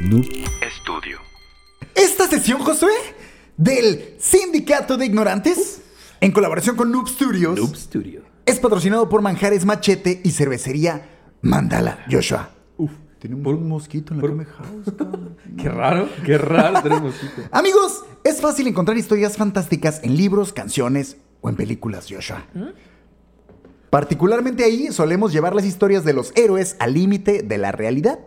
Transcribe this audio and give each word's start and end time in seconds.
Noob 0.00 0.24
Studio. 0.82 1.18
Esta 1.94 2.26
sesión, 2.26 2.60
Josué, 2.60 2.92
del 3.56 4.14
Sindicato 4.18 4.96
de 4.96 5.06
Ignorantes, 5.06 5.82
en 6.20 6.32
colaboración 6.32 6.76
con 6.76 6.90
Noob 6.90 7.08
Studios, 7.08 7.58
Noob 7.58 7.74
Studio. 7.76 8.22
es 8.46 8.58
patrocinado 8.58 9.08
por 9.08 9.22
Manjares 9.22 9.64
Machete 9.64 10.20
y 10.24 10.30
Cervecería 10.32 11.08
Mandala 11.42 12.04
Joshua. 12.10 12.50
Uf, 12.76 12.90
Tiene 13.18 13.36
un, 13.36 13.42
Por- 13.42 13.54
un 13.54 13.68
mosquito 13.68 14.14
en 14.14 14.20
la 14.20 14.26
por- 14.26 14.44
House, 14.46 14.94
cabrón. 14.98 15.36
Qué 15.58 15.68
raro, 15.68 16.08
qué 16.24 16.38
raro 16.38 16.82
tenemos. 16.82 17.14
Amigos, 17.50 18.04
es 18.24 18.40
fácil 18.40 18.66
encontrar 18.66 18.96
historias 18.96 19.36
fantásticas 19.36 20.00
en 20.02 20.16
libros, 20.16 20.52
canciones 20.52 21.16
o 21.40 21.48
en 21.48 21.56
películas, 21.56 22.06
Joshua. 22.08 22.44
Particularmente 23.90 24.62
ahí 24.64 24.88
solemos 24.92 25.32
llevar 25.32 25.54
las 25.54 25.64
historias 25.64 26.04
de 26.04 26.12
los 26.12 26.32
héroes 26.36 26.76
al 26.78 26.94
límite 26.94 27.42
de 27.42 27.58
la 27.58 27.72
realidad. 27.72 28.20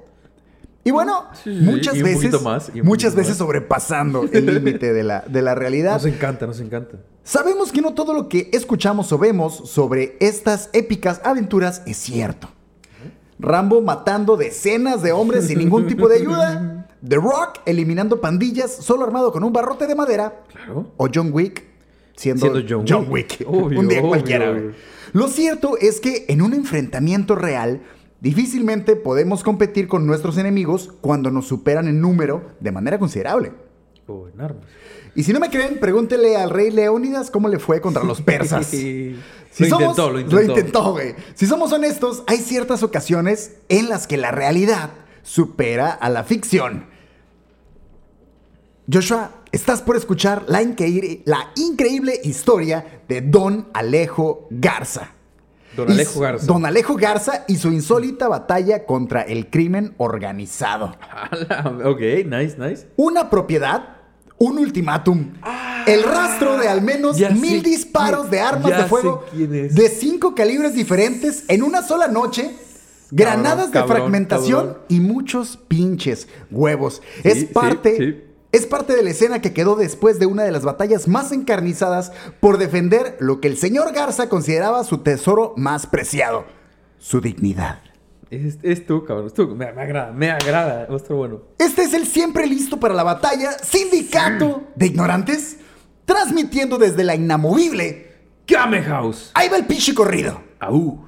Y 0.86 0.92
bueno, 0.92 1.26
Sí, 1.44 1.50
muchas 1.62 1.96
y 1.96 2.04
veces, 2.04 2.42
más, 2.42 2.72
muchas 2.84 3.16
veces 3.16 3.32
más. 3.32 3.38
sobrepasando 3.38 4.24
el 4.32 4.46
límite 4.46 4.92
de 4.94 5.04
la, 5.04 5.22
de 5.22 5.42
la 5.42 5.56
realidad. 5.56 5.94
Nos 5.94 6.06
encanta, 6.06 6.46
nos 6.46 6.60
encanta. 6.60 6.98
Sabemos 7.24 7.72
que 7.72 7.82
no 7.82 7.94
todo 7.94 8.14
lo 8.14 8.28
que 8.28 8.50
escuchamos 8.52 9.12
o 9.14 9.18
vemos 9.18 9.70
sobre 9.70 10.18
estas 10.20 10.70
épicas 10.74 11.22
aventuras 11.24 11.82
es 11.86 11.96
cierto. 11.98 12.50
Rambo 13.40 13.82
matando 13.82 14.38
decenas 14.38 15.02
de 15.02 15.12
hombres 15.12 15.48
sin 15.48 15.60
ningún 15.60 15.88
tipo 15.88 16.08
de 16.08 16.18
ayuda. 16.18 16.88
The 17.08 17.16
Rock 17.16 17.60
eliminando 17.66 18.22
pandillas 18.22 18.72
solo 18.72 19.04
armado 19.06 19.32
con 19.32 19.44
un 19.44 19.52
barrote 19.52 19.88
de 19.88 19.96
madera. 19.96 20.42
Claro. 20.52 20.92
O 20.98 21.08
John 21.14 21.32
Wick 21.34 21.64
siendo, 22.16 22.46
Siendo 22.54 22.84
John 22.88 23.08
Wick. 23.10 23.40
Wick. 23.40 23.48
Obvio, 23.48 23.80
un 23.80 23.88
día 23.90 24.00
obvio, 24.00 24.10
cualquiera. 24.10 24.52
obvio. 24.52 24.72
Lo 25.14 25.28
cierto 25.28 25.78
es 25.80 26.00
que 26.00 26.26
en 26.30 26.42
un 26.42 26.54
enfrentamiento 26.54 27.36
real 27.36 27.82
difícilmente 28.24 28.96
podemos 28.96 29.44
competir 29.44 29.88
con 29.88 30.08
nuestros 30.08 30.38
enemigos 30.40 30.92
cuando 31.02 31.30
nos 31.30 31.46
superan 31.48 31.88
en 31.88 32.02
número 32.02 32.52
de 32.60 32.72
manera 32.72 32.98
considerable. 32.98 33.52
Y 35.16 35.24
si 35.24 35.32
no 35.34 35.40
me 35.40 35.50
creen, 35.52 35.80
pregúntele 35.80 36.36
al 36.38 36.50
rey 36.50 36.72
Leónidas 36.72 37.30
cómo 37.30 37.48
le 37.50 37.60
fue 37.60 37.80
contra 37.82 38.04
los 38.04 38.22
persas. 38.24 38.66
Si 38.66 39.16
lo 39.60 39.68
somos- 39.70 39.82
intentó, 39.82 40.10
lo 40.10 40.20
intentó. 40.20 40.42
intentó, 40.58 40.92
güey. 40.94 41.14
Si 41.36 41.46
somos 41.46 41.72
honestos, 41.72 42.24
hay 42.26 42.38
ciertas 42.40 42.82
ocasiones 42.82 43.58
en 43.70 43.88
las 43.90 44.08
que 44.08 44.18
la 44.18 44.32
realidad 44.32 44.90
supera 45.22 45.92
a 45.92 46.10
la 46.10 46.24
ficción. 46.24 46.86
Joshua, 48.92 49.32
estás 49.52 49.82
por 49.82 49.96
escuchar 49.96 50.44
la, 50.48 50.62
increíble- 50.62 51.22
la 51.26 51.52
increíble 51.56 52.20
historia 52.24 53.04
de 53.08 53.22
Don 53.22 53.68
Alejo 53.74 54.48
Garza. 54.50 55.12
Don 55.76 55.90
Alejo 55.92 56.20
Garza. 56.20 56.46
Don 56.46 56.66
Alejo 56.66 56.96
Garza 56.96 57.46
y 57.48 57.56
su 57.58 57.72
insólita 57.72 58.28
batalla 58.28 58.86
contra 58.86 59.22
el 59.22 59.50
crimen 59.50 59.94
organizado. 59.98 60.96
Ok, 61.86 62.00
nice, 62.26 62.56
nice. 62.58 62.88
Una 62.96 63.30
propiedad, 63.30 63.98
un 64.38 64.58
ultimátum. 64.60 65.32
el 65.88 66.04
rastro 66.04 66.58
de 66.58 66.68
al 66.68 66.82
menos 66.82 67.16
Ah, 67.16 67.20
ya 67.20 67.30
mil 67.32 67.62
sé 67.64 67.70
disparos 67.70 68.30
de 68.30 68.40
armas 68.40 68.78
de 68.78 68.84
fuego 68.86 69.26
de 69.34 69.90
cinco 69.90 70.36
calibres 70.36 70.74
diferentes 70.74 71.46
en 71.48 71.64
una 71.64 71.82
sola 71.82 72.08
noche. 72.08 72.56
Granadas 73.12 73.68
de 73.68 73.74
cabrón, 73.74 73.98
fragmentación 73.98 74.66
cabrón. 74.68 74.84
y 74.90 75.00
muchos 75.00 75.58
pinches 75.68 76.28
huevos. 76.50 77.02
es 77.24 77.42
sí, 77.42 77.46
parte. 77.46 77.98
sí. 77.98 78.33
Es 78.54 78.68
parte 78.68 78.96
de 78.96 79.02
la 79.02 79.10
escena 79.10 79.42
que 79.42 79.52
quedó 79.52 79.76
después 79.76 80.20
de 80.20 80.28
una 80.28 80.44
de 80.44 80.52
las 80.52 80.64
batallas 80.64 81.08
más 81.08 81.32
encarnizadas 81.32 82.12
por 82.40 82.60
defender 82.60 83.18
lo 83.20 83.42
que 83.42 83.48
el 83.48 83.58
señor 83.58 83.92
Garza 83.94 84.30
consideraba 84.30 84.84
su 84.84 85.00
tesoro 85.00 85.56
más 85.58 85.88
preciado, 85.88 86.46
su 87.00 87.20
dignidad. 87.20 87.80
Es, 88.30 88.60
es 88.62 88.86
tú, 88.86 89.06
cabrón. 89.06 89.26
Es 89.26 89.34
tú. 89.34 89.48
Me, 89.56 89.74
me 89.74 89.82
agrada, 89.82 90.12
me 90.12 90.30
agrada. 90.30 90.88
Bueno. 91.10 91.42
Este 91.58 91.82
es 91.82 91.96
el 91.96 92.06
siempre 92.06 92.46
listo 92.46 92.80
para 92.80 92.94
la 92.94 93.02
batalla 93.02 93.54
Sindicato 93.54 94.62
de 94.76 94.86
Ignorantes, 94.86 95.58
transmitiendo 96.06 96.78
desde 96.78 97.04
la 97.04 97.16
inamovible. 97.16 98.12
Game 98.46 98.84
House. 98.84 99.32
Ahí 99.34 99.50
va 99.50 99.58
el 99.58 99.66
pinche 99.66 99.96
corrido. 99.96 100.40
Au. 100.60 101.08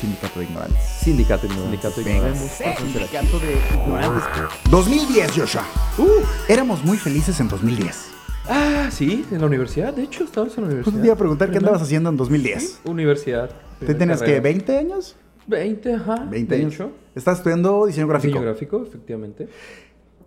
Sindicato 0.00 0.40
de 0.40 0.44
Ignorantes. 0.46 0.82
Sindicato, 1.00 1.48
sindicato. 1.48 2.02
Venga. 2.04 2.34
Sindicato 2.34 3.38
de 3.40 3.52
ignorantes. 3.74 4.24
2010, 4.70 5.32
Joshua. 5.32 5.64
Uh. 5.98 6.06
Éramos 6.48 6.84
muy 6.84 6.98
felices 6.98 7.40
en 7.40 7.48
2010. 7.48 8.10
Ah, 8.48 8.88
sí, 8.92 9.24
en 9.30 9.40
la 9.40 9.46
universidad. 9.46 9.94
De 9.94 10.02
hecho, 10.02 10.24
estabas 10.24 10.56
en 10.56 10.64
la 10.64 10.68
universidad. 10.68 10.92
Pues 10.92 11.02
te 11.02 11.06
iba 11.06 11.14
a 11.14 11.18
preguntar 11.18 11.50
qué 11.50 11.58
andabas 11.58 11.82
haciendo 11.82 12.10
en 12.10 12.16
2010. 12.16 12.80
Universidad. 12.84 13.50
¿Te 13.80 13.94
tenías 13.94 14.20
que 14.20 14.26
carrera. 14.26 14.42
20 14.42 14.76
años? 14.76 15.16
20, 15.46 15.94
ajá. 15.94 16.26
20 16.30 16.54
de 16.54 16.60
años. 16.60 16.74
hecho. 16.74 16.92
Estás 17.14 17.38
estudiando 17.38 17.86
diseño 17.86 18.06
gráfico. 18.06 18.34
Diseño 18.34 18.50
gráfico, 18.50 18.82
efectivamente. 18.86 19.48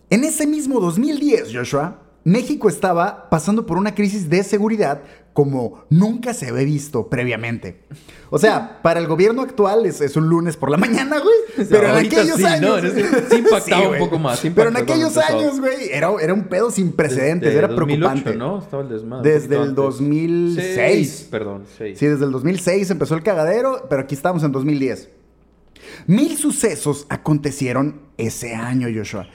En 0.09 0.24
ese 0.24 0.47
mismo 0.47 0.79
2010, 0.79 1.52
Joshua, 1.53 2.02
México 2.24 2.69
estaba 2.69 3.30
pasando 3.30 3.66
por 3.66 3.78
una 3.78 3.96
crisis 3.96 4.30
de 4.30 4.44
seguridad 4.44 5.02
como 5.34 5.85
nunca 5.90 6.34
se 6.34 6.50
había 6.50 6.66
visto 6.66 7.07
previamente. 7.07 7.80
O 8.30 8.38
sea, 8.38 8.81
para 8.81 9.00
el 9.00 9.07
gobierno 9.07 9.41
actual 9.41 9.85
es, 9.85 10.02
es 10.02 10.18
un 10.18 10.28
lunes 10.28 10.58
por 10.58 10.69
la 10.69 10.75
mañana, 10.75 11.18
güey. 11.19 11.68
Pero 11.69 11.88
en 11.88 12.06
aquellos 12.06 12.35
sí, 12.35 12.46
años. 12.46 12.84
¿no? 12.84 12.90
Sí 13.29 13.35
impactaba 13.38 13.90
un 13.90 13.97
poco 14.00 14.19
más, 14.19 14.40
sí 14.40 14.50
Pero 14.50 14.69
en 14.69 14.78
aquellos 14.78 15.16
años, 15.18 15.59
güey, 15.62 15.91
era, 15.91 16.12
era 16.22 16.34
un 16.34 16.44
pedo 16.50 16.72
sin 16.72 16.91
precedentes, 16.91 17.53
Desde 17.53 17.59
era 17.59 17.68
2008, 17.69 18.00
preocupante. 18.00 18.38
¿no? 18.38 18.59
Estaba 18.59 18.84
el 18.84 18.90
desmadre. 18.90 19.31
Desde 19.31 19.56
el 19.56 19.62
antes. 19.62 19.75
2006. 19.75 20.75
Seis, 20.75 21.28
perdón, 21.31 21.63
6. 21.78 21.97
Sí, 21.97 22.06
desde 22.06 22.25
el 22.25 22.31
2006 22.31 22.90
empezó 22.90 23.16
el 23.16 23.24
cagadero, 23.24 23.88
pero 23.90 24.02
aquí 24.02 24.16
estamos 24.16 24.44
en 24.44 24.52
2010. 24.52 25.09
Mil 26.08 26.38
sucesos 26.38 27.06
acontecieron 27.09 28.02
ese 28.18 28.56
año, 28.56 28.88
Joshua. 28.94 29.28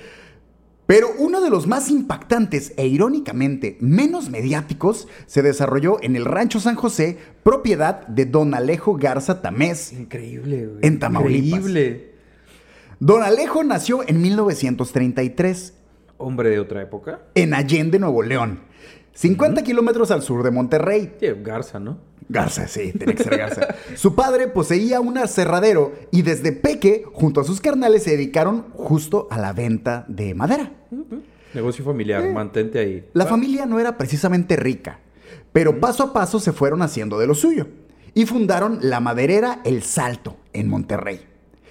Pero 0.87 1.09
uno 1.19 1.41
de 1.41 1.49
los 1.49 1.67
más 1.67 1.91
impactantes 1.91 2.75
e 2.77 2.87
irónicamente 2.87 3.79
menos 3.81 4.29
mediáticos 4.29 5.09
se 5.27 5.43
desarrolló 5.43 5.97
en 6.03 6.15
el 6.15 6.27
Rancho 6.27 6.61
San 6.61 6.75
José, 6.75 7.19
propiedad 7.43 8.07
de 8.07 8.27
don 8.27 8.55
Alejo 8.55 8.97
Garza 8.97 9.41
Tamés. 9.41 9.93
Increíble, 9.95 10.67
güey. 10.67 10.79
En 10.83 10.99
Tamaulipas. 10.99 11.61
Increíble. 11.61 12.13
Don 13.01 13.23
Alejo 13.23 13.65
nació 13.65 14.07
en 14.07 14.21
1933 14.23 15.75
Hombre 16.17 16.51
de 16.51 16.61
otra 16.61 16.83
época. 16.83 17.23
en 17.35 17.55
Allende, 17.55 17.99
Nuevo 17.99 18.23
León, 18.23 18.61
50 19.15 19.63
kilómetros 19.63 20.11
al 20.11 20.23
sur 20.23 20.43
de 20.43 20.51
Monterrey. 20.51 21.15
Sí, 21.19 21.27
Garza, 21.43 21.81
¿no? 21.81 21.99
Garza, 22.29 22.67
sí, 22.69 22.93
tenía 22.93 23.15
que 23.15 23.23
ser 23.23 23.37
Garza. 23.37 23.69
Su 23.97 24.15
padre 24.15 24.49
poseía 24.49 25.01
un 25.01 25.19
aserradero 25.19 25.93
y 26.11 26.23
desde 26.23 26.53
peque, 26.53 27.05
junto 27.13 27.41
a 27.41 27.45
sus 27.45 27.61
carnales, 27.61 28.03
se 28.05 28.13
dedicaron 28.13 28.67
justo 28.73 29.29
a 29.31 29.39
la 29.39 29.53
venta 29.53 30.05
de 30.09 30.35
madera. 30.35 30.73
Negocio 31.53 31.85
familiar, 31.85 32.25
mantente 32.33 32.79
ahí. 32.79 33.05
La 33.13 33.25
Ah, 33.25 33.29
familia 33.29 33.67
no 33.67 33.79
era 33.79 33.97
precisamente 33.99 34.57
rica, 34.57 34.99
pero 35.53 35.79
paso 35.81 36.03
a 36.03 36.13
paso 36.13 36.41
se 36.41 36.53
fueron 36.53 36.83
haciendo 36.83 37.19
de 37.19 37.27
lo 37.27 37.35
suyo 37.35 37.69
y 38.15 38.27
fundaron 38.27 38.79
la 38.83 39.01
maderera 39.01 39.61
El 39.65 39.83
Salto 39.83 40.37
en 40.53 40.69
Monterrey. 40.69 41.21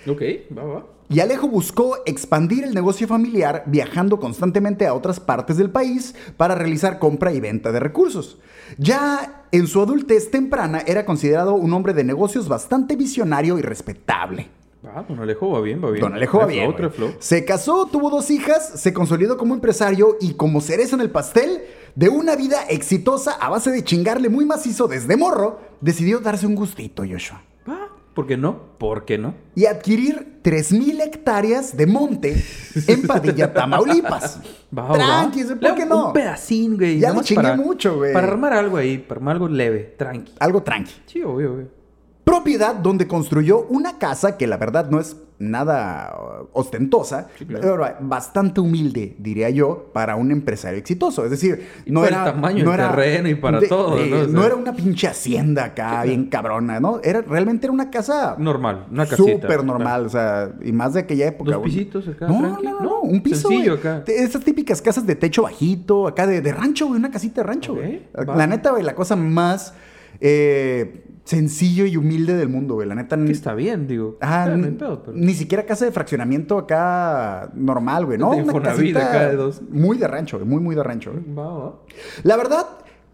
Ok, 0.07 0.21
va, 0.57 0.63
va. 0.63 0.85
Y 1.13 1.19
Alejo 1.19 1.47
buscó 1.47 1.97
expandir 2.07 2.63
el 2.63 2.73
negocio 2.73 3.07
familiar 3.07 3.65
viajando 3.67 4.19
constantemente 4.19 4.87
a 4.87 4.95
otras 4.95 5.19
partes 5.19 5.57
del 5.57 5.69
país 5.69 6.15
para 6.37 6.55
realizar 6.55 6.97
compra 6.97 7.31
y 7.31 7.39
venta 7.39 7.71
de 7.71 7.79
recursos. 7.79 8.39
Ya 8.79 9.43
en 9.51 9.67
su 9.67 9.79
adultez 9.79 10.31
temprana 10.31 10.81
era 10.87 11.05
considerado 11.05 11.53
un 11.53 11.71
hombre 11.71 11.93
de 11.93 12.03
negocios 12.03 12.47
bastante 12.47 12.95
visionario 12.95 13.59
y 13.59 13.61
respetable. 13.61 14.47
Ah, 14.83 15.05
don 15.07 15.19
Alejo 15.19 15.51
va 15.51 15.61
bien, 15.61 15.83
va 15.85 15.91
bien. 15.91 16.01
Don 16.01 16.15
Alejo 16.15 16.39
va 16.39 16.47
bien. 16.47 16.73
flow, 16.73 16.89
flow. 16.89 17.13
Se 17.19 17.45
casó, 17.45 17.85
tuvo 17.85 18.09
dos 18.09 18.31
hijas, 18.31 18.81
se 18.81 18.91
consolidó 18.91 19.37
como 19.37 19.53
empresario 19.53 20.17
y 20.19 20.33
como 20.33 20.61
cereza 20.61 20.95
en 20.95 21.01
el 21.01 21.11
pastel 21.11 21.61
de 21.93 22.09
una 22.09 22.35
vida 22.35 22.63
exitosa 22.69 23.33
a 23.33 23.49
base 23.49 23.69
de 23.69 23.83
chingarle 23.83 24.29
muy 24.29 24.45
macizo 24.45 24.87
desde 24.87 25.15
morro, 25.15 25.59
decidió 25.79 26.21
darse 26.21 26.47
un 26.47 26.55
gustito, 26.55 27.03
Joshua. 27.07 27.43
Ah, 27.67 27.89
¿por 28.13 28.27
qué 28.27 28.37
no? 28.37 28.77
¿Por 28.77 29.05
qué 29.05 29.17
no? 29.17 29.33
y 29.55 29.65
adquirir 29.65 30.39
3.000 30.43 31.01
hectáreas 31.01 31.77
de 31.77 31.85
monte 31.85 32.43
en 32.87 33.07
Padilla, 33.07 33.53
Tamaulipas. 33.53 34.39
Va. 34.77 34.93
Tranqui, 34.93 35.43
¿por 35.43 35.75
qué 35.75 35.85
no? 35.85 36.07
Un 36.07 36.13
pedacín, 36.13 36.77
güey. 36.77 36.99
Ya 36.99 37.13
más 37.13 37.25
chingué 37.25 37.55
mucho, 37.55 37.97
güey. 37.97 38.11
Para 38.13 38.27
armar 38.27 38.53
algo 38.53 38.77
ahí, 38.77 38.97
para 38.97 39.19
armar 39.19 39.35
algo 39.35 39.47
leve, 39.47 39.95
tranqui. 39.97 40.33
Algo 40.39 40.63
tranqui. 40.63 40.93
Sí, 41.05 41.21
obvio, 41.21 41.53
obvio. 41.53 41.82
Propiedad 42.23 42.75
donde 42.75 43.07
construyó 43.07 43.65
una 43.67 43.97
casa 43.97 44.37
que 44.37 44.47
la 44.47 44.57
verdad 44.57 44.89
no 44.89 44.99
es 44.99 45.17
nada 45.39 46.15
uh, 46.17 46.47
ostentosa, 46.53 47.27
Sí, 47.37 47.45
claro. 47.45 47.85
bastante 47.99 48.61
humilde, 48.61 49.15
diría 49.19 49.49
yo, 49.49 49.89
para 49.91 50.15
un 50.15 50.31
empresario 50.31 50.79
exitoso. 50.79 51.25
Es 51.25 51.31
decir, 51.31 51.67
Y 51.85 51.91
no 51.91 51.99
para 52.01 52.15
era. 52.15 52.25
el 52.27 52.33
tamaño 52.35 52.63
no 52.63 52.73
era 52.73 52.89
terreno 52.91 53.27
y 53.27 53.35
para 53.35 53.59
todo, 53.67 53.97
¿no? 53.97 54.21
O 54.21 54.27
no 54.27 54.37
sea. 54.39 54.45
era 54.45 54.55
una 54.55 54.71
pinche 54.73 55.07
hacienda 55.07 55.65
acá, 55.65 56.03
bien 56.03 56.27
cabrona, 56.29 56.79
¿no? 56.79 57.01
Era, 57.03 57.21
realmente 57.23 57.65
era 57.65 57.73
una 57.73 57.89
casa 57.91 58.35
Normal, 58.39 58.85
una 58.89 59.05
casita. 59.05 59.41
súper 59.41 59.65
normal, 59.65 60.05
o 60.05 60.09
sea, 60.09 60.53
y 60.63 60.71
más 60.71 60.93
de 60.93 61.01
aquella 61.01 61.27
época. 61.27 61.51
Dos 61.55 61.63
pisitos 61.63 62.07
acá, 62.07 62.27
No, 62.27 62.39
no, 62.41 62.79
no, 62.79 63.01
un 63.01 63.21
piso. 63.21 63.49
sencillo 63.49 63.77
güey. 63.77 63.79
acá. 63.95 63.99
De 64.05 64.23
Estas 64.23 64.43
típicas 64.45 64.81
casas 64.81 65.05
de 65.05 65.15
techo 65.15 65.41
bajito, 65.43 66.07
acá 66.07 66.25
de, 66.25 66.39
de 66.39 66.53
rancho, 66.53 66.87
güey, 66.87 66.99
una 66.99 67.11
casita 67.11 67.41
de 67.41 67.47
rancho, 67.47 67.73
güey. 67.75 68.07
La 68.13 68.47
neta, 68.47 68.71
güey, 68.71 68.83
la 68.83 68.95
cosa 68.95 69.17
más 69.17 69.73
eh, 70.21 71.03
sencillo 71.23 71.85
y 71.85 71.95
humilde 71.97 72.35
del 72.35 72.49
mundo, 72.49 72.75
güey. 72.75 72.87
La 72.87 72.95
neta. 72.95 73.17
Que 73.17 73.31
está 73.31 73.53
bien, 73.53 73.87
digo. 73.87 74.17
Ah, 74.21 74.43
Claro, 74.45 74.57
ni, 74.57 74.65
hay 74.65 74.71
pedo, 74.71 75.03
pero- 75.03 75.17
ni 75.17 75.33
siquiera 75.33 75.65
casa 75.65 75.85
de 75.85 75.91
fraccionamiento 75.91 76.57
acá 76.57 77.49
normal, 77.55 78.05
güey, 78.05 78.17
¿no? 78.17 78.31
De 78.35 78.43
Una 78.43 78.61
casita 78.61 79.07
acá 79.09 79.29
de 79.29 79.35
dos. 79.35 79.61
muy 79.69 79.97
de 79.97 80.07
rancho, 80.07 80.37
güey, 80.37 80.49
muy, 80.49 80.59
muy 80.61 80.75
de 80.75 80.83
rancho. 80.83 81.11
güey. 81.13 81.23
Va, 81.33 81.57
va. 81.57 81.75
La 82.23 82.35
verdad 82.37 82.65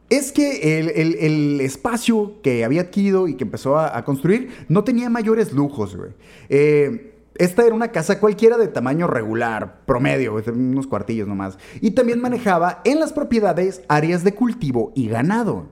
es 0.09 0.31
que 0.31 0.79
el, 0.79 0.89
el- 0.89 1.15
el 1.19 1.61
espacio 1.61 2.41
que 2.41 2.65
había 2.65 2.81
adquirido 2.81 3.27
y 3.27 3.35
que 3.35 3.43
empezó 3.43 3.77
a, 3.77 3.95
a 3.95 4.03
construir 4.03 4.49
no 4.69 4.83
tenía 4.83 5.09
mayores 5.09 5.53
lujos, 5.53 5.95
güey. 5.95 6.09
Eh, 6.49 7.13
esta 7.35 7.63
era 7.65 7.73
una 7.75 7.89
casa 7.89 8.19
cualquiera 8.19 8.57
de 8.57 8.67
tamaño 8.67 9.07
regular, 9.07 9.81
promedio, 9.85 10.35
unos 10.53 10.87
cuartillos 10.87 11.27
nomás. 11.27 11.57
Y 11.79 11.91
también 11.91 12.19
manejaba 12.19 12.81
en 12.83 12.99
las 12.99 13.13
propiedades 13.13 13.81
áreas 13.87 14.23
de 14.25 14.33
cultivo 14.33 14.91
y 14.95 15.07
ganado 15.07 15.67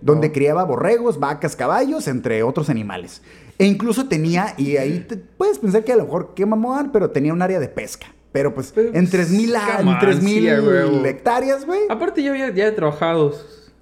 Donde 0.00 0.32
criaba 0.32 0.64
borregos, 0.64 1.18
vacas, 1.18 1.56
caballos, 1.56 2.06
entre 2.08 2.42
otros 2.42 2.68
animales. 2.70 3.22
E 3.58 3.66
incluso 3.66 4.08
tenía, 4.08 4.54
y 4.56 4.76
ahí 4.76 5.04
te 5.08 5.16
puedes 5.16 5.58
pensar 5.58 5.84
que 5.84 5.92
a 5.92 5.96
lo 5.96 6.04
mejor 6.04 6.32
qué 6.34 6.44
mamón, 6.46 6.90
pero 6.92 7.10
tenía 7.10 7.32
un 7.32 7.42
área 7.42 7.60
de 7.60 7.68
pesca. 7.68 8.06
Pero 8.32 8.54
pues 8.54 8.72
Pero, 8.74 8.88
en 8.88 9.06
pues, 9.08 9.30
3.000 9.30 9.54
a- 9.56 9.70
en 9.72 9.76
come 9.78 9.90
on, 9.90 9.98
3.000 9.98 10.20
sí, 10.40 10.48
a 10.48 10.60
huevo. 10.62 11.04
hectáreas, 11.04 11.66
güey. 11.66 11.80
Aparte, 11.90 12.22
ya 12.22 12.30
había 12.30 12.50
ya 12.54 12.66
he 12.66 12.72
trabajado. 12.72 13.34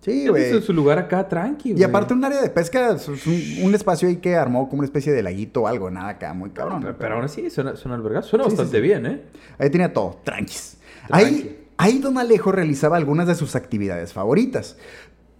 Sí, 0.02 0.28
güey. 0.28 0.60
su 0.62 0.72
lugar 0.72 0.98
acá 0.98 1.28
tranqui, 1.28 1.74
Y 1.76 1.82
aparte 1.82 2.14
un 2.14 2.24
área 2.24 2.40
de 2.40 2.48
pesca, 2.48 2.92
es 2.96 3.06
un, 3.06 3.18
un 3.62 3.74
espacio 3.74 4.08
ahí 4.08 4.16
que 4.16 4.34
armó 4.34 4.66
como 4.68 4.80
una 4.80 4.86
especie 4.86 5.12
de 5.12 5.22
laguito 5.22 5.62
o 5.62 5.66
algo, 5.66 5.90
nada 5.90 6.08
acá, 6.08 6.32
muy 6.32 6.50
cabrón. 6.50 6.80
Pero, 6.80 6.96
pero 6.98 7.14
aún 7.16 7.24
así, 7.26 7.50
suena, 7.50 7.76
suena 7.76 7.96
albergado. 7.96 8.26
Suena 8.26 8.44
Sí, 8.46 8.50
sí, 8.50 8.56
bastante 8.56 8.78
sí. 8.78 8.82
bien, 8.82 9.04
¿eh? 9.06 9.20
Ahí 9.58 9.68
tenía 9.70 9.92
todo, 9.92 10.18
tranquis. 10.24 10.78
Tranqui. 11.06 11.26
Ahí, 11.26 11.66
ahí 11.76 11.98
Don 11.98 12.16
Alejo 12.16 12.50
realizaba 12.50 12.96
algunas 12.96 13.26
de 13.28 13.34
sus 13.34 13.54
actividades 13.54 14.14
favoritas. 14.14 14.76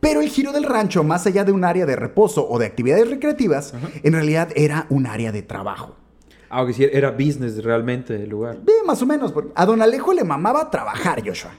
Pero 0.00 0.20
el 0.22 0.28
giro 0.28 0.52
del 0.52 0.64
rancho, 0.64 1.04
más 1.04 1.26
allá 1.26 1.44
de 1.44 1.52
un 1.52 1.64
área 1.64 1.86
de 1.86 1.94
reposo 1.94 2.48
o 2.48 2.58
de 2.58 2.66
actividades 2.66 3.08
recreativas, 3.08 3.74
en 4.02 4.12
realidad 4.12 4.48
era 4.56 4.86
un 4.88 5.06
área 5.06 5.30
de 5.30 5.42
trabajo. 5.42 5.96
Aunque 6.48 6.72
sí, 6.72 6.86
era 6.90 7.12
business 7.12 7.62
realmente 7.62 8.16
el 8.16 8.28
lugar. 8.28 8.58
Bien, 8.64 8.84
más 8.86 9.00
o 9.02 9.06
menos. 9.06 9.30
porque 9.30 9.52
A 9.54 9.66
Don 9.66 9.80
Alejo 9.80 10.12
le 10.12 10.24
mamaba 10.24 10.68
trabajar, 10.70 11.22
Joshua. 11.24 11.52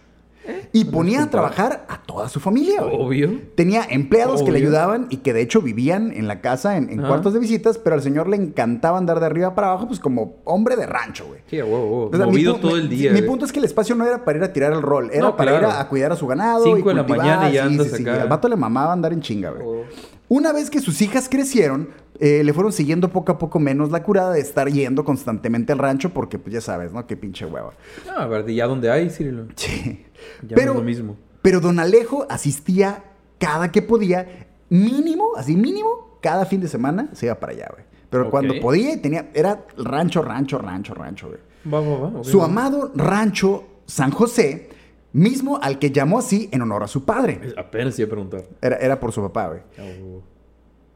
Y 0.73 0.85
ponía 0.85 1.23
a 1.23 1.29
trabajar 1.29 1.85
a 1.87 2.01
toda 2.01 2.27
su 2.29 2.39
familia. 2.39 2.81
güey. 2.81 2.95
Obvio. 2.97 3.39
Tenía 3.55 3.85
empleados 3.89 4.41
que 4.43 4.51
le 4.51 4.57
ayudaban 4.57 5.07
y 5.09 5.17
que 5.17 5.33
de 5.33 5.41
hecho 5.41 5.61
vivían 5.61 6.11
en 6.11 6.27
la 6.27 6.41
casa 6.41 6.77
en, 6.77 6.97
cuartos 7.01 7.33
de 7.33 7.39
visitas, 7.39 7.77
pero 7.77 7.95
al 7.95 8.01
señor 8.01 8.27
le 8.27 8.37
encantaba 8.37 8.97
andar 8.97 9.19
de 9.19 9.25
arriba 9.25 9.53
para 9.53 9.67
abajo, 9.69 9.87
pues 9.87 9.99
como 9.99 10.37
hombre 10.45 10.75
de 10.75 10.85
rancho, 10.87 11.25
güey. 11.27 11.41
Sí, 11.47 11.57
sea, 11.57 11.65
mi 11.65 12.31
Movido 12.31 12.55
todo 12.55 12.77
el 12.77 12.89
día. 12.89 13.11
Mi 13.11 13.21
punto 13.21 13.45
es 13.45 13.51
que 13.51 13.59
el 13.59 13.65
espacio 13.65 13.95
no 13.95 14.05
era 14.05 14.23
para 14.25 14.37
ir 14.39 14.43
a 14.43 14.53
tirar 14.53 14.73
el 14.73 14.81
rol, 14.81 15.09
era 15.11 15.21
No, 15.21 15.35
para 15.35 15.57
ir 15.57 15.63
a, 15.65 15.79
a 15.79 15.87
cuidar 15.87 16.11
a 16.11 16.15
su 16.15 16.25
ganado. 16.27 16.63
Cinco 16.63 16.79
y 16.79 16.83
de 16.83 16.93
la 16.95 17.03
cultivar. 17.05 17.17
mañana 17.27 17.49
y 17.49 17.53
Sí, 17.53 17.57
andas 17.59 17.87
sí, 17.87 17.95
sí. 17.97 18.01
acá. 18.09 18.21
Al 18.23 18.27
vato 18.29 18.47
le 18.47 18.55
mamaba 18.55 18.93
andar 18.93 19.13
en 19.13 19.21
chinga, 19.21 19.51
güey. 19.51 19.63
Oh. 19.65 19.83
Una 20.33 20.53
vez 20.53 20.69
que 20.69 20.79
sus 20.79 21.01
hijas 21.01 21.27
crecieron, 21.27 21.89
eh, 22.17 22.41
le 22.45 22.53
fueron 22.53 22.71
siguiendo 22.71 23.11
poco 23.11 23.33
a 23.33 23.37
poco 23.37 23.59
menos 23.59 23.91
la 23.91 24.01
curada 24.01 24.31
de 24.31 24.39
estar 24.39 24.69
yendo 24.69 25.03
constantemente 25.03 25.73
al 25.73 25.79
rancho, 25.79 26.11
porque 26.11 26.39
pues 26.39 26.53
ya 26.53 26.61
sabes, 26.61 26.93
¿no? 26.93 27.05
Qué 27.05 27.17
pinche 27.17 27.45
hueva. 27.45 27.73
No, 28.07 28.13
a 28.13 28.27
ver, 28.27 28.49
¿y 28.49 28.55
ya 28.55 28.65
dónde 28.65 28.89
hay, 28.89 29.09
Cirilo? 29.09 29.47
Sí. 29.57 30.05
Ya 30.47 30.55
pero, 30.55 30.67
no 30.67 30.71
es 30.71 30.77
lo 30.77 30.83
mismo. 30.85 31.17
pero 31.41 31.59
don 31.59 31.79
Alejo 31.79 32.25
asistía 32.29 33.03
cada 33.39 33.73
que 33.73 33.81
podía, 33.81 34.47
mínimo, 34.69 35.31
así 35.35 35.57
mínimo, 35.57 36.17
cada 36.21 36.45
fin 36.45 36.61
de 36.61 36.69
semana 36.69 37.09
se 37.11 37.25
iba 37.25 37.35
para 37.35 37.51
allá, 37.51 37.67
güey. 37.69 37.83
Pero 38.09 38.29
cuando 38.29 38.57
podía 38.61 39.01
tenía, 39.01 39.31
era 39.33 39.65
rancho, 39.75 40.21
rancho, 40.21 40.59
rancho, 40.59 40.93
rancho, 40.93 41.27
güey. 41.27 41.41
Va, 41.73 41.81
va, 41.81 42.23
Su 42.23 42.41
amado 42.41 42.93
rancho 42.95 43.65
San 43.85 44.11
José, 44.11 44.69
mismo 45.13 45.59
al 45.61 45.79
que 45.79 45.91
llamó 45.91 46.19
así 46.19 46.49
en 46.51 46.61
honor 46.61 46.83
a 46.83 46.87
su 46.87 47.05
padre. 47.05 47.53
Apenas 47.57 47.97
iba 47.99 48.07
a 48.07 48.09
preguntar. 48.09 48.43
Era, 48.61 48.77
era 48.77 48.99
por 48.99 49.11
su 49.11 49.21
papá, 49.21 49.47
güey. 49.47 49.61
A 49.77 49.83
huevo. 49.83 50.23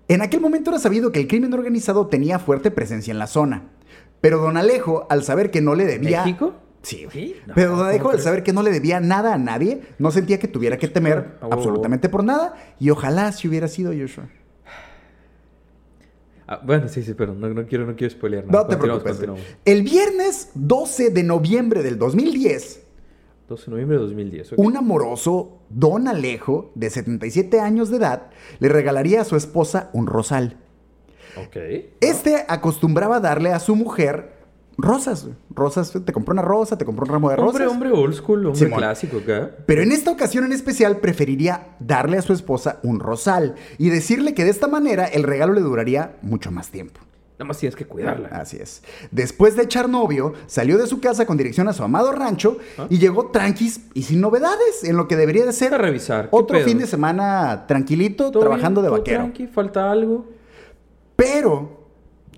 En 0.07 0.21
aquel 0.21 0.39
momento 0.39 0.69
era 0.69 0.79
sabido 0.79 1.11
que 1.11 1.19
el 1.19 1.27
crimen 1.27 1.53
organizado 1.53 2.07
tenía 2.07 2.37
fuerte 2.37 2.69
presencia 2.71 3.11
en 3.11 3.19
la 3.19 3.27
zona. 3.27 3.69
Pero 4.21 4.39
don 4.39 4.57
Alejo, 4.57 5.07
al 5.09 5.23
saber 5.23 5.51
que 5.51 5.61
no 5.61 5.75
le 5.75 5.85
debía... 5.85 6.23
¿México? 6.23 6.53
Sí. 6.83 7.07
Sí, 7.11 7.35
no, 7.47 7.55
Pero 7.55 7.69
don 7.69 7.79
¿cómo 7.79 7.89
Alejo, 7.89 8.09
al 8.11 8.21
saber 8.21 8.43
que 8.43 8.53
no 8.53 8.61
le 8.61 8.69
debía 8.69 8.99
nada 8.99 9.33
a 9.33 9.37
nadie, 9.39 9.81
no 9.97 10.11
sentía 10.11 10.37
que 10.37 10.47
tuviera 10.47 10.77
que 10.77 10.87
temer 10.87 11.37
absolutamente 11.41 12.09
por 12.09 12.23
nada. 12.23 12.55
Y 12.79 12.91
ojalá 12.91 13.31
si 13.31 13.47
hubiera 13.47 13.67
sido 13.67 13.91
Joshua. 13.91 14.29
Ah, 16.47 16.61
bueno, 16.63 16.87
sí, 16.87 17.01
sí, 17.01 17.15
pero 17.15 17.33
no, 17.33 17.49
no 17.49 17.65
quiero, 17.65 17.87
no 17.87 17.95
quiero 17.95 18.13
spoilear 18.13 18.45
nada. 18.45 18.59
No 18.59 18.67
te 18.67 18.77
preocupes. 18.77 19.13
continuamos. 19.13 19.43
El 19.65 19.81
viernes 19.81 20.51
12 20.53 21.09
de 21.09 21.23
noviembre 21.23 21.81
del 21.81 21.97
2010, 21.97 22.84
12 23.47 23.65
de 23.65 23.71
noviembre 23.71 23.97
de 23.97 24.03
2010. 24.03 24.53
ok. 24.53 24.59
un 24.59 24.77
amoroso 24.77 25.59
don 25.69 26.07
Alejo, 26.07 26.71
de 26.75 26.89
77 26.89 27.59
años 27.59 27.89
de 27.89 27.97
edad, 27.97 28.29
le 28.59 28.69
regalaría 28.69 29.21
a 29.21 29.25
su 29.25 29.35
esposa 29.35 29.89
un 29.93 30.07
rosal. 30.07 30.57
Ok. 31.37 31.57
Este 32.01 32.45
acostumbraba 32.47 33.19
darle 33.19 33.51
a 33.51 33.59
su 33.59 33.75
mujer 33.75 34.35
rosas. 34.77 35.27
Rosas, 35.49 35.91
te 36.05 36.13
compró 36.13 36.33
una 36.33 36.41
rosa, 36.41 36.77
te 36.77 36.85
compró 36.85 37.05
un 37.05 37.11
ramo 37.11 37.29
de 37.29 37.35
rosas. 37.35 37.67
Hombre, 37.67 37.89
hombre 37.89 37.91
old 37.91 38.15
school, 38.15 38.45
hombre 38.45 38.59
Simón. 38.59 38.79
clásico 38.79 39.17
acá. 39.17 39.51
Pero 39.65 39.81
en 39.81 39.91
esta 39.91 40.11
ocasión 40.11 40.45
en 40.45 40.53
especial 40.53 40.97
preferiría 40.97 41.75
darle 41.79 42.17
a 42.17 42.21
su 42.21 42.33
esposa 42.33 42.79
un 42.83 42.99
rosal 42.99 43.55
y 43.77 43.89
decirle 43.89 44.33
que 44.33 44.43
de 44.43 44.49
esta 44.49 44.67
manera 44.67 45.05
el 45.05 45.23
regalo 45.23 45.53
le 45.53 45.61
duraría 45.61 46.17
mucho 46.21 46.51
más 46.51 46.71
tiempo. 46.71 46.99
Nada 47.37 47.45
más 47.49 47.57
tienes 47.57 47.75
que 47.75 47.85
cuidarla. 47.85 48.29
Así 48.29 48.57
es. 48.57 48.81
Después 49.11 49.55
de 49.57 49.63
echar 49.63 49.89
novio, 49.89 50.33
salió 50.47 50.77
de 50.77 50.87
su 50.87 51.01
casa 51.01 51.25
con 51.25 51.35
dirección 51.35 51.67
a 51.67 51.73
su 51.73 51.83
amado 51.83 52.11
rancho 52.13 52.57
Ah. 52.77 52.87
y 52.89 52.97
llegó 52.97 53.27
tranquis 53.27 53.81
y 53.93 54.03
sin 54.03 54.21
novedades 54.21 54.83
en 54.85 54.95
lo 54.95 55.07
que 55.09 55.17
debería 55.17 55.45
de 55.45 55.51
ser 55.51 55.73
A 55.73 55.77
revisar. 55.77 56.29
¿qué 56.29 56.35
otro 56.35 56.59
fin 56.61 56.77
de 56.77 56.87
semana 56.87 57.65
tranquilito 57.67 58.31
¿Todo 58.31 58.39
trabajando 58.41 58.79
bien? 58.81 58.83
de 58.85 58.89
¿Todo 58.89 58.99
vaquero. 58.99 59.17
tranqui? 59.19 59.47
¿Falta 59.47 59.91
algo? 59.91 60.25
Pero 61.15 61.85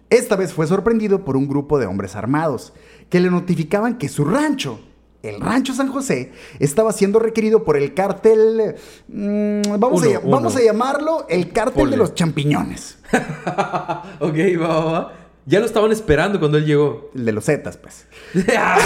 esta 0.10 0.36
vez 0.36 0.54
fue 0.54 0.66
sorprendido 0.68 1.24
por 1.26 1.38
un 1.38 1.48
grupo 1.48 1.78
de 1.80 1.86
hombres 1.86 2.16
armados 2.16 2.74
que 3.10 3.20
le 3.20 3.30
notificaban 3.30 3.98
que 3.98 4.10
su 4.10 4.26
rancho, 4.26 4.80
el 5.28 5.42
rancho 5.42 5.74
San 5.74 5.92
José, 5.92 6.32
estaba 6.60 6.92
siendo 6.92 7.20
requerido 7.20 7.64
por 7.64 7.78
el 7.78 7.94
cártel, 7.94 8.76
mm, 9.08 9.62
vamos, 9.80 10.02
Uno, 10.02 10.18
a, 10.18 10.20
vamos 10.20 10.56
llamarlo 10.64 11.26
el 11.30 11.52
cártel 11.52 11.74
Ponle. 11.82 11.92
de 11.92 11.98
los 11.98 12.16
champiñones, 12.16 12.98
ok, 14.20 14.36
va, 14.62 14.68
va, 14.68 14.92
va. 14.92 15.14
Ya 15.46 15.62
lo 15.62 15.66
estaban 15.66 15.94
esperando 15.94 16.40
cuando 16.40 16.58
él 16.58 16.66
llegó. 16.66 17.10
el 17.16 17.24
de 17.24 17.32
los 17.32 17.46
Zetas, 17.46 17.78
pues. 17.78 18.06
Ah, 18.58 18.78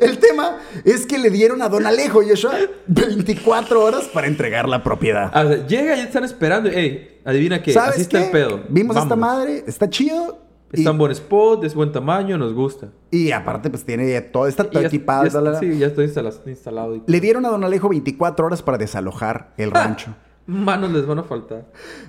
el 0.00 0.18
tema. 0.18 0.58
Es 0.84 1.04
que 1.04 1.18
le 1.18 1.28
dieron 1.30 1.60
a 1.60 1.68
Don 1.68 1.84
Alejo 1.86 2.22
Joshua 2.26 2.54
24 2.86 3.82
horas 3.84 4.04
para 4.04 4.26
entregar 4.26 4.66
la 4.68 4.82
propiedad. 4.82 5.30
Ah, 5.34 5.42
o 5.44 5.48
sea, 5.48 5.66
llega 5.66 5.94
y 5.94 5.98
ya 5.98 6.04
están 6.04 6.24
esperando. 6.24 6.70
Ey, 6.70 7.20
adivina 7.24 7.62
qué. 7.62 7.72
¿Sabes 7.74 7.94
Así 7.94 8.00
está 8.02 8.20
qué? 8.20 8.24
el 8.26 8.30
pedo. 8.30 8.62
Vimos 8.70 8.96
esta 8.96 9.08
Vámonos. 9.10 9.36
madre, 9.38 9.64
está 9.66 9.90
chido. 9.90 10.43
Está 10.78 10.90
en 10.90 10.98
buen 10.98 11.12
spot, 11.12 11.64
es 11.64 11.74
buen 11.74 11.92
tamaño, 11.92 12.36
nos 12.38 12.52
gusta. 12.54 12.88
Y 13.10 13.30
aparte, 13.32 13.70
pues 13.70 13.84
tiene 13.84 14.20
todo, 14.20 14.46
está 14.46 14.64
todo 14.70 14.82
equipado. 14.82 15.24
está- 15.24 15.58
sí, 15.60 15.78
ya 15.78 15.86
está 15.88 16.02
instalado. 16.02 16.40
instalado 16.46 16.96
y- 16.96 17.02
Le 17.06 17.20
dieron 17.20 17.44
a 17.46 17.48
Don 17.50 17.64
Alejo 17.64 17.88
24 17.88 18.46
horas 18.46 18.62
para 18.62 18.78
desalojar 18.78 19.52
el 19.56 19.70
Ah. 19.74 19.84
rancho. 19.84 20.14
Manos 20.46 20.90
les 20.92 21.06
van 21.06 21.18
a 21.20 21.22
faltar. 21.22 21.66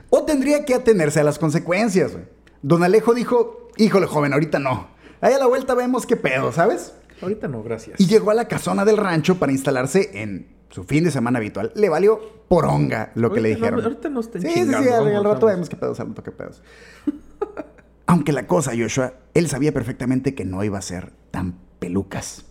O 0.09 0.23
tendría 0.23 0.65
que 0.65 0.73
atenerse 0.75 1.19
a 1.19 1.23
las 1.23 1.39
consecuencias, 1.39 2.11
güey. 2.13 2.25
Don 2.61 2.83
Alejo 2.83 3.13
dijo, 3.13 3.69
híjole, 3.77 4.07
joven, 4.07 4.33
ahorita 4.33 4.59
no. 4.59 4.87
Ahí 5.21 5.33
a 5.33 5.37
la 5.39 5.45
vuelta 5.47 5.73
vemos 5.75 6.05
qué 6.05 6.17
pedo, 6.17 6.51
¿sabes? 6.51 6.93
Ahorita 7.21 7.47
no, 7.47 7.63
gracias. 7.63 7.99
Y 7.99 8.07
llegó 8.07 8.31
a 8.31 8.33
la 8.33 8.47
casona 8.47 8.83
del 8.83 8.97
rancho 8.97 9.35
para 9.39 9.51
instalarse 9.53 10.21
en 10.21 10.53
su 10.69 10.83
fin 10.83 11.05
de 11.05 11.11
semana 11.11 11.39
habitual. 11.39 11.71
Le 11.75 11.87
valió 11.87 12.19
poronga 12.49 13.11
lo 13.15 13.31
que 13.31 13.39
le 13.39 13.51
no- 13.51 13.55
dijeron. 13.55 13.81
ahorita 13.83 14.09
no 14.09 14.19
estén 14.19 14.41
Sí, 14.41 14.49
sí, 14.49 14.65
sí, 14.65 14.89
al, 14.89 15.23
rato 15.23 15.45
vemos 15.45 15.69
qué 15.69 15.77
pedos, 15.77 15.99
al 16.01 16.09
rato 16.09 16.21
qué 16.23 16.31
pedos. 16.31 16.61
Aunque 18.07 18.31
la 18.31 18.47
cosa, 18.47 18.71
Joshua, 18.77 19.13
él 19.33 19.47
sabía 19.49 19.73
perfectamente 19.73 20.35
que 20.35 20.45
no 20.45 20.63
iba 20.63 20.77
a 20.77 20.81
ser 20.81 21.11
tan 21.31 21.55
pelucas. 21.79 22.45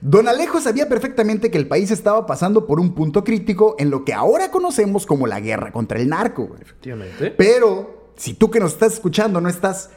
Don 0.00 0.28
Alejo 0.28 0.60
sabía 0.60 0.88
perfectamente 0.88 1.50
que 1.50 1.58
el 1.58 1.66
país 1.66 1.90
estaba 1.90 2.26
pasando 2.26 2.66
por 2.66 2.78
un 2.78 2.94
punto 2.94 3.24
crítico 3.24 3.74
en 3.78 3.90
lo 3.90 4.04
que 4.04 4.12
ahora 4.12 4.50
conocemos 4.50 5.06
como 5.06 5.26
la 5.26 5.40
guerra 5.40 5.72
contra 5.72 5.98
el 5.98 6.08
narco. 6.08 6.50
Efectivamente. 6.60 7.30
Pero 7.30 8.12
si 8.16 8.34
tú 8.34 8.50
que 8.50 8.60
nos 8.60 8.72
estás 8.72 8.94
escuchando 8.94 9.40
no 9.40 9.48
estás 9.48 9.90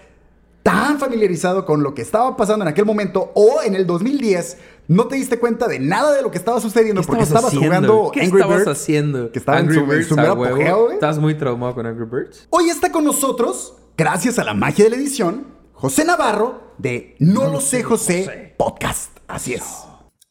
tan 0.63 0.99
familiarizado 0.99 1.65
con 1.65 1.83
lo 1.83 1.93
que 1.93 2.03
estaba 2.03 2.37
pasando 2.37 2.63
en 2.63 2.69
aquel 2.69 2.85
momento 2.85 3.31
o 3.35 3.61
en 3.63 3.75
el 3.75 3.85
2010, 3.87 4.57
no 4.87 5.07
te 5.07 5.15
diste 5.15 5.39
cuenta 5.39 5.67
de 5.67 5.79
nada 5.79 6.13
de 6.13 6.21
lo 6.21 6.31
que 6.31 6.37
estaba 6.37 6.61
sucediendo 6.61 7.01
¿Qué 7.01 7.07
porque 7.07 7.23
estabas 7.23 7.45
haciendo? 7.45 7.67
jugando 7.67 8.11
¿Qué 8.13 8.21
Angry 8.21 8.39
estabas 8.41 8.57
Birds. 8.59 8.71
haciendo? 8.71 9.31
que 9.31 9.39
estaba 9.39 9.59
en 9.59 9.65
Angry 9.65 9.75
su- 9.77 9.83
en 9.83 9.89
Birds 9.89 10.07
su 10.07 10.19
apogeo, 10.19 10.83
güey. 10.83 10.93
¿Estás 10.93 11.17
muy 11.19 11.35
traumado 11.35 11.73
con 11.75 11.85
Angry 11.85 12.05
Birds? 12.05 12.47
Hoy 12.51 12.69
está 12.69 12.91
con 12.91 13.03
nosotros, 13.03 13.75
gracias 13.97 14.39
a 14.39 14.43
la 14.43 14.53
magia 14.53 14.85
de 14.85 14.91
la 14.91 14.97
edición, 14.97 15.47
José 15.73 16.05
Navarro 16.05 16.73
de 16.77 17.15
No, 17.19 17.51
lo 17.51 17.61
sé 17.61 17.83
José, 17.83 18.25
José. 18.25 18.55
Podcast. 18.57 19.17
Así 19.27 19.53
es. 19.53 19.63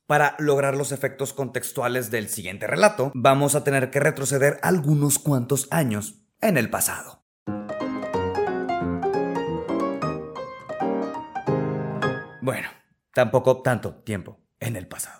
Para 0.06 0.34
lograr 0.38 0.76
los 0.76 0.90
efectos 0.92 1.32
contextuales 1.32 2.10
del 2.10 2.28
siguiente 2.28 2.66
relato, 2.66 3.12
vamos 3.14 3.54
a 3.54 3.62
tener 3.62 3.90
que 3.90 4.00
retroceder 4.00 4.58
algunos 4.62 5.18
cuantos 5.18 5.68
años 5.70 6.26
en 6.40 6.56
el 6.56 6.68
pasado. 6.68 7.24
Bueno, 12.42 12.68
tampoco 13.14 13.62
tanto 13.62 13.94
tiempo 14.02 14.40
en 14.58 14.76
el 14.76 14.88
pasado. 14.88 15.19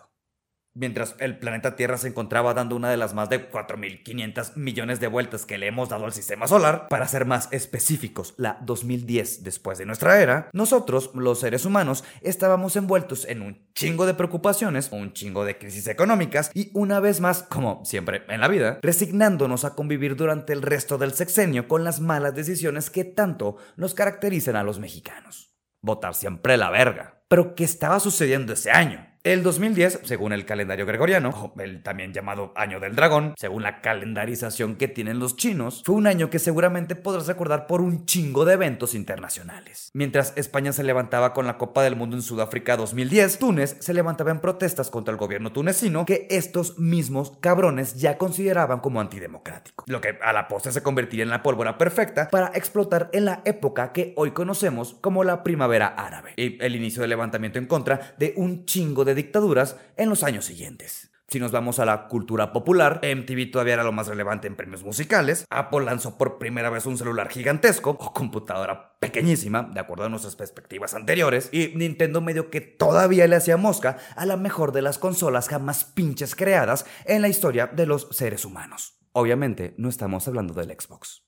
Mientras 0.80 1.14
el 1.18 1.38
planeta 1.38 1.76
Tierra 1.76 1.98
se 1.98 2.08
encontraba 2.08 2.54
dando 2.54 2.74
una 2.74 2.90
de 2.90 2.96
las 2.96 3.12
más 3.12 3.28
de 3.28 3.50
4.500 3.50 4.56
millones 4.56 4.98
de 4.98 5.06
vueltas 5.06 5.44
que 5.44 5.58
le 5.58 5.66
hemos 5.66 5.90
dado 5.90 6.06
al 6.06 6.14
sistema 6.14 6.48
solar, 6.48 6.88
para 6.88 7.06
ser 7.06 7.26
más 7.26 7.48
específicos, 7.52 8.34
la 8.38 8.58
2010 8.62 9.44
después 9.44 9.78
de 9.78 9.86
nuestra 9.86 10.20
era, 10.20 10.48
nosotros, 10.52 11.10
los 11.14 11.40
seres 11.40 11.66
humanos, 11.66 12.02
estábamos 12.22 12.74
envueltos 12.76 13.26
en 13.26 13.42
un 13.42 13.68
chingo 13.74 14.06
de 14.06 14.14
preocupaciones, 14.14 14.88
un 14.90 15.12
chingo 15.12 15.44
de 15.44 15.58
crisis 15.58 15.86
económicas 15.86 16.50
y 16.54 16.70
una 16.72 16.98
vez 16.98 17.20
más, 17.20 17.42
como 17.42 17.84
siempre 17.84 18.22
en 18.28 18.40
la 18.40 18.48
vida, 18.48 18.78
resignándonos 18.82 19.66
a 19.66 19.74
convivir 19.74 20.16
durante 20.16 20.54
el 20.54 20.62
resto 20.62 20.96
del 20.96 21.12
sexenio 21.12 21.68
con 21.68 21.84
las 21.84 22.00
malas 22.00 22.34
decisiones 22.34 22.88
que 22.88 23.04
tanto 23.04 23.58
nos 23.76 23.92
caracterizan 23.92 24.56
a 24.56 24.62
los 24.62 24.78
mexicanos. 24.78 25.54
Votar 25.82 26.14
siempre 26.14 26.56
la 26.56 26.70
verga. 26.70 27.22
Pero 27.28 27.54
¿qué 27.54 27.64
estaba 27.64 28.00
sucediendo 28.00 28.54
ese 28.54 28.70
año? 28.70 29.09
El 29.22 29.42
2010, 29.42 30.00
según 30.04 30.32
el 30.32 30.46
calendario 30.46 30.86
gregoriano, 30.86 31.52
el 31.58 31.82
también 31.82 32.14
llamado 32.14 32.54
Año 32.56 32.80
del 32.80 32.96
Dragón, 32.96 33.34
según 33.36 33.62
la 33.62 33.82
calendarización 33.82 34.76
que 34.76 34.88
tienen 34.88 35.18
los 35.18 35.36
chinos, 35.36 35.82
fue 35.84 35.94
un 35.94 36.06
año 36.06 36.30
que 36.30 36.38
seguramente 36.38 36.96
podrás 36.96 37.26
recordar 37.26 37.66
por 37.66 37.82
un 37.82 38.06
chingo 38.06 38.46
de 38.46 38.54
eventos 38.54 38.94
internacionales. 38.94 39.90
Mientras 39.92 40.32
España 40.36 40.72
se 40.72 40.84
levantaba 40.84 41.34
con 41.34 41.46
la 41.46 41.58
Copa 41.58 41.82
del 41.82 41.96
Mundo 41.96 42.16
en 42.16 42.22
Sudáfrica 42.22 42.78
2010, 42.78 43.38
Túnez 43.38 43.76
se 43.80 43.92
levantaba 43.92 44.30
en 44.30 44.40
protestas 44.40 44.88
contra 44.88 45.12
el 45.12 45.18
gobierno 45.18 45.52
tunecino 45.52 46.06
que 46.06 46.26
estos 46.30 46.78
mismos 46.78 47.36
cabrones 47.40 47.96
ya 47.96 48.16
consideraban 48.16 48.80
como 48.80 49.02
antidemocrático, 49.02 49.84
lo 49.86 50.00
que 50.00 50.18
a 50.22 50.32
la 50.32 50.48
postre 50.48 50.72
se 50.72 50.82
convertiría 50.82 51.24
en 51.24 51.30
la 51.30 51.42
pólvora 51.42 51.76
perfecta 51.76 52.30
para 52.30 52.52
explotar 52.54 53.10
en 53.12 53.26
la 53.26 53.42
época 53.44 53.92
que 53.92 54.14
hoy 54.16 54.30
conocemos 54.30 54.96
como 55.02 55.24
la 55.24 55.42
primavera 55.42 55.88
árabe 55.88 56.32
y 56.38 56.56
el 56.64 56.74
inicio 56.74 57.02
del 57.02 57.10
levantamiento 57.10 57.58
en 57.58 57.66
contra 57.66 58.14
de 58.16 58.32
un 58.38 58.64
chingo 58.64 59.04
de 59.04 59.09
dictaduras 59.14 59.76
en 59.96 60.08
los 60.08 60.22
años 60.22 60.44
siguientes. 60.44 61.10
Si 61.30 61.38
nos 61.38 61.52
vamos 61.52 61.78
a 61.78 61.84
la 61.84 62.08
cultura 62.08 62.52
popular, 62.52 63.00
MTV 63.04 63.52
todavía 63.52 63.74
era 63.74 63.84
lo 63.84 63.92
más 63.92 64.08
relevante 64.08 64.48
en 64.48 64.56
premios 64.56 64.82
musicales, 64.82 65.46
Apple 65.48 65.84
lanzó 65.84 66.18
por 66.18 66.38
primera 66.38 66.70
vez 66.70 66.86
un 66.86 66.98
celular 66.98 67.28
gigantesco 67.28 67.90
o 67.90 68.12
computadora 68.12 68.98
pequeñísima, 68.98 69.70
de 69.72 69.78
acuerdo 69.78 70.06
a 70.06 70.08
nuestras 70.08 70.34
perspectivas 70.34 70.92
anteriores, 70.94 71.48
y 71.52 71.68
Nintendo 71.76 72.20
medio 72.20 72.50
que 72.50 72.60
todavía 72.60 73.28
le 73.28 73.36
hacía 73.36 73.56
mosca 73.56 73.98
a 74.16 74.26
la 74.26 74.36
mejor 74.36 74.72
de 74.72 74.82
las 74.82 74.98
consolas 74.98 75.48
jamás 75.48 75.84
pinches 75.84 76.34
creadas 76.34 76.84
en 77.04 77.22
la 77.22 77.28
historia 77.28 77.68
de 77.68 77.86
los 77.86 78.08
seres 78.10 78.44
humanos. 78.44 78.98
Obviamente 79.12 79.76
no 79.78 79.88
estamos 79.88 80.26
hablando 80.26 80.52
del 80.52 80.76
Xbox. 80.76 81.24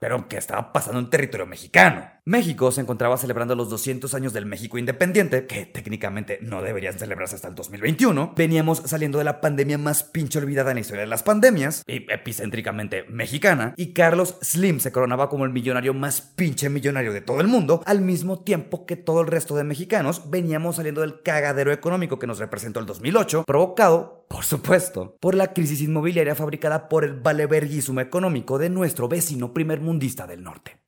Pero 0.00 0.26
¿qué 0.26 0.38
estaba 0.38 0.72
pasando 0.72 0.98
en 0.98 1.10
territorio 1.10 1.46
mexicano? 1.46 2.15
México 2.28 2.72
se 2.72 2.80
encontraba 2.80 3.16
celebrando 3.18 3.54
los 3.54 3.70
200 3.70 4.12
años 4.14 4.32
del 4.32 4.46
México 4.46 4.78
independiente, 4.78 5.46
que 5.46 5.64
técnicamente 5.64 6.40
no 6.42 6.60
deberían 6.60 6.98
celebrarse 6.98 7.36
hasta 7.36 7.46
el 7.46 7.54
2021. 7.54 8.32
Veníamos 8.34 8.82
saliendo 8.84 9.18
de 9.18 9.24
la 9.24 9.40
pandemia 9.40 9.78
más 9.78 10.02
pinche 10.02 10.40
olvidada 10.40 10.72
en 10.72 10.74
la 10.74 10.80
historia 10.80 11.02
de 11.02 11.06
las 11.06 11.22
pandemias, 11.22 11.84
y 11.86 12.04
epicéntricamente 12.12 13.04
mexicana, 13.04 13.74
y 13.76 13.92
Carlos 13.92 14.38
Slim 14.42 14.80
se 14.80 14.90
coronaba 14.90 15.28
como 15.28 15.44
el 15.44 15.52
millonario 15.52 15.94
más 15.94 16.20
pinche 16.20 16.68
millonario 16.68 17.12
de 17.12 17.20
todo 17.20 17.40
el 17.40 17.46
mundo, 17.46 17.80
al 17.86 18.00
mismo 18.00 18.40
tiempo 18.40 18.86
que 18.86 18.96
todo 18.96 19.20
el 19.20 19.28
resto 19.28 19.54
de 19.54 19.62
mexicanos 19.62 20.28
veníamos 20.28 20.74
saliendo 20.74 21.02
del 21.02 21.22
cagadero 21.22 21.70
económico 21.70 22.18
que 22.18 22.26
nos 22.26 22.40
representó 22.40 22.80
el 22.80 22.86
2008, 22.86 23.44
provocado, 23.46 24.26
por 24.28 24.44
supuesto, 24.44 25.16
por 25.20 25.36
la 25.36 25.52
crisis 25.52 25.80
inmobiliaria 25.80 26.34
fabricada 26.34 26.88
por 26.88 27.04
el 27.04 27.20
valeverguismo 27.20 28.00
económico 28.00 28.58
de 28.58 28.68
nuestro 28.68 29.06
vecino 29.06 29.54
primer 29.54 29.80
mundista 29.80 30.26
del 30.26 30.42
norte. 30.42 30.80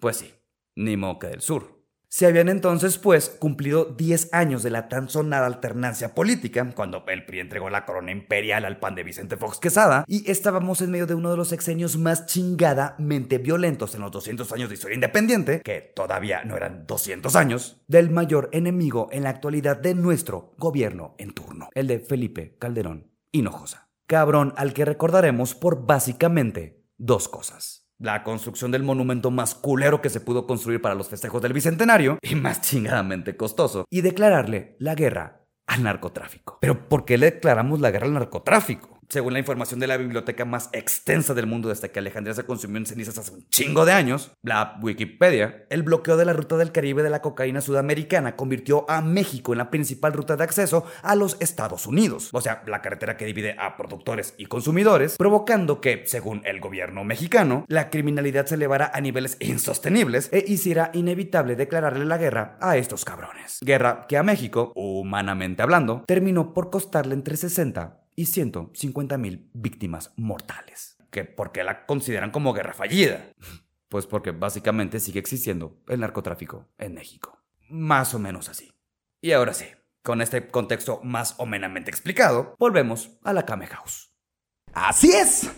Pues 0.00 0.16
sí, 0.16 0.32
ni 0.80 0.96
Moca 0.96 1.28
del 1.28 1.40
Sur. 1.40 1.78
Se 2.12 2.26
habían 2.26 2.48
entonces, 2.48 2.98
pues, 2.98 3.28
cumplido 3.28 3.84
10 3.84 4.30
años 4.32 4.64
de 4.64 4.70
la 4.70 4.88
tan 4.88 5.08
sonada 5.08 5.46
alternancia 5.46 6.12
política, 6.12 6.68
cuando 6.74 7.04
el 7.06 7.24
PRI 7.24 7.38
entregó 7.38 7.70
la 7.70 7.86
corona 7.86 8.10
imperial 8.10 8.64
al 8.64 8.80
pan 8.80 8.96
de 8.96 9.04
Vicente 9.04 9.36
Fox 9.36 9.60
Quesada, 9.60 10.04
y 10.08 10.28
estábamos 10.28 10.80
en 10.80 10.90
medio 10.90 11.06
de 11.06 11.14
uno 11.14 11.30
de 11.30 11.36
los 11.36 11.50
sexenios 11.50 11.96
más 11.98 12.26
chingadamente 12.26 13.38
violentos 13.38 13.94
en 13.94 14.00
los 14.00 14.10
200 14.10 14.50
años 14.50 14.68
de 14.68 14.74
historia 14.74 14.96
independiente, 14.96 15.60
que 15.60 15.92
todavía 15.94 16.42
no 16.42 16.56
eran 16.56 16.84
200 16.84 17.36
años, 17.36 17.80
del 17.86 18.10
mayor 18.10 18.48
enemigo 18.50 19.08
en 19.12 19.22
la 19.22 19.30
actualidad 19.30 19.76
de 19.76 19.94
nuestro 19.94 20.54
gobierno 20.58 21.14
en 21.18 21.32
turno, 21.32 21.68
el 21.74 21.86
de 21.86 22.00
Felipe 22.00 22.56
Calderón 22.58 23.12
Hinojosa. 23.30 23.88
Cabrón 24.08 24.52
al 24.56 24.72
que 24.72 24.84
recordaremos 24.84 25.54
por 25.54 25.86
básicamente 25.86 26.82
dos 26.98 27.28
cosas 27.28 27.79
la 28.00 28.24
construcción 28.24 28.70
del 28.70 28.82
monumento 28.82 29.30
más 29.30 29.54
culero 29.54 30.00
que 30.00 30.08
se 30.08 30.20
pudo 30.20 30.46
construir 30.46 30.80
para 30.80 30.94
los 30.94 31.08
festejos 31.08 31.42
del 31.42 31.52
Bicentenario 31.52 32.18
y 32.22 32.34
más 32.34 32.62
chingadamente 32.62 33.36
costoso, 33.36 33.84
y 33.90 34.00
declararle 34.00 34.74
la 34.78 34.94
guerra 34.94 35.44
al 35.66 35.82
narcotráfico. 35.82 36.58
Pero 36.60 36.88
¿por 36.88 37.04
qué 37.04 37.18
le 37.18 37.30
declaramos 37.30 37.80
la 37.80 37.90
guerra 37.90 38.06
al 38.06 38.14
narcotráfico? 38.14 38.99
Según 39.10 39.32
la 39.32 39.40
información 39.40 39.80
de 39.80 39.88
la 39.88 39.96
biblioteca 39.96 40.44
más 40.44 40.70
extensa 40.72 41.34
del 41.34 41.46
mundo 41.46 41.68
desde 41.68 41.90
que 41.90 41.98
Alejandría 41.98 42.34
se 42.34 42.44
consumió 42.44 42.78
en 42.78 42.86
cenizas 42.86 43.18
hace 43.18 43.32
un 43.32 43.46
chingo 43.48 43.84
de 43.84 43.92
años, 43.92 44.30
la 44.42 44.78
Wikipedia, 44.80 45.66
el 45.68 45.82
bloqueo 45.82 46.16
de 46.16 46.24
la 46.24 46.32
ruta 46.32 46.56
del 46.56 46.70
Caribe 46.70 47.02
de 47.02 47.10
la 47.10 47.20
cocaína 47.20 47.60
sudamericana 47.60 48.36
convirtió 48.36 48.88
a 48.88 49.02
México 49.02 49.52
en 49.52 49.58
la 49.58 49.70
principal 49.70 50.12
ruta 50.12 50.36
de 50.36 50.44
acceso 50.44 50.84
a 51.02 51.16
los 51.16 51.36
Estados 51.40 51.86
Unidos, 51.86 52.30
o 52.32 52.40
sea, 52.40 52.62
la 52.66 52.82
carretera 52.82 53.16
que 53.16 53.26
divide 53.26 53.56
a 53.58 53.76
productores 53.76 54.34
y 54.38 54.46
consumidores, 54.46 55.16
provocando 55.16 55.80
que, 55.80 56.04
según 56.06 56.42
el 56.44 56.60
gobierno 56.60 57.02
mexicano, 57.02 57.64
la 57.66 57.90
criminalidad 57.90 58.46
se 58.46 58.54
elevara 58.54 58.92
a 58.94 59.00
niveles 59.00 59.36
insostenibles 59.40 60.28
e 60.32 60.44
hiciera 60.46 60.90
inevitable 60.94 61.56
declararle 61.56 62.04
la 62.04 62.18
guerra 62.18 62.56
a 62.60 62.76
estos 62.76 63.04
cabrones. 63.04 63.58
Guerra 63.60 64.06
que 64.08 64.16
a 64.16 64.22
México, 64.22 64.72
humanamente 64.76 65.62
hablando, 65.62 66.04
terminó 66.06 66.54
por 66.54 66.70
costarle 66.70 67.14
entre 67.14 67.36
60 67.36 67.99
y 68.20 68.26
150 68.26 69.16
mil 69.18 69.48
víctimas 69.54 70.12
mortales. 70.16 70.96
¿Que 71.10 71.24
¿Por 71.24 71.52
qué 71.52 71.64
la 71.64 71.86
consideran 71.86 72.30
como 72.30 72.52
guerra 72.52 72.72
fallida? 72.74 73.32
Pues 73.88 74.06
porque 74.06 74.30
básicamente 74.30 75.00
sigue 75.00 75.18
existiendo 75.18 75.82
el 75.88 75.98
narcotráfico 75.98 76.68
en 76.78 76.94
México. 76.94 77.42
Más 77.70 78.14
o 78.14 78.20
menos 78.20 78.48
así. 78.48 78.70
Y 79.20 79.32
ahora 79.32 79.52
sí, 79.52 79.64
con 80.04 80.22
este 80.22 80.46
contexto 80.46 81.00
más 81.02 81.34
o 81.38 81.44
menos 81.44 81.72
explicado, 81.88 82.54
volvemos 82.60 83.18
a 83.24 83.32
la 83.32 83.44
Kame 83.44 83.66
House. 83.66 84.14
Así 84.72 85.10
es. 85.10 85.50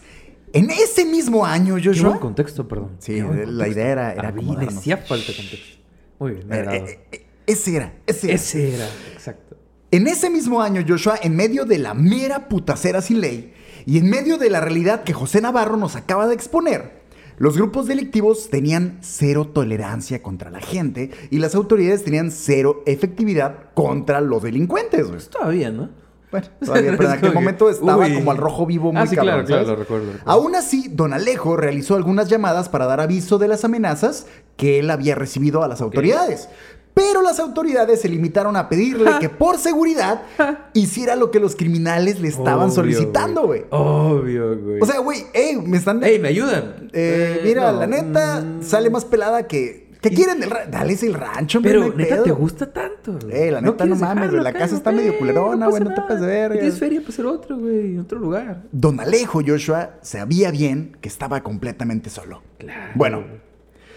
En 0.55 0.71
ese 0.71 1.05
mismo 1.05 1.45
año, 1.45 1.77
Qué 1.77 1.85
Joshua. 1.89 2.09
buen 2.09 2.21
contexto, 2.21 2.67
perdón. 2.67 2.97
Sí, 3.01 3.17
Qué 3.17 3.23
buen 3.23 3.39
la 3.39 3.45
contexto. 3.67 3.73
idea 3.81 3.93
era- 3.93 4.13
era 4.15 4.29
A 4.29 4.33
mí 4.33 4.41
le 4.41 4.47
acomodarnos. 4.47 4.77
hacía 4.79 4.97
falta 4.97 5.27
contexto. 5.37 5.77
Muy 6.19 6.33
bien, 6.33 6.47
me 6.49 6.57
eh, 6.59 7.01
eh, 7.13 7.27
ese 7.47 7.77
era, 7.77 7.93
ese 8.07 8.27
era. 8.29 8.35
Ese 8.37 8.75
era, 8.77 8.89
exacto. 9.13 9.52
En 9.93 10.07
ese 10.07 10.31
mismo 10.31 10.63
año, 10.63 10.83
Joshua, 10.89 11.19
en 11.23 11.37
medio 11.37 11.67
de 11.67 11.77
la 11.79 11.93
mera 11.93 12.49
putacera 12.49 13.03
sin 13.03 13.21
ley 13.21 13.53
y 13.85 13.99
en 13.99 14.09
medio 14.09 14.39
de 14.39 14.49
la 14.49 14.59
realidad 14.61 15.05
que 15.05 15.13
José 15.13 15.43
Navarro 15.43 15.77
nos 15.77 15.97
acaba 15.97 16.27
de 16.27 16.35
exponer, 16.35 17.03
los 17.37 17.59
grupos 17.59 17.87
delictivos 17.89 18.49
tenían 18.49 18.97
cero 19.03 19.51
tolerancia 19.53 20.23
contra 20.23 20.51
la 20.51 20.61
gente 20.61 21.11
y 21.31 21.39
las 21.41 21.55
autoridades 21.55 22.05
tenían 22.05 22.31
cero 22.31 22.83
efectividad 22.87 23.71
contra 23.75 24.23
los 24.23 24.43
delincuentes. 24.43 25.09
güey. 25.09 25.21
Todavía, 25.31 25.71
¿no? 25.71 25.91
Bueno, 26.31 26.47
todavía, 26.65 26.95
pero 26.97 27.11
en 27.11 27.15
aquel 27.19 27.35
momento 27.35 27.69
estaba 27.69 28.07
uy. 28.07 28.15
como 28.15 28.31
al 28.31 28.39
rojo 28.39 28.65
vivo 28.65 28.91
muy 28.95 29.03
Ah, 29.03 29.07
sí, 29.07 29.15
cabrón, 29.17 29.45
claro, 29.45 29.47
claro, 29.47 29.65
¿sabes? 29.65 29.69
lo 29.69 29.77
recuerdo, 29.77 30.07
lo 30.07 30.13
recuerdo. 30.15 30.33
Aún 30.33 30.55
así, 30.55 30.89
don 30.91 31.13
Alejo 31.13 31.59
realizó 31.59 31.97
algunas 31.97 32.31
llamadas 32.31 32.71
para 32.71 32.87
dar 32.87 33.01
aviso 33.01 33.37
de 33.37 33.49
las 33.49 33.67
amenazas 33.67 34.27
que 34.57 34.79
él 34.79 34.91
había 34.91 35.15
recibido 35.15 35.63
a 35.63 35.69
las 35.69 35.83
autoridades. 35.83 36.49
Pero 36.95 37.23
las 37.23 37.39
autoridades 37.41 38.01
se 38.03 38.09
limitaron 38.09 38.55
a 38.57 38.69
pedirle 38.69 39.11
que 39.21 39.29
por 39.29 39.57
seguridad 39.59 40.23
hiciera 40.75 41.17
lo 41.17 41.31
que 41.31 41.41
los 41.41 41.57
criminales 41.57 42.21
le 42.21 42.29
estaban 42.29 42.65
Obvio, 42.67 42.75
solicitando, 42.75 43.47
güey. 43.47 43.65
Obvio, 43.71 44.59
güey. 44.59 44.81
O 44.81 44.87
sea, 44.87 44.99
güey, 45.01 45.25
hey, 45.33 45.59
me 45.65 45.79
están... 45.79 46.03
¡Ey, 46.05 46.19
me 46.19 46.29
ayudan! 46.29 46.91
Eh, 46.93 47.39
Eh, 47.39 47.41
mira, 47.45 47.73
no, 47.73 47.81
la 47.81 47.87
neta 47.87 48.41
mm, 48.43 48.63
sale 48.63 48.91
más 48.91 49.05
pelada 49.05 49.47
que... 49.47 49.91
¿Qué 50.03 50.11
quieren 50.11 50.41
del 50.41 50.51
rancho? 50.51 50.71
Dales 50.73 51.03
el 51.05 51.15
rancho, 51.15 51.61
Pero 51.63 51.87
no 51.87 51.95
neta, 51.95 52.17
pedo. 52.17 52.25
¿te 52.25 52.33
gusta 52.33 52.73
tanto? 52.73 53.19
güey? 53.23 53.37
Eh, 53.37 53.53
la 53.53 53.61
neta, 53.61 53.85
no 53.87 53.95
mames, 53.95 54.15
dejarlo 54.17 54.31
güey, 54.33 54.43
la 54.43 54.53
casa 54.53 54.75
está 54.75 54.91
medio 54.91 55.17
culerona, 55.17 55.69
güey, 55.69 55.81
no 55.83 55.95
te 55.95 56.01
pases 56.01 56.21
de 56.23 56.27
verga. 56.27 56.55
Tienes 56.59 56.79
feria 56.79 57.01
para 57.01 57.11
hacer 57.13 57.27
otro, 57.27 57.57
güey, 57.57 57.93
en 57.95 58.01
otro 58.01 58.19
lugar. 58.19 58.63
Don 58.73 58.99
Alejo 58.99 59.41
Joshua 59.47 59.91
sabía 60.03 60.51
bien 60.51 60.97
que 61.01 61.09
estaba 61.09 61.41
completamente 61.45 62.11
solo. 62.11 62.43
Claro. 62.59 62.91
Bueno, 62.97 63.23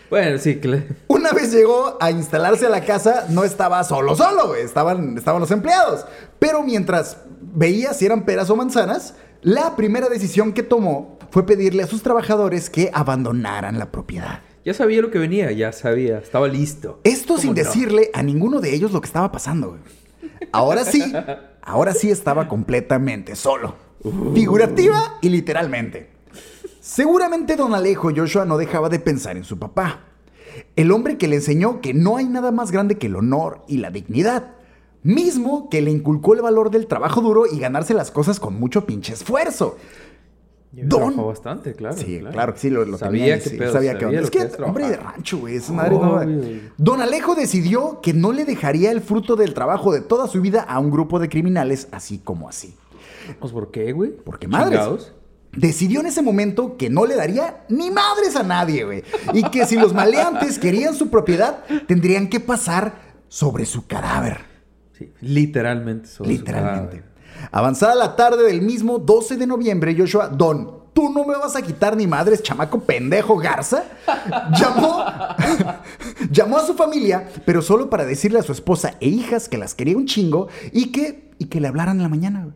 Bueno, 0.10 0.38
sí, 0.38 0.58
claro. 0.58 0.84
una 1.08 1.32
vez 1.32 1.52
llegó 1.52 1.98
a 2.00 2.12
instalarse 2.12 2.68
a 2.68 2.70
la 2.70 2.82
casa, 2.86 3.26
no 3.30 3.44
estaba 3.44 3.84
solo, 3.84 4.16
solo, 4.16 4.48
güey. 4.48 4.62
Estaban, 4.62 5.18
estaban 5.18 5.42
los 5.42 5.52
empleados. 5.52 6.06
Pero 6.40 6.64
mientras 6.64 7.18
veía 7.42 7.94
si 7.94 8.06
eran 8.06 8.26
peras 8.26 8.50
o 8.50 8.56
manzanas, 8.56 9.16
la 9.42 9.76
primera 9.76 10.10
decisión 10.10 10.54
que 10.54 10.64
tomó 10.64 11.18
fue 11.32 11.46
pedirle 11.46 11.84
a 11.84 11.88
sus 11.88 12.02
trabajadores 12.02 12.70
que 12.70 12.90
abandonaran 12.94 13.78
la 13.80 13.92
propiedad. 13.92 14.42
Ya 14.64 14.74
sabía 14.74 15.02
lo 15.02 15.12
que 15.12 15.20
venía, 15.20 15.52
ya 15.52 15.72
sabía. 15.72 16.18
Estaba 16.18 16.48
listo. 16.48 17.00
Esto 17.04 17.38
sin 17.38 17.54
decirle 17.54 18.10
a 18.14 18.24
ninguno 18.24 18.62
de 18.62 18.74
ellos 18.74 18.92
lo 18.92 19.02
que 19.02 19.06
estaba 19.08 19.32
pasando. 19.32 19.70
güey. 19.70 19.82
Ahora 20.52 20.84
sí, 20.84 21.14
ahora 21.62 21.94
sí 21.94 22.10
estaba 22.10 22.48
completamente 22.48 23.36
solo. 23.36 23.76
Figurativa 24.34 25.18
y 25.22 25.30
literalmente. 25.30 26.15
Seguramente 26.96 27.58
don 27.58 27.74
Alejo 27.74 28.10
Joshua 28.16 28.46
no 28.46 28.58
dejaba 28.58 28.88
de 28.88 29.00
pensar 29.00 29.36
en 29.36 29.44
su 29.44 29.60
papá. 29.60 30.00
El 30.78 30.94
hombre 30.94 31.18
que 31.18 31.28
le 31.28 31.36
enseñó 31.36 31.82
que 31.82 31.94
no 31.94 32.16
hay 32.16 32.24
nada 32.24 32.52
más 32.52 32.72
grande 32.72 32.98
que 32.98 33.08
el 33.08 33.18
honor 33.18 33.64
y 33.68 33.80
la 33.80 33.92
dignidad. 33.92 34.54
mismo 35.04 35.70
que 35.70 35.82
le 35.82 35.92
inculcó 35.92 36.36
el 36.36 36.42
valor 36.42 36.72
del 36.72 36.88
trabajo 36.88 37.20
duro 37.20 37.48
y 37.52 37.60
ganarse 37.60 37.94
las 37.94 38.12
cosas 38.12 38.40
con 38.40 38.58
mucho 38.58 38.86
pinche 38.86 39.12
esfuerzo. 39.12 39.76
Don- 40.72 41.18
bastante, 41.28 41.74
claro. 41.74 41.98
Sí, 41.98 42.22
claro, 42.32 42.54
que 42.54 42.60
sí, 42.62 42.70
lo, 42.70 42.86
lo 42.86 42.98
sabía 42.98 43.20
tenía, 43.24 43.40
que 43.40 43.50
sí, 43.50 43.58
pedo, 43.58 43.74
sabía 43.74 43.98
que 43.98 44.06
sabía 44.06 44.22
Es 44.22 44.32
que, 44.32 44.40
es 44.40 44.58
hombre 44.60 44.88
de 44.88 44.96
rancho, 44.96 45.38
güey, 45.40 45.60
madre 45.74 45.98
no-. 45.98 46.62
Don 46.78 47.02
Alejo 47.02 47.36
decidió 47.36 48.00
que 48.02 48.14
no 48.14 48.32
le 48.32 48.46
dejaría 48.46 48.92
el 48.92 49.02
fruto 49.02 49.36
del 49.36 49.54
trabajo 49.54 49.92
de 49.92 50.00
toda 50.00 50.28
su 50.30 50.40
vida 50.42 50.62
a 50.62 50.80
un 50.80 50.92
grupo 50.92 51.20
de 51.20 51.28
criminales 51.28 51.90
así 51.92 52.20
como 52.20 52.48
así. 52.48 52.74
Pues, 53.42 53.52
¿por 53.52 53.70
qué, 53.70 53.92
güey? 53.92 54.12
Porque 54.12 54.48
madres. 54.48 54.80
Chingados. 54.80 55.14
Decidió 55.56 56.00
en 56.02 56.08
ese 56.08 56.22
momento 56.22 56.78
que 56.78 56.90
no 56.90 57.06
le 57.06 57.16
daría 57.16 57.64
ni 57.70 57.90
madres 57.92 58.36
a 58.36 58.44
nadie, 58.44 58.84
güey. 58.84 59.04
Y 59.34 59.44
que 59.50 59.66
si 59.66 59.76
los 59.78 59.94
maleantes 59.94 60.60
querían 60.60 60.96
su 60.96 61.10
propiedad, 61.10 61.64
tendrían 61.88 62.28
que 62.30 62.40
pasar 62.40 62.96
sobre 63.28 63.66
su 63.66 63.88
cadáver. 63.88 64.40
Sí, 64.98 65.12
literalmente. 65.22 66.08
sobre 66.08 66.32
su 66.32 66.38
Literalmente. 66.40 67.02
cadáver. 67.02 67.50
Avanzada 67.52 67.96
la 67.96 68.16
tarde 68.16 68.44
del 68.46 68.62
mismo 68.62 68.98
12 68.98 69.36
de 69.38 69.46
noviembre, 69.46 69.96
Joshua, 69.98 70.30
Don, 70.30 70.86
tú 70.94 71.10
no 71.12 71.26
me 71.26 71.36
vas 71.36 71.56
a 71.58 71.62
quitar 71.62 71.98
ni 71.98 72.08
madres, 72.08 72.42
chamaco 72.42 72.80
pendejo 72.80 73.36
Garza, 73.38 73.84
llamó, 74.58 75.04
llamó 76.32 76.58
a 76.58 76.66
su 76.66 76.74
familia, 76.76 77.28
pero 77.46 77.62
solo 77.62 77.90
para 77.90 78.06
decirle 78.06 78.40
a 78.40 78.44
su 78.44 78.54
esposa 78.54 78.96
e 79.02 79.10
hijas 79.10 79.50
que 79.50 79.58
las 79.58 79.76
quería 79.76 79.98
un 79.98 80.06
chingo 80.06 80.48
y 80.72 80.92
que, 80.94 81.32
y 81.38 81.46
que 81.48 81.60
le 81.60 81.68
hablaran 81.68 81.98
en 81.98 82.04
la 82.04 82.10
mañana. 82.10 82.44
güey. 82.44 82.56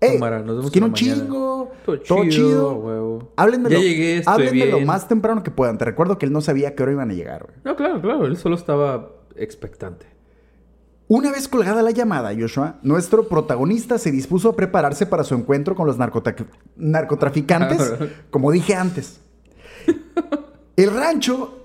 Ey, 0.00 0.14
Cámara, 0.14 0.38
nos 0.38 0.56
vemos 0.56 0.64
los 0.64 0.70
quiero 0.72 0.86
en 0.86 0.92
un 0.92 0.98
mañana. 0.98 1.22
chingo, 1.24 1.72
Todo 1.84 2.00
todo, 2.00 2.22
chido, 2.24 2.30
chido. 2.30 2.72
huevo. 2.74 3.32
Háblenme, 3.36 3.68
Ya 3.70 3.76
lo, 3.76 3.82
llegué, 3.82 4.16
estoy 4.18 4.50
bien. 4.50 4.86
más 4.86 5.06
temprano 5.08 5.42
que 5.42 5.50
puedan. 5.50 5.76
Te 5.78 5.84
recuerdo 5.84 6.16
que 6.18 6.24
él 6.26 6.32
no 6.32 6.40
sabía 6.40 6.68
a 6.68 6.70
qué 6.74 6.82
hora 6.82 6.92
iban 6.92 7.10
a 7.10 7.14
llegar. 7.14 7.42
güey. 7.44 7.56
No, 7.64 7.76
claro, 7.76 8.00
claro. 8.00 8.26
Él 8.26 8.36
solo 8.38 8.56
estaba 8.56 9.10
expectante. 9.36 10.06
Una 11.06 11.32
vez 11.32 11.48
colgada 11.48 11.82
la 11.82 11.90
llamada, 11.90 12.30
Joshua, 12.38 12.78
nuestro 12.82 13.26
protagonista 13.28 13.98
se 13.98 14.12
dispuso 14.12 14.48
a 14.50 14.56
prepararse 14.56 15.06
para 15.06 15.24
su 15.24 15.34
encuentro 15.34 15.74
con 15.74 15.86
los 15.86 15.96
narcotraficantes, 16.76 17.94
como 18.30 18.52
dije 18.52 18.74
antes. 18.76 19.20
El 20.76 20.94
rancho, 20.94 21.58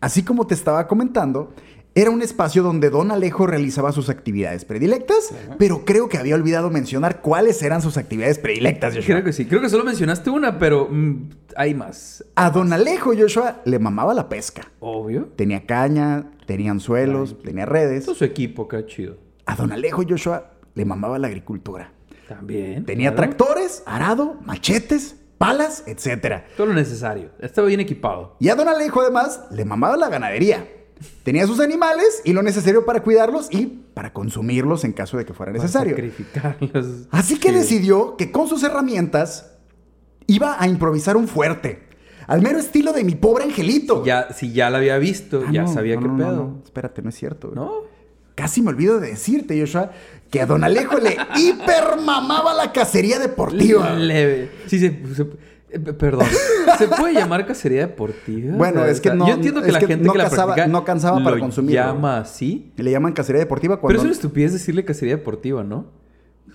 así 0.00 0.22
como 0.24 0.46
te 0.46 0.54
estaba 0.54 0.86
comentando, 0.86 1.52
era 1.94 2.10
un 2.10 2.22
espacio 2.22 2.62
donde 2.62 2.90
Don 2.90 3.10
Alejo 3.10 3.46
realizaba 3.46 3.90
sus 3.92 4.08
actividades 4.08 4.64
predilectas, 4.64 5.34
pero 5.58 5.84
creo 5.84 6.08
que 6.08 6.16
había 6.16 6.36
olvidado 6.36 6.70
mencionar 6.70 7.20
cuáles 7.22 7.60
eran 7.62 7.82
sus 7.82 7.96
actividades 7.96 8.38
predilectas, 8.38 8.94
Joshua. 8.94 9.16
Creo 9.16 9.24
que 9.24 9.32
sí. 9.32 9.46
Creo 9.46 9.60
que 9.60 9.68
solo 9.68 9.84
mencionaste 9.84 10.30
una, 10.30 10.58
pero 10.58 10.88
mm, 10.90 11.28
hay 11.56 11.74
más. 11.74 12.24
A 12.36 12.50
Don 12.50 12.72
Alejo, 12.72 13.12
Joshua, 13.18 13.62
le 13.64 13.78
mamaba 13.78 14.14
la 14.14 14.28
pesca. 14.28 14.70
Obvio. 14.78 15.30
Tenía 15.34 15.66
caña, 15.66 16.30
tenía 16.46 16.70
anzuelos, 16.70 17.36
tenía 17.42 17.66
redes. 17.66 18.04
Todo 18.04 18.14
su 18.14 18.24
equipo, 18.24 18.68
qué 18.68 18.86
chido. 18.86 19.16
A 19.46 19.56
Don 19.56 19.72
Alejo, 19.72 20.02
Joshua, 20.08 20.52
le 20.74 20.84
mamaba 20.84 21.18
la 21.18 21.26
agricultura. 21.26 21.92
También. 22.28 22.84
Tenía 22.84 23.12
claro. 23.14 23.34
tractores, 23.34 23.82
arado, 23.86 24.38
machetes, 24.44 25.16
palas, 25.38 25.82
etc. 25.86 26.42
Todo 26.56 26.68
lo 26.68 26.74
necesario. 26.74 27.30
Estaba 27.40 27.66
bien 27.66 27.80
equipado. 27.80 28.36
Y 28.38 28.50
a 28.50 28.54
Don 28.54 28.68
Alejo, 28.68 29.00
además, 29.00 29.46
le 29.50 29.64
mamaba 29.64 29.96
la 29.96 30.08
ganadería. 30.08 30.68
Tenía 31.22 31.46
sus 31.46 31.60
animales 31.60 32.22
y 32.24 32.32
lo 32.32 32.42
necesario 32.42 32.84
para 32.84 33.02
cuidarlos 33.02 33.48
y 33.50 33.66
para 33.94 34.12
consumirlos 34.12 34.84
en 34.84 34.92
caso 34.92 35.16
de 35.16 35.24
que 35.24 35.34
fuera 35.34 35.52
Para 35.52 35.62
necesario. 35.62 35.94
Sacrificarlos. 35.94 36.86
Así 37.10 37.38
que 37.38 37.48
Sí. 37.48 37.54
decidió 37.54 38.16
que 38.16 38.30
con 38.32 38.48
sus 38.48 38.62
herramientas 38.62 39.52
iba 40.26 40.56
a 40.60 40.66
improvisar 40.68 41.16
un 41.16 41.28
fuerte. 41.28 41.86
Al 42.26 42.42
mero 42.42 42.58
estilo 42.58 42.92
de 42.92 43.04
mi 43.04 43.14
pobre 43.14 43.44
angelito. 43.44 44.04
Ya, 44.04 44.32
si 44.34 44.52
ya 44.52 44.68
la 44.70 44.78
había 44.78 44.98
visto, 44.98 45.44
Ah, 45.46 45.50
ya 45.52 45.62
no, 45.62 45.72
sabía 45.72 45.94
no, 45.96 46.02
qué 46.02 46.08
no, 46.08 46.16
pedo. 46.18 46.32
no. 46.36 46.60
Espérate, 46.64 47.00
no 47.02 47.08
es 47.08 47.14
cierto. 47.14 47.48
güey. 47.48 47.56
¿No? 47.58 47.72
Casi 48.34 48.60
me 48.62 48.68
olvido 48.68 49.00
de 49.00 49.08
decirte, 49.10 49.58
Joshua, 49.58 49.90
que 50.30 50.40
a 50.42 50.46
Don 50.46 50.62
Alejo 50.62 50.98
le 50.98 51.16
hipermamaba 51.36 52.54
la 52.54 52.72
cacería 52.72 53.18
deportiva. 53.18 53.94
Leve. 53.94 54.50
Sí, 54.66 54.78
se, 54.78 54.90
se- 55.14 55.26
eh, 55.70 55.78
perdón. 55.78 56.26
¿Se 56.78 56.88
puede 56.88 57.14
llamar 57.14 57.46
cacería 57.46 57.86
deportiva? 57.86 58.56
Bueno, 58.56 58.80
O 58.80 58.84
sea, 58.84 58.92
es 58.92 59.00
que 59.00 59.12
no- 59.14 59.26
Yo 59.26 59.34
entiendo 59.34 59.62
que 59.62 59.72
la 59.72 59.78
que 59.80 59.86
gente 59.86 60.06
no 60.06 60.12
que 60.12 60.18
la 60.18 60.28
practica 60.30 60.66
no 60.66 60.84
cansaba 60.84 61.22
para 61.22 61.36
lo 61.36 61.40
consumirlo. 61.42 61.82
llama 61.82 62.18
así. 62.18 62.72
Le 62.76 62.90
llaman 62.90 63.12
cacería 63.12 63.40
deportiva 63.40 63.76
Pero 63.76 63.82
cuando 63.82 63.98
es 64.00 64.04
una 64.04 64.12
estupidez 64.12 64.52
decirle 64.52 64.84
cacería 64.84 65.16
deportiva, 65.16 65.64
¿no? 65.64 65.86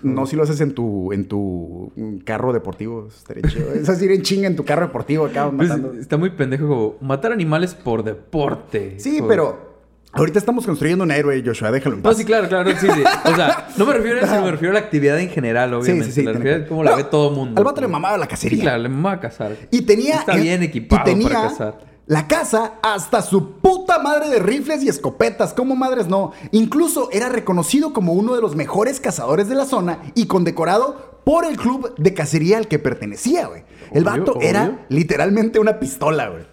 no 0.02 0.26
si 0.26 0.36
lo 0.36 0.44
haces 0.44 0.60
en 0.60 0.74
tu 0.74 1.14
en 1.14 1.28
tu 1.30 1.92
carro 2.26 2.52
deportivo, 2.52 3.08
estaría 3.08 3.44
chido. 3.50 3.72
Es 3.74 3.88
decir, 3.88 4.12
en 4.12 4.22
chinga 4.22 4.48
en 4.48 4.56
tu 4.58 4.66
carro 4.66 4.88
deportivo 4.88 5.26
acá 5.26 5.50
Pues, 5.56 5.70
matando. 5.70 5.94
está 5.94 6.18
muy 6.18 6.32
pendejo 6.32 6.68
como 6.68 6.96
matar 7.00 7.32
animales 7.32 7.74
por 7.74 8.04
deporte. 8.04 8.96
Sí, 9.00 9.22
pero 9.28 9.73
ahorita 10.14 10.40
estamos 10.40 10.66
construyendo 10.66 11.04
un 11.04 11.12
héroe, 11.12 11.44
Joshua, 11.46 11.72
déjalo 11.72 11.96
en 11.96 12.02
No, 12.02 12.10
paz. 12.10 12.18
sí, 12.18 12.26
claro, 12.26 12.48
claro, 12.48 12.70
sí, 12.72 12.88
sí. 12.94 13.04
O 13.26 13.36
sea, 13.36 13.68
no 13.78 13.86
me 13.86 13.94
refiero 13.94 14.20
a 14.20 14.24
eso, 14.24 14.42
me 14.42 14.52
refiero 14.52 14.72
a 14.72 14.80
la 14.80 14.86
actividad 14.86 15.20
en 15.20 15.30
general, 15.30 15.74
obviamente. 15.74 16.08
sí, 16.12 16.22
sí, 16.22 16.24
me 16.24 16.34
refiero 16.34 16.64
a 16.64 16.68
cómo 16.68 16.84
la 16.84 16.92
No, 16.92 16.98
ve 16.98 17.04
todo 17.06 17.30
el 17.30 17.36
mundo. 17.36 17.60
Al 17.60 17.64
vato 17.66 17.82
le 17.82 17.88
mamaba 17.88 18.18
la 18.18 18.28
cacería. 18.28 18.58
Sí, 18.58 18.62
claro, 18.62 18.82
le 18.84 18.90
mamaba 18.90 19.16
a 19.16 19.20
cazar. 19.20 19.56
Y 19.72 19.82
tenía 19.82 20.20
Está 20.20 20.36
bien 20.36 20.64
equipado 20.64 21.02
y 21.02 21.06
tenía 21.06 21.30
para 21.30 21.42
cazar. 21.50 21.94
La 22.06 22.28
casa 22.28 22.74
hasta 22.84 23.22
su 23.22 23.60
puta 23.60 23.98
madre 24.00 24.28
de 24.30 24.40
rifles 24.40 24.84
y 24.84 24.90
escopetas, 24.90 25.54
como 25.54 25.76
madres 25.76 26.08
no. 26.08 26.34
Incluso 26.52 27.10
era 27.14 27.30
reconocido 27.30 27.94
como 27.94 28.12
uno 28.12 28.36
de 28.36 28.42
los 28.42 28.56
mejores 28.58 29.00
cazadores 29.00 29.48
de 29.48 29.56
la 29.56 29.66
zona 29.66 30.00
y 30.14 30.26
condecorado 30.28 31.22
por 31.24 31.46
el 31.46 31.56
club 31.56 31.96
de 31.98 32.14
cacería 32.14 32.58
al 32.58 32.68
que 32.68 32.78
pertenecía, 32.78 33.48
güey. 33.48 33.64
El 33.94 34.04
vato 34.04 34.34
obvio. 34.34 34.50
era 34.50 34.86
literalmente 34.90 35.60
una 35.60 35.80
pistola, 35.80 36.28
güey. 36.28 36.44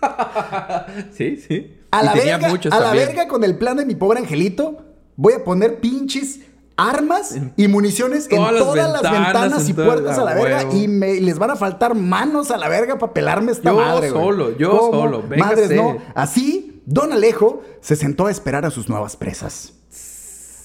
Sí, 1.12 1.36
sí. 1.36 1.72
A 1.98 2.02
la, 2.02 2.14
verga, 2.14 2.48
muchos 2.48 2.72
a 2.72 2.78
la 2.78 2.84
también. 2.86 3.06
verga 3.08 3.28
con 3.28 3.44
el 3.44 3.56
plan 3.56 3.76
de 3.76 3.84
mi 3.86 3.94
pobre 3.94 4.18
angelito, 4.20 4.78
voy 5.16 5.34
a 5.34 5.44
poner 5.44 5.80
pinches 5.80 6.40
armas 6.76 7.34
y 7.56 7.68
municiones 7.68 8.28
todas 8.28 8.52
en 8.52 8.58
todas 8.58 8.92
las 8.92 9.02
ventanas, 9.02 9.32
ventanas 9.32 9.64
en 9.64 9.70
y 9.70 9.72
puertas 9.72 10.18
a 10.18 10.24
la 10.24 10.34
verga 10.34 10.58
huevo. 10.58 10.76
y 10.76 10.88
me, 10.88 11.20
les 11.20 11.38
van 11.38 11.50
a 11.50 11.56
faltar 11.56 11.94
manos 11.94 12.50
a 12.50 12.58
la 12.58 12.68
verga 12.68 12.98
para 12.98 13.12
pelarme 13.14 13.52
esta 13.52 13.70
Yo 13.70 13.76
madre, 13.76 14.10
güey. 14.10 14.22
solo, 14.24 14.58
yo 14.58 14.78
¿Cómo? 14.78 14.92
solo, 14.92 15.22
véngase. 15.22 15.54
Madres 15.54 15.70
no. 15.70 15.96
Así, 16.14 16.82
Don 16.84 17.12
Alejo 17.12 17.62
se 17.80 17.96
sentó 17.96 18.26
a 18.26 18.30
esperar 18.30 18.64
a 18.66 18.70
sus 18.70 18.88
nuevas 18.88 19.16
presas. 19.16 19.72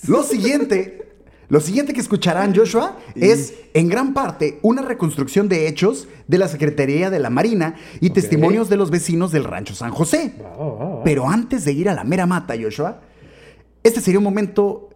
Lo 0.07 0.23
siguiente... 0.23 1.10
Lo 1.51 1.59
siguiente 1.59 1.91
que 1.93 1.99
escucharán, 1.99 2.55
Joshua, 2.55 2.97
es 3.13 3.55
en 3.73 3.89
gran 3.89 4.13
parte 4.13 4.59
una 4.61 4.83
reconstrucción 4.83 5.49
de 5.49 5.67
hechos 5.67 6.07
de 6.29 6.37
la 6.37 6.47
Secretaría 6.47 7.09
de 7.09 7.19
la 7.19 7.29
Marina 7.29 7.75
y 7.99 8.11
testimonios 8.11 8.69
de 8.69 8.77
los 8.77 8.89
vecinos 8.89 9.33
del 9.33 9.43
rancho 9.43 9.75
San 9.75 9.91
José. 9.91 10.33
Va, 10.41 10.55
va, 10.55 10.73
va. 10.73 11.03
Pero 11.03 11.27
antes 11.27 11.65
de 11.65 11.73
ir 11.73 11.89
a 11.89 11.93
la 11.93 12.05
mera 12.05 12.25
mata, 12.25 12.53
Joshua, 12.57 13.01
este 13.83 13.99
sería 13.99 14.19
un 14.19 14.23
momento 14.23 14.90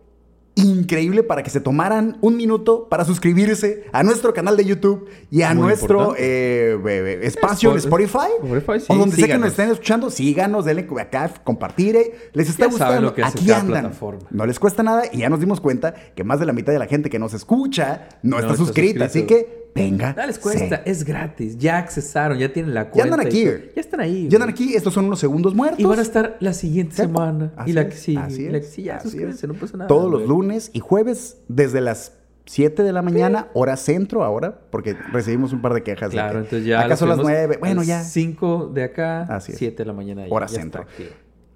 increíble 0.56 1.22
para 1.24 1.44
que 1.44 1.50
se 1.50 1.60
tomaran 1.60 2.18
un 2.22 2.38
minuto 2.38 2.88
para 2.90 3.04
suscribirse 3.06 3.84
a 3.92 4.04
nuestro 4.04 4.34
canal 4.34 4.56
de 4.58 4.66
YouTube 4.66 5.08
y 5.30 5.42
a 5.42 5.54
Muy 5.54 5.64
nuestro 5.68 6.16
eh, 6.18 7.20
espacio 7.24 7.72
en 7.72 7.78
Spot- 7.78 8.02
Spotify. 8.02 8.32
Spotify, 8.42 8.80
sí, 8.80 8.86
o 8.90 8.96
donde 8.96 9.16
sea 9.18 9.28
que 9.28 9.38
nos 9.38 9.50
estén 9.50 9.70
escuchando, 9.72 10.10
síganos, 10.10 10.66
denle 10.66 10.88
acá, 11.00 11.30
compartir. 11.44 11.96
Les 12.34 12.50
está 12.50 12.66
Ya 12.66 12.72
gustando. 12.72 13.02
lo 13.02 13.14
que 13.14 13.24
hace 13.24 13.38
Aquí 13.40 13.52
andan. 13.52 13.82
plataforma. 13.84 14.22
No 14.32 14.46
les 14.46 14.60
cuesta 14.60 14.82
nada 14.84 15.04
y 15.12 15.20
ya 15.20 15.30
nos 15.30 15.40
dimos 15.40 15.60
cuenta 15.62 15.94
que 15.94 16.24
más 16.24 16.40
de 16.40 16.46
la 16.46 16.54
mitad 16.54 16.72
de 16.74 16.80
la 16.80 16.88
gente 16.88 17.10
que 17.10 17.20
nos 17.20 17.34
escucha 17.34 18.08
no, 18.24 18.32
No 18.32 18.38
está, 18.40 18.52
está 18.54 18.64
suscrita. 18.66 19.06
Así 19.06 19.24
que 19.24 19.65
venga. 19.76 20.14
No 20.18 20.26
les 20.26 20.40
cuesta, 20.40 20.82
es 20.86 21.04
gratis. 21.04 21.58
Ya 21.58 21.78
accesaron, 21.78 22.38
ya 22.40 22.52
tienen 22.52 22.74
la 22.74 22.86
Ya 22.86 22.90
cuenta. 22.92 23.14
andan 23.16 23.28
y 23.28 23.30
aquí. 23.30 23.44
Ya 23.76 23.82
están 23.82 24.00
ahí. 24.00 24.28
Ya 24.30 24.38
andan 24.38 24.50
aquí. 24.50 24.74
Estos 24.74 24.94
son 24.94 25.06
unos 25.06 25.20
segundos 25.20 25.54
muertos. 25.54 25.80
Y 25.80 25.84
van 25.84 26.00
a 26.00 26.02
estar 26.02 26.38
la 26.40 26.54
siguiente 26.54 26.96
Sepa. 26.96 27.08
semana. 27.10 27.54
Así 27.58 27.70
y 27.70 27.74
la 27.74 27.82
es, 27.82 27.88
que 27.90 27.96
sigue. 27.98 28.20
así 28.20 28.42
y 28.44 28.50
la 28.50 28.58
es, 28.58 28.66
que 28.66 28.72
sigue. 28.72 28.88
Ya 28.88 28.96
así 28.96 29.04
suscríbanse, 29.10 29.46
es. 29.46 29.54
no 29.54 29.60
pasa 29.60 29.78
nada. 29.78 29.88
Todos 29.88 30.10
los 30.10 30.28
lunes 30.28 30.72
y 30.74 30.80
jueves 30.80 31.38
desde 31.50 31.82
las 31.82 32.14
7 32.48 32.84
de 32.84 32.94
la 32.94 33.02
mañana, 33.02 33.48
hora 33.54 33.76
centro 33.76 34.24
ahora, 34.24 34.62
porque 34.72 34.96
recibimos 35.12 35.52
un 35.52 35.62
par 35.62 35.74
de 35.74 35.84
quejas. 35.84 36.10
de 36.12 36.16
Claro, 36.16 36.34
que 36.34 36.38
entonces 36.46 36.66
ya. 36.68 36.82
Acá 36.82 36.96
son 36.96 37.10
las 37.10 37.18
9. 37.18 37.58
Bueno, 37.60 37.84
ya. 37.84 38.04
5 38.04 38.72
de 38.74 38.84
acá, 38.84 39.24
Así 39.24 39.52
es. 39.52 39.58
7 39.58 39.78
de 39.84 39.86
la 39.86 39.94
mañana. 39.94 40.26
ya- 40.28 40.34
Hora 40.34 40.46
ya 40.48 40.56
centro. 40.60 40.86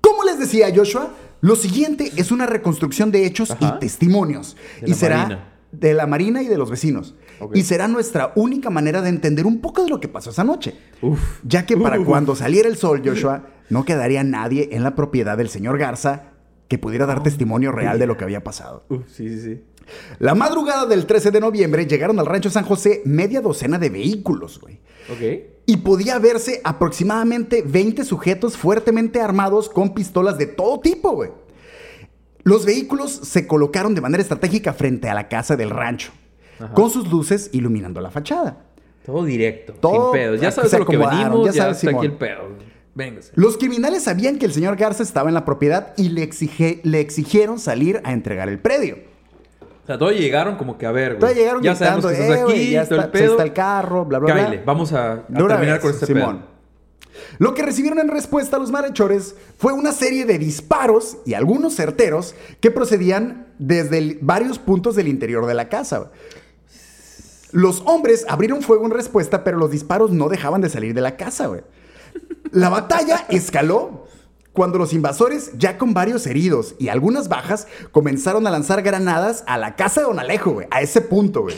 Como 0.02 0.24
les 0.24 0.40
decía 0.40 0.68
Joshua, 0.76 1.12
lo 1.42 1.56
siguiente 1.56 2.12
es 2.18 2.32
una 2.32 2.46
reconstrucción 2.48 3.12
de 3.12 3.26
hechos 3.26 3.52
Ajá. 3.52 3.76
y 3.78 3.80
testimonios. 3.80 4.58
De 4.82 4.90
y 4.92 4.94
será 4.96 5.18
Marina. 5.20 5.54
de 5.72 5.94
la 5.94 6.08
Marina 6.08 6.42
y 6.42 6.48
de 6.48 6.58
los 6.58 6.70
vecinos. 6.72 7.16
Y 7.54 7.64
será 7.64 7.88
nuestra 7.88 8.34
única 8.36 8.70
manera 8.70 9.02
de 9.02 9.10
entender 9.10 9.46
un 9.46 9.62
poco 9.62 9.84
de 9.84 9.90
lo 9.90 10.00
que 10.00 10.08
pasó 10.08 10.30
esa 10.30 10.44
noche. 10.44 10.76
Uf. 11.02 11.20
Ya 11.44 11.66
que 11.66 11.78
para 11.78 12.04
cuando 12.04 12.36
saliera 12.36 12.68
el 12.68 12.78
sol, 12.78 13.02
Joshua, 13.04 13.48
no 13.70 13.86
quedaría 13.86 14.24
nadie 14.24 14.70
en 14.72 14.84
la 14.84 14.96
propiedad 14.96 15.38
del 15.38 15.50
señor 15.50 15.78
Garza 15.78 16.34
que 16.68 16.78
pudiera 16.78 17.06
dar 17.06 17.24
testimonio 17.24 17.72
real 17.72 17.98
de 18.00 18.08
lo 18.08 18.16
que 18.16 18.24
había 18.24 18.44
pasado. 18.44 18.86
Sí, 19.08 19.30
sí, 19.30 19.42
sí. 19.42 19.64
La 20.20 20.36
madrugada 20.36 20.86
del 20.86 21.06
13 21.06 21.32
de 21.32 21.40
noviembre 21.40 21.88
llegaron 21.88 22.20
al 22.20 22.28
rancho 22.28 22.50
San 22.50 22.64
José 22.64 23.02
media 23.06 23.42
docena 23.42 23.80
de 23.80 23.90
vehículos, 23.90 24.60
güey. 24.60 24.80
Ok. 25.12 25.50
Y 25.66 25.78
podía 25.78 26.20
verse 26.20 26.62
aproximadamente 26.64 27.64
20 27.66 28.04
sujetos 28.04 28.58
fuertemente 28.58 29.20
armados 29.20 29.70
con 29.70 29.94
pistolas 29.94 30.38
de 30.38 30.46
todo 30.46 30.80
tipo, 30.80 31.12
güey. 31.12 31.32
Los 32.44 32.66
vehículos 32.66 33.12
se 33.12 33.48
colocaron 33.48 33.96
de 33.96 34.02
manera 34.02 34.22
estratégica 34.22 34.74
frente 34.74 35.10
a 35.10 35.14
la 35.14 35.28
casa 35.28 35.56
del 35.56 35.70
rancho, 35.70 36.12
Ajá. 36.60 36.74
con 36.74 36.90
sus 36.90 37.10
luces 37.12 37.50
iluminando 37.54 38.02
la 38.02 38.12
fachada. 38.12 38.58
Todo 39.06 39.24
directo. 39.26 39.74
Todo- 39.74 40.12
sin 40.14 40.22
pedos. 40.22 40.42
Ya 40.42 40.52
sabes 40.52 40.72
lo 40.78 40.86
que 40.86 40.98
venimos, 40.98 41.46
ya 41.48 41.52
ya, 41.54 41.62
sabes, 41.64 41.84
está 41.84 41.98
aquí 41.98 42.06
el 42.06 42.14
pedo. 42.14 42.70
Véngase. 42.96 43.32
Los 43.36 43.58
criminales 43.58 44.04
sabían 44.04 44.38
que 44.38 44.46
el 44.46 44.52
señor 44.54 44.76
Garza 44.76 45.04
estaba 45.04 45.30
en 45.30 45.34
la 45.36 45.46
propiedad 45.46 45.94
y 45.96 46.10
le, 46.10 46.22
exige- 46.30 46.82
le 46.84 47.00
exigieron 47.00 47.60
salir 47.60 48.02
a 48.04 48.12
entregar 48.14 48.50
el 48.50 48.60
predio. 48.60 48.98
O 49.84 49.88
sea, 49.88 49.98
todos 49.98 50.14
llegaron 50.14 50.56
como 50.58 50.78
que 50.78 50.86
a 50.86 50.92
ver, 50.92 51.06
güey. 51.08 51.16
Entonces 51.16 51.38
llegaron 51.38 51.64
ya 51.64 51.76
sabemos 51.76 52.06
gritando, 52.06 52.28
que 52.28 52.34
estás 52.34 52.50
"Eh, 52.50 52.54
aquí, 52.62 52.70
ya 52.72 52.82
está, 52.84 52.96
el 52.96 53.10
pedo. 53.10 53.32
está 53.32 53.44
el 53.44 53.54
carro, 53.54 54.06
bla, 54.06 54.20
bla, 54.20 54.34
bla. 54.34 54.44
Cáele, 54.46 54.64
vamos 54.66 54.94
a, 54.94 55.24
terminar 55.28 55.60
vez, 55.62 55.80
con 55.80 55.92
este 55.92 56.06
Simón. 56.06 56.38
pedo. 56.40 56.60
Lo 57.40 57.54
que 57.54 57.64
recibieron 57.64 58.00
en 58.00 58.08
respuesta 58.10 58.58
a 58.58 58.60
los 58.60 58.72
malhechores 58.72 59.36
fue 59.58 59.74
una 59.74 59.92
serie 59.92 60.26
de 60.26 60.38
disparos 60.38 61.18
y 61.26 61.34
algunos 61.34 61.76
certeros 61.76 62.36
que 62.60 62.70
procedían 62.70 63.48
desde 63.58 63.98
el- 63.98 64.20
varios 64.22 64.60
puntos 64.60 64.96
del 64.96 65.08
interior 65.08 65.46
de 65.48 65.54
la 65.54 65.70
casa. 65.70 66.12
Los 67.52 67.82
hombres 67.86 68.26
abrieron 68.30 68.62
fuego 68.62 68.86
en 68.86 68.92
respuesta, 68.92 69.44
pero 69.44 69.58
los 69.58 69.72
disparos 69.72 70.12
no 70.12 70.30
dejaban 70.30 70.62
de 70.62 70.70
salir 70.70 70.94
de 70.94 71.02
la 71.02 71.18
casa, 71.18 71.48
güey. 71.48 71.62
La 72.52 72.70
batalla 72.70 73.26
escaló 73.30 74.08
cuando 74.54 74.78
los 74.78 74.94
invasores, 74.94 75.52
ya 75.58 75.78
con 75.78 75.94
varios 75.94 76.26
heridos 76.28 76.76
y 76.80 76.90
algunas 76.90 77.30
bajas, 77.30 77.68
comenzaron 77.92 78.46
a 78.46 78.52
lanzar 78.52 78.82
granadas 78.82 79.44
a 79.48 79.58
la 79.58 79.76
casa 79.76 80.02
de 80.02 80.08
Don 80.08 80.20
Alejo, 80.20 80.52
güey, 80.52 80.68
a 80.72 80.82
ese 80.82 81.02
punto, 81.02 81.44
güey. 81.44 81.56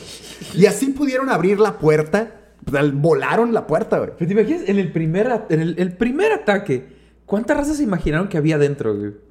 Y 0.54 0.66
así 0.66 0.88
pudieron 0.88 1.30
abrir 1.30 1.60
la 1.60 1.80
puerta, 1.80 2.42
sea, 2.70 2.84
volaron 2.94 3.54
la 3.54 3.66
puerta, 3.66 3.98
güey. 3.98 4.12
Pero 4.18 4.28
te 4.28 4.34
imaginas, 4.34 4.70
en 4.70 4.78
el 4.78 4.92
primer, 4.92 5.46
en 5.50 5.62
el, 5.62 5.76
el 5.80 5.94
primer 5.98 6.32
ataque, 6.32 6.86
¿cuántas 7.26 7.58
razas 7.58 7.78
se 7.78 7.84
imaginaron 7.84 8.28
que 8.28 8.38
había 8.38 8.58
dentro, 8.58 8.96
güey? 8.96 9.31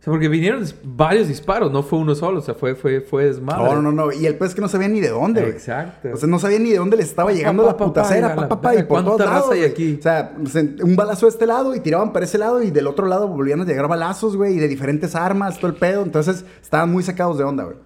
sea, 0.00 0.12
porque 0.12 0.28
vinieron 0.28 0.64
varios 0.84 1.26
disparos, 1.26 1.72
no 1.72 1.82
fue 1.82 1.98
uno 1.98 2.14
solo, 2.14 2.38
o 2.38 2.42
sea, 2.42 2.54
fue, 2.54 2.76
fue, 2.76 3.00
fue 3.00 3.24
desmadre. 3.24 3.64
No, 3.74 3.82
no, 3.82 3.90
no. 3.90 4.12
Y 4.12 4.26
el 4.26 4.36
pez 4.36 4.50
es 4.50 4.54
que 4.54 4.60
no 4.60 4.68
sabía 4.68 4.86
ni 4.86 5.00
de 5.00 5.08
dónde, 5.08 5.40
güey. 5.40 5.52
Exacto. 5.54 6.10
O 6.14 6.16
sea, 6.16 6.28
no 6.28 6.38
sabía 6.38 6.60
ni 6.60 6.70
de 6.70 6.78
dónde 6.78 6.96
le 6.96 7.02
estaba 7.02 7.32
llegando 7.32 7.64
la 7.66 7.76
putacera, 7.76 8.28
y 8.28 8.30
a 8.30 8.34
pa, 8.36 8.42
la 8.42 8.48
pa, 8.48 8.60
pa, 8.60 8.74
y 8.76 8.84
por 8.84 9.00
todos 9.02 9.16
¿cuánta 9.16 9.24
lados. 9.34 9.50
hay 9.50 9.58
güey. 9.58 9.70
aquí? 9.70 9.96
O 9.98 10.02
sea, 10.02 10.36
se- 10.48 10.76
un 10.84 10.94
balazo 10.94 11.26
de 11.26 11.30
este 11.30 11.46
lado 11.46 11.74
y 11.74 11.80
tiraban 11.80 12.12
para 12.12 12.26
ese 12.26 12.38
lado 12.38 12.62
y 12.62 12.70
del 12.70 12.86
otro 12.86 13.06
lado 13.06 13.26
volvían 13.26 13.60
a 13.60 13.64
llegar 13.64 13.88
balazos, 13.88 14.36
güey, 14.36 14.54
y 14.54 14.58
de 14.60 14.68
diferentes 14.68 15.16
armas, 15.16 15.56
todo 15.58 15.66
el 15.72 15.76
pedo. 15.76 16.02
Entonces, 16.04 16.44
estaban 16.62 16.92
muy 16.92 17.02
sacados 17.02 17.36
de 17.36 17.42
onda, 17.44 17.64
güey. 17.64 17.76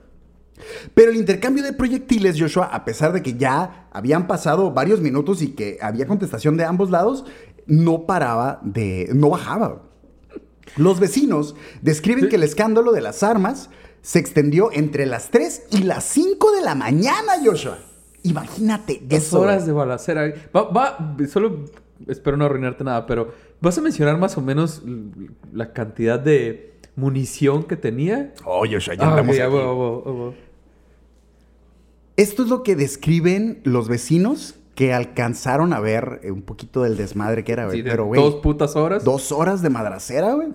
Pero 0.95 1.11
el 1.11 1.17
intercambio 1.17 1.65
de 1.65 1.73
proyectiles, 1.73 2.37
Joshua, 2.39 2.67
a 2.67 2.85
pesar 2.85 3.13
de 3.15 3.23
que 3.23 3.35
ya 3.35 3.89
habían 3.91 4.27
pasado 4.27 4.71
varios 4.71 5.01
minutos 5.01 5.41
y 5.43 5.53
que 5.55 5.79
había 5.81 6.07
contestación 6.07 6.59
de 6.59 6.65
ambos 6.67 6.91
lados, 6.91 7.25
no 7.67 8.05
paraba 8.07 8.61
de. 8.63 9.09
no 9.15 9.31
bajaba. 9.31 9.83
Los 10.77 11.01
vecinos 11.01 11.55
describen 11.83 12.29
que 12.29 12.37
el 12.37 12.43
escándalo 12.43 12.93
de 12.93 13.01
las 13.01 13.23
armas 13.23 13.71
se 14.01 14.19
extendió 14.19 14.71
entre 14.73 15.07
las 15.07 15.31
3 15.31 15.65
y 15.71 15.83
las 15.85 16.05
5 16.05 16.53
de 16.53 16.63
la 16.63 16.75
mañana, 16.75 17.35
Joshua. 17.45 17.79
Imagínate 18.25 19.01
Dos 19.03 19.19
eso. 19.19 19.41
horas 19.41 19.67
de 19.67 19.73
balacera. 19.73 20.33
Va, 20.55 20.63
va, 20.71 21.17
solo 21.31 21.67
espero 22.09 22.37
no 22.37 22.45
arruinarte 22.45 22.85
nada, 22.85 23.07
pero 23.07 23.33
¿vas 23.61 23.77
a 23.79 23.81
mencionar 23.81 24.19
más 24.19 24.37
o 24.39 24.41
menos 24.41 24.83
la 25.53 25.73
cantidad 25.73 26.19
de 26.19 26.75
munición 26.97 27.65
que 27.65 27.77
tenía? 27.77 28.33
Oh, 28.45 28.65
Joshua, 28.71 28.95
ya 28.95 29.05
Ah, 29.05 29.11
andamos 29.11 29.37
aquí. 29.39 30.37
Esto 32.17 32.43
es 32.43 32.49
lo 32.49 32.63
que 32.63 32.77
describen 32.77 33.61
los 33.65 33.89
vecinos 33.89 34.57
que 34.83 34.93
alcanzaron 34.93 35.73
a 35.73 35.79
ver 35.79 36.19
eh, 36.25 36.33
un 36.33 36.43
poquito 36.43 36.83
del 36.83 36.97
desmadre 36.97 37.45
que 37.45 37.53
era, 37.53 37.67
güey. 37.67 37.77
Sí, 37.79 37.83
Pero, 37.85 38.07
güey, 38.07 38.21
dos 38.21 38.35
putas 38.37 38.75
horas. 38.75 39.05
dos 39.05 39.31
horas 39.31 39.63
de 39.63 39.71
madracera, 39.71 40.33
güey. 40.33 40.49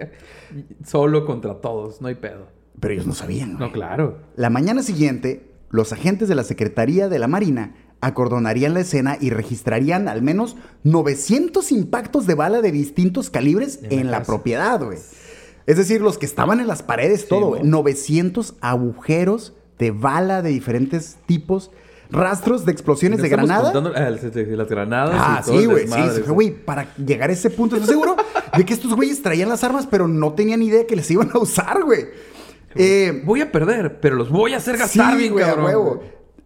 Solo 0.84 1.24
contra 1.24 1.60
todos, 1.60 2.00
no 2.00 2.08
hay 2.08 2.16
pedo. 2.16 2.48
Pero 2.80 2.94
ellos 2.94 3.06
no 3.06 3.14
sabían, 3.14 3.50
güey. 3.56 3.60
No, 3.68 3.72
claro. 3.72 4.18
La 4.34 4.50
mañana 4.50 4.82
siguiente, 4.82 5.52
los 5.70 5.92
agentes 5.92 6.28
de 6.28 6.34
la 6.34 6.42
Secretaría 6.42 7.08
de 7.08 7.18
la 7.20 7.28
Marina 7.28 7.76
acordonarían 8.00 8.74
la 8.74 8.80
escena 8.80 9.16
y 9.20 9.30
registrarían 9.30 10.08
al 10.08 10.20
menos 10.20 10.56
900 10.82 11.70
impactos 11.70 12.26
de 12.26 12.34
bala 12.34 12.60
de 12.60 12.72
distintos 12.72 13.30
calibres 13.30 13.78
En 13.84 13.88
la 13.90 13.94
en 14.00 14.10
la 14.10 14.18
casa. 14.18 14.26
propiedad, 14.32 14.82
güey. 14.84 14.98
Es 15.66 15.76
decir, 15.76 16.00
los 16.00 16.18
que 16.18 16.26
estaban 16.26 16.58
en 16.60 16.66
las 16.66 16.82
paredes, 16.82 17.28
todo, 17.28 17.46
güey. 17.50 17.62
¿no? 17.62 17.78
900 17.78 18.56
agujeros 18.60 19.54
de 19.78 19.92
bala 19.92 20.42
de 20.42 20.50
diferentes 20.50 21.18
tipos, 21.26 21.70
rastros 22.14 22.64
de 22.64 22.72
explosiones 22.72 23.20
de 23.20 23.28
granada. 23.28 23.72
ah, 23.74 24.10
las 24.10 24.68
granadas. 24.68 25.14
Ah, 25.18 25.40
y 25.42 25.46
todo 25.46 25.58
sí, 25.60 25.66
güey. 25.66 25.86
Sí, 25.88 26.20
güey, 26.28 26.50
para 26.50 26.94
llegar 26.96 27.30
a 27.30 27.32
ese 27.32 27.50
punto. 27.50 27.76
Estoy 27.76 27.90
seguro 27.90 28.16
de 28.56 28.64
que 28.64 28.72
estos 28.72 28.94
güeyes 28.94 29.22
traían 29.22 29.48
las 29.48 29.64
armas, 29.64 29.86
pero 29.86 30.08
no 30.08 30.32
tenían 30.32 30.62
idea 30.62 30.86
que 30.86 30.96
les 30.96 31.10
iban 31.10 31.30
a 31.34 31.38
usar, 31.38 31.82
güey. 31.82 32.06
Eh, 32.76 33.22
Voy 33.24 33.40
a 33.40 33.52
perder, 33.52 34.00
pero 34.00 34.16
los 34.16 34.30
voy 34.30 34.54
a 34.54 34.56
hacer 34.56 34.76
gastar 34.76 35.18
sí, 35.18 35.28
güey. 35.28 35.44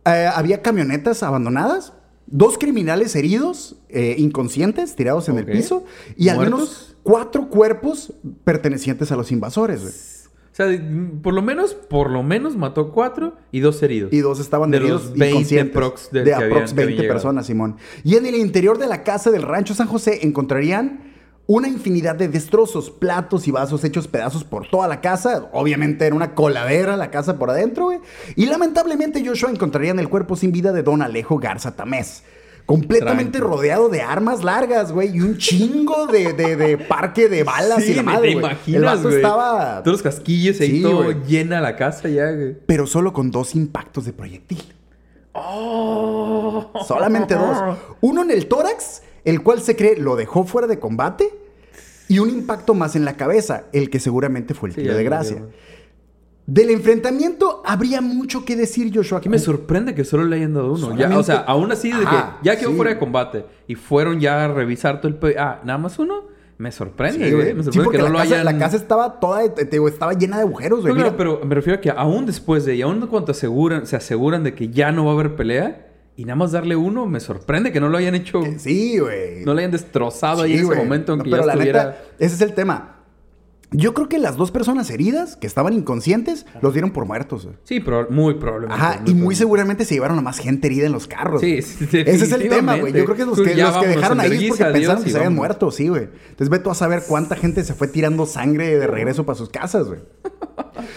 Eh, 0.04 0.30
había 0.34 0.62
camionetas 0.62 1.22
abandonadas, 1.22 1.92
dos 2.26 2.58
criminales 2.58 3.14
heridos, 3.16 3.76
eh, 3.88 4.14
inconscientes, 4.18 4.94
tirados 4.94 5.28
en 5.28 5.38
el 5.38 5.44
piso, 5.46 5.84
y 6.16 6.28
al 6.28 6.38
menos 6.38 6.96
cuatro 7.02 7.48
cuerpos 7.48 8.12
pertenecientes 8.44 9.10
a 9.12 9.16
los 9.16 9.32
invasores, 9.32 9.82
güey. 9.82 9.94
O 10.58 10.60
sea, 10.60 10.66
de- 10.66 10.80
por 11.22 11.34
lo 11.34 11.40
menos, 11.42 11.74
por 11.74 12.10
lo 12.10 12.24
menos 12.24 12.56
mató 12.56 12.90
cuatro 12.90 13.36
y 13.52 13.60
dos 13.60 13.80
heridos. 13.80 14.12
Y 14.12 14.18
dos 14.18 14.40
estaban 14.40 14.72
De 14.72 14.78
heridos 14.78 15.04
los 15.04 15.12
20 15.12 15.28
inconscientes. 15.28 15.72
prox 15.74 16.10
del 16.10 16.24
de 16.24 16.34
habían- 16.34 16.50
aprox 16.50 16.70
que 16.70 16.76
20 16.78 16.82
habían 16.82 17.02
llegado. 17.02 17.14
personas, 17.14 17.46
Simón. 17.46 17.76
Y 18.02 18.16
en 18.16 18.26
el 18.26 18.34
interior 18.34 18.76
de 18.76 18.88
la 18.88 19.04
casa 19.04 19.30
del 19.30 19.42
rancho 19.42 19.72
San 19.74 19.86
José 19.86 20.18
encontrarían 20.26 21.14
una 21.46 21.68
infinidad 21.68 22.16
de 22.16 22.26
destrozos, 22.28 22.90
platos 22.90 23.46
y 23.46 23.52
vasos 23.52 23.84
hechos 23.84 24.08
pedazos 24.08 24.42
por 24.44 24.68
toda 24.68 24.88
la 24.88 25.00
casa. 25.00 25.48
Obviamente 25.52 26.04
era 26.06 26.14
una 26.16 26.34
coladera 26.34 26.96
la 26.96 27.10
casa 27.12 27.38
por 27.38 27.50
adentro, 27.50 27.84
güey. 27.84 28.00
Y 28.34 28.46
lamentablemente 28.46 29.24
Joshua 29.24 29.50
encontrarían 29.50 29.98
el 30.00 30.08
cuerpo 30.08 30.34
sin 30.36 30.50
vida 30.50 30.72
de 30.72 30.82
don 30.82 31.02
Alejo 31.02 31.38
Garza 31.38 31.76
Tamés. 31.76 32.24
Completamente 32.68 33.38
rodeado 33.40 33.88
de 33.88 34.02
armas 34.02 34.44
largas, 34.44 34.92
güey, 34.92 35.16
y 35.16 35.22
un 35.22 35.38
chingo 35.38 36.06
de, 36.06 36.34
de- 36.34 36.54
de 36.54 36.76
parque 36.76 37.26
de 37.30 37.42
balas 37.42 37.82
Sí, 37.82 37.92
y 37.92 37.94
la 37.94 38.02
madre, 38.02 38.34
güey. 38.34 38.44
imaginas, 38.44 38.76
El 38.76 38.84
vato 38.84 39.02
güey. 39.04 39.14
estaba... 39.16 39.82
Todos 39.82 39.94
los 39.94 40.02
casquillos 40.02 40.60
ahí, 40.60 40.70
Sí, 40.72 40.82
todo 40.82 41.04
güey. 41.04 41.16
llena 41.26 41.62
la 41.62 41.76
casa 41.76 42.10
ya, 42.10 42.30
güey. 42.30 42.54
Pero 42.66 42.86
solo 42.86 43.14
con 43.14 43.30
dos 43.30 43.54
impactos 43.54 44.04
de 44.04 44.12
proyectil. 44.12 44.62
¡Oh! 45.32 46.70
Solamente 46.86 47.34
dos. 47.34 47.56
Uno 48.02 48.22
en 48.22 48.30
el 48.30 48.46
tórax, 48.48 49.02
el 49.24 49.42
cual 49.42 49.60
se 49.62 49.74
cree 49.74 49.96
lo 49.96 50.16
dejó 50.16 50.44
fuera 50.44 50.66
de 50.68 50.78
combate. 50.78 51.30
Y 52.10 52.18
un 52.20 52.30
impacto 52.30 52.72
más 52.74 52.96
en 52.96 53.04
la 53.04 53.16
cabeza, 53.16 53.64
el 53.72 53.90
que 53.90 54.00
seguramente 54.00 54.54
fue 54.54 54.70
el 54.70 54.74
Sí, 54.74 54.80
tiro 54.82 54.94
de 54.96 55.04
gracia. 55.04 55.42
Del 56.50 56.70
enfrentamiento 56.70 57.62
habría 57.66 58.00
mucho 58.00 58.46
que 58.46 58.56
decir, 58.56 58.90
Joshua. 58.94 59.18
Aquí 59.18 59.28
me 59.28 59.38
sorprende 59.38 59.94
que 59.94 60.02
solo 60.02 60.24
le 60.24 60.36
hayan 60.36 60.54
dado 60.54 60.72
uno. 60.72 60.96
Ya, 60.96 61.18
o 61.18 61.22
sea, 61.22 61.40
aún 61.40 61.70
así, 61.72 61.92
de 61.92 62.02
Ajá, 62.06 62.38
que 62.40 62.46
ya 62.46 62.56
quedó 62.58 62.70
sí. 62.70 62.76
fuera 62.76 62.92
de 62.94 62.98
combate 62.98 63.44
y 63.66 63.74
fueron 63.74 64.18
ya 64.18 64.46
a 64.46 64.48
revisar 64.48 65.02
todo 65.02 65.12
el... 65.12 65.38
Ah, 65.38 65.60
nada 65.62 65.78
más 65.78 65.98
uno. 65.98 66.22
Me 66.56 66.72
sorprende, 66.72 67.28
Sí, 67.28 67.34
güey. 67.34 67.52
Me 67.52 67.62
Sí, 67.62 67.64
sorprende 67.66 67.84
porque 67.84 67.98
que 67.98 68.02
no 68.02 68.08
la, 68.08 68.12
lo 68.12 68.18
casa, 68.20 68.34
hayan... 68.36 68.44
la 68.46 68.58
casa 68.58 68.76
estaba 68.78 69.20
toda, 69.20 69.54
te 69.54 69.66
digo, 69.66 69.88
estaba 69.88 70.14
llena 70.14 70.38
de 70.38 70.44
agujeros, 70.44 70.80
güey. 70.80 70.94
No, 70.94 71.00
claro, 71.00 71.16
pero 71.18 71.40
me 71.44 71.54
refiero 71.54 71.76
a 71.78 71.80
que 71.82 71.90
aún 71.90 72.24
después 72.24 72.64
de... 72.64 72.76
Y 72.76 72.80
aún 72.82 73.06
cuando 73.08 73.32
aseguran, 73.32 73.86
se 73.86 73.96
aseguran 73.96 74.42
de 74.42 74.54
que 74.54 74.70
ya 74.70 74.90
no 74.90 75.04
va 75.04 75.10
a 75.10 75.14
haber 75.14 75.36
pelea... 75.36 75.84
Y 76.16 76.24
nada 76.24 76.34
más 76.36 76.50
darle 76.50 76.74
uno, 76.76 77.04
me 77.06 77.20
sorprende 77.20 77.70
que 77.72 77.78
no 77.80 77.90
lo 77.90 77.98
hayan 77.98 78.14
hecho... 78.14 78.40
que 78.42 78.58
Sí, 78.58 78.98
güey. 78.98 79.44
No 79.44 79.52
lo 79.52 79.58
hayan 79.58 79.70
destrozado 79.70 80.42
ahí 80.42 80.54
Sí, 80.54 80.64
en 80.64 80.72
ese 80.72 80.74
momento 80.82 81.12
en 81.12 81.18
No, 81.18 81.24
que 81.24 81.30
pero 81.30 81.42
ya 81.42 81.46
la 81.46 81.52
estuviera... 81.52 81.84
neta, 81.84 82.02
ese 82.18 82.34
es 82.36 82.40
el 82.40 82.54
tema. 82.54 82.97
Yo 83.70 83.92
creo 83.92 84.08
que 84.08 84.18
las 84.18 84.36
dos 84.36 84.50
personas 84.50 84.88
heridas 84.88 85.36
que 85.36 85.46
estaban 85.46 85.74
inconscientes 85.74 86.46
los 86.62 86.72
dieron 86.72 86.90
por 86.90 87.04
muertos. 87.04 87.44
güey. 87.44 87.56
Sí, 87.64 87.80
pero 87.80 88.06
muy 88.08 88.34
probablemente. 88.34 88.82
Ajá, 88.82 89.02
y 89.04 89.12
muy 89.12 89.34
seguramente 89.34 89.84
se 89.84 89.94
llevaron 89.94 90.18
a 90.18 90.22
más 90.22 90.38
gente 90.38 90.68
herida 90.68 90.86
en 90.86 90.92
los 90.92 91.06
carros. 91.06 91.42
Sí, 91.42 91.60
sí, 91.60 91.84
Ese 91.92 92.24
es 92.24 92.32
el 92.32 92.48
tema, 92.48 92.76
güey. 92.76 92.94
Yo 92.94 93.04
creo 93.04 93.16
que 93.16 93.26
los 93.26 93.38
que, 93.38 93.54
los 93.54 93.76
que 93.76 93.86
dejaron 93.88 94.20
ahí 94.20 94.44
es 94.44 94.48
porque 94.48 94.64
pensaron 94.64 94.76
adiós 94.76 95.04
que 95.04 95.10
se 95.10 95.16
habían 95.18 95.34
muerto, 95.34 95.70
sí, 95.70 95.88
güey. 95.88 96.04
Entonces 96.30 96.48
ve 96.48 96.58
tú 96.60 96.70
a 96.70 96.74
saber 96.74 97.02
cuánta 97.06 97.36
gente 97.36 97.62
se 97.62 97.74
fue 97.74 97.88
tirando 97.88 98.24
sangre 98.24 98.78
de 98.78 98.86
regreso 98.86 99.26
para 99.26 99.36
sus 99.36 99.50
casas, 99.50 99.86
güey. 99.86 100.00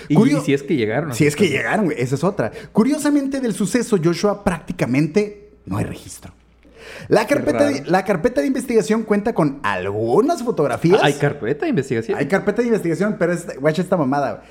Y, 0.10 0.16
Curio- 0.16 0.40
y 0.40 0.42
si 0.46 0.54
es 0.54 0.64
que 0.64 0.76
llegaron. 0.76 1.14
Si 1.14 1.26
es 1.26 1.36
que 1.36 1.48
llegaron, 1.50 1.86
güey. 1.86 2.00
Esa 2.00 2.16
es 2.16 2.24
otra. 2.24 2.52
Curiosamente 2.72 3.40
del 3.40 3.54
suceso, 3.54 3.98
Joshua, 4.04 4.44
prácticamente 4.44 5.54
no 5.66 5.78
hay 5.78 5.86
registro. 5.86 6.34
La 7.08 7.28
carpeta, 7.28 7.66
de, 7.66 7.84
la 7.86 8.04
carpeta 8.06 8.42
de 8.42 8.48
investigación 8.48 9.04
cuenta 9.04 9.34
con 9.34 9.60
algunas 9.64 10.44
fotografías. 10.44 11.00
Ah, 11.02 11.08
¿Hay 11.08 11.14
carpeta 11.14 11.66
de 11.66 11.70
investigación? 11.70 12.18
Hay 12.18 12.28
carpeta 12.28 12.62
de 12.62 12.68
investigación, 12.70 13.16
pero 13.20 13.34
es, 13.34 13.48
guacha 13.60 13.82
esta 13.82 13.98
mamada. 13.98 14.44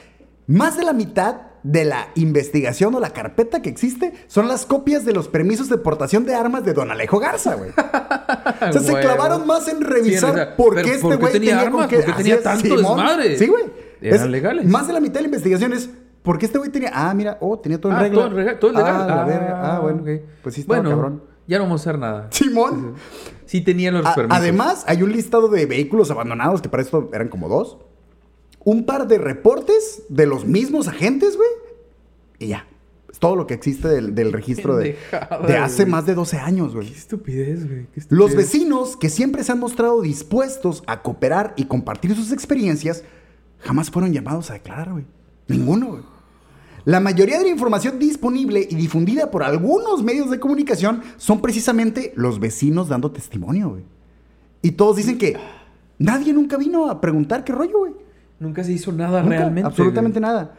Más 0.47 0.77
de 0.77 0.85
la 0.85 0.93
mitad 0.93 1.43
de 1.63 1.85
la 1.85 2.09
investigación 2.15 2.95
o 2.95 3.01
la 3.01 3.11
carpeta 3.11 3.61
que 3.63 3.69
existe 3.69 4.15
son 4.27 4.49
las 4.49 4.65
copias 4.67 5.05
de 5.05 5.13
los 5.13 5.29
permisos 5.29 5.69
de 5.69 5.77
portación 5.77 6.25
de 6.25 6.35
armas 6.35 6.65
de 6.65 6.73
Don 6.73 6.91
Alejo 6.91 7.19
Garza, 7.21 7.55
güey. 7.55 7.71
O 8.69 8.73
sea, 8.73 8.81
se 8.81 8.99
clavaron 9.01 9.47
más 9.47 9.69
en 9.69 9.81
revisar 9.83 10.31
Sí, 10.31 10.37
sea, 10.37 10.57
por 10.57 10.75
qué 10.77 10.83
este 10.93 11.01
¿por 11.03 11.11
qué 11.13 11.17
güey 11.17 11.33
tenía 11.33 11.51
tenía, 11.51 11.67
armas? 11.67 11.81
con 11.83 11.89
qué. 11.89 11.97
¿Por 11.97 12.05
qué 12.07 12.11
Así 12.13 12.23
tenía 12.23 12.43
tanto 12.43 12.65
Simón. 12.77 12.97
desmadre? 12.97 13.39
Sí, 13.39 13.47
güey. 13.47 13.65
Eran 14.01 14.21
Es- 14.25 14.31
legales. 14.31 14.67
Más 14.67 14.87
de 14.87 14.93
la 14.93 15.01
mitad 15.01 15.15
de 15.15 15.21
la 15.23 15.27
investigación 15.27 15.73
es 15.73 15.91
¿por 16.23 16.39
qué 16.39 16.47
este 16.47 16.59
güey 16.59 16.71
tenía. 16.71 16.91
Ah, 16.95 17.13
mira, 17.15 17.39
oh, 17.41 17.59
tenía 17.59 17.81
todo 17.81 17.93
en 17.93 17.99
Ah, 17.99 18.03
regla. 18.03 18.15
todo, 18.19 18.27
en 18.29 18.37
regla- 18.37 18.59
todo 18.59 18.73
legal. 18.73 18.97
Ah, 19.03 19.07
la 19.15 19.25
verga. 19.25 19.61
Ah, 19.77 19.81
bueno. 19.81 20.03
ok. 20.03 20.09
Pues 20.43 20.55
sí, 20.55 20.61
estaba 20.63 20.81
Bueno, 20.81 20.97
cabrón. 20.97 21.23
Ya 21.51 21.59
no 21.59 21.65
vamos 21.65 21.81
a 21.81 21.91
hacer 21.91 21.99
nada. 22.01 22.29
Simón. 22.31 22.95
Sí 23.45 23.61
tenían 23.61 23.95
los 23.95 24.07
A- 24.07 24.15
permisos. 24.15 24.39
además, 24.39 24.85
hay 24.87 25.03
un 25.03 25.13
listado 25.13 25.49
de 25.49 25.67
vehículos 25.67 26.11
abandonados 26.11 26.63
que 26.63 26.69
para 26.69 26.83
esto 26.83 27.11
eran 27.13 27.29
como 27.29 27.49
dos. 27.49 27.79
Un 28.65 28.87
par 28.87 29.09
de 29.09 29.19
reportes 29.19 30.05
de 30.09 30.27
los 30.27 30.45
mismos 30.47 30.87
agentes, 30.87 31.37
güey. 31.37 31.49
Y 32.39 32.49
ya. 32.49 32.67
Es 33.11 33.19
todo 33.19 33.35
lo 33.35 33.47
que 33.49 33.55
existe 33.55 33.89
del, 33.89 34.15
del 34.15 34.33
registro 34.33 34.77
de, 34.77 34.97
de 35.49 35.57
hace 35.57 35.85
más 35.85 36.07
de 36.07 36.15
12 36.15 36.37
años, 36.39 36.75
güey. 36.75 36.87
Qué 36.89 36.97
estupidez, 36.97 37.67
güey. 37.69 37.87
Los 38.09 38.37
vecinos 38.37 38.97
que 38.97 39.09
siempre 39.09 39.43
se 39.43 39.51
han 39.51 39.59
mostrado 39.59 40.01
dispuestos 40.01 40.85
a 40.87 41.03
cooperar 41.03 41.53
y 41.57 41.65
compartir 41.65 42.15
sus 42.15 42.31
experiencias, 42.31 43.03
jamás 43.59 43.91
fueron 43.91 44.13
llamados 44.13 44.51
a 44.51 44.53
declarar, 44.55 44.93
güey. 44.93 45.07
Ninguno, 45.49 45.89
güey. 45.89 46.03
La 46.85 47.01
mayoría 47.01 47.39
de 47.39 47.45
la 47.45 47.51
información 47.51 47.99
disponible 47.99 48.67
y 48.69 48.75
difundida 48.75 49.31
por 49.31 49.43
algunos 49.43 50.03
medios 50.03 50.31
de 50.31 50.41
comunicación 50.41 51.03
son 51.17 51.41
precisamente 51.41 52.13
los 52.17 52.41
vecinos 52.41 52.89
dando 52.89 53.11
testimonio, 53.11 53.71
güey. 53.71 53.85
Y 54.63 54.73
todos 54.73 54.97
dicen 54.97 55.19
que 55.19 55.37
nadie 55.99 56.33
nunca 56.33 56.57
vino 56.57 56.91
a 56.91 57.01
preguntar 57.01 57.45
qué 57.45 57.53
rollo, 57.53 57.79
güey. 57.79 57.93
Nunca 58.39 58.65
se 58.65 58.73
hizo 58.73 58.93
nada 58.93 59.23
Nunca, 59.23 59.37
realmente. 59.37 59.67
Absolutamente 59.67 60.19
güey. 60.21 60.31
nada. 60.31 60.55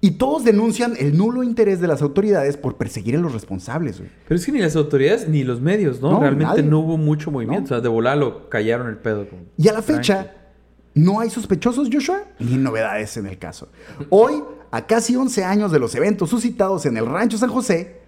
Y 0.00 0.12
todos 0.12 0.44
denuncian 0.44 0.94
el 0.96 1.16
nulo 1.16 1.42
interés 1.42 1.80
de 1.80 1.88
las 1.88 2.02
autoridades 2.02 2.56
por 2.56 2.76
perseguir 2.76 3.16
a 3.16 3.18
los 3.18 3.32
responsables, 3.32 3.98
güey. 3.98 4.10
Pero 4.28 4.38
es 4.38 4.46
que 4.46 4.52
ni 4.52 4.60
las 4.60 4.76
autoridades 4.76 5.28
ni 5.28 5.42
los 5.42 5.60
medios, 5.60 6.00
¿no? 6.00 6.12
No, 6.12 6.20
realmente 6.20 6.54
nadie. 6.58 6.70
no 6.70 6.78
hubo 6.78 6.96
mucho 6.96 7.32
movimiento. 7.32 7.62
No. 7.62 7.64
O 7.64 7.68
sea, 7.68 7.80
de 7.80 7.88
volar 7.88 8.16
lo 8.16 8.48
callaron 8.48 8.86
el 8.88 8.96
pedo. 8.96 9.26
Y 9.56 9.66
a 9.66 9.72
la 9.72 9.82
fecha, 9.82 10.22
tranqui. 10.22 10.30
no 10.94 11.18
hay 11.18 11.30
sospechosos, 11.30 11.88
Joshua, 11.92 12.22
ni 12.38 12.56
novedades 12.58 13.16
en 13.16 13.26
el 13.26 13.38
caso. 13.38 13.68
Hoy, 14.10 14.34
a 14.70 14.86
casi 14.86 15.16
11 15.16 15.44
años 15.44 15.72
de 15.72 15.78
los 15.78 15.94
eventos 15.94 16.30
suscitados 16.30 16.86
en 16.86 16.96
el 16.96 17.06
Rancho 17.06 17.38
San 17.38 17.50
José, 17.50 18.00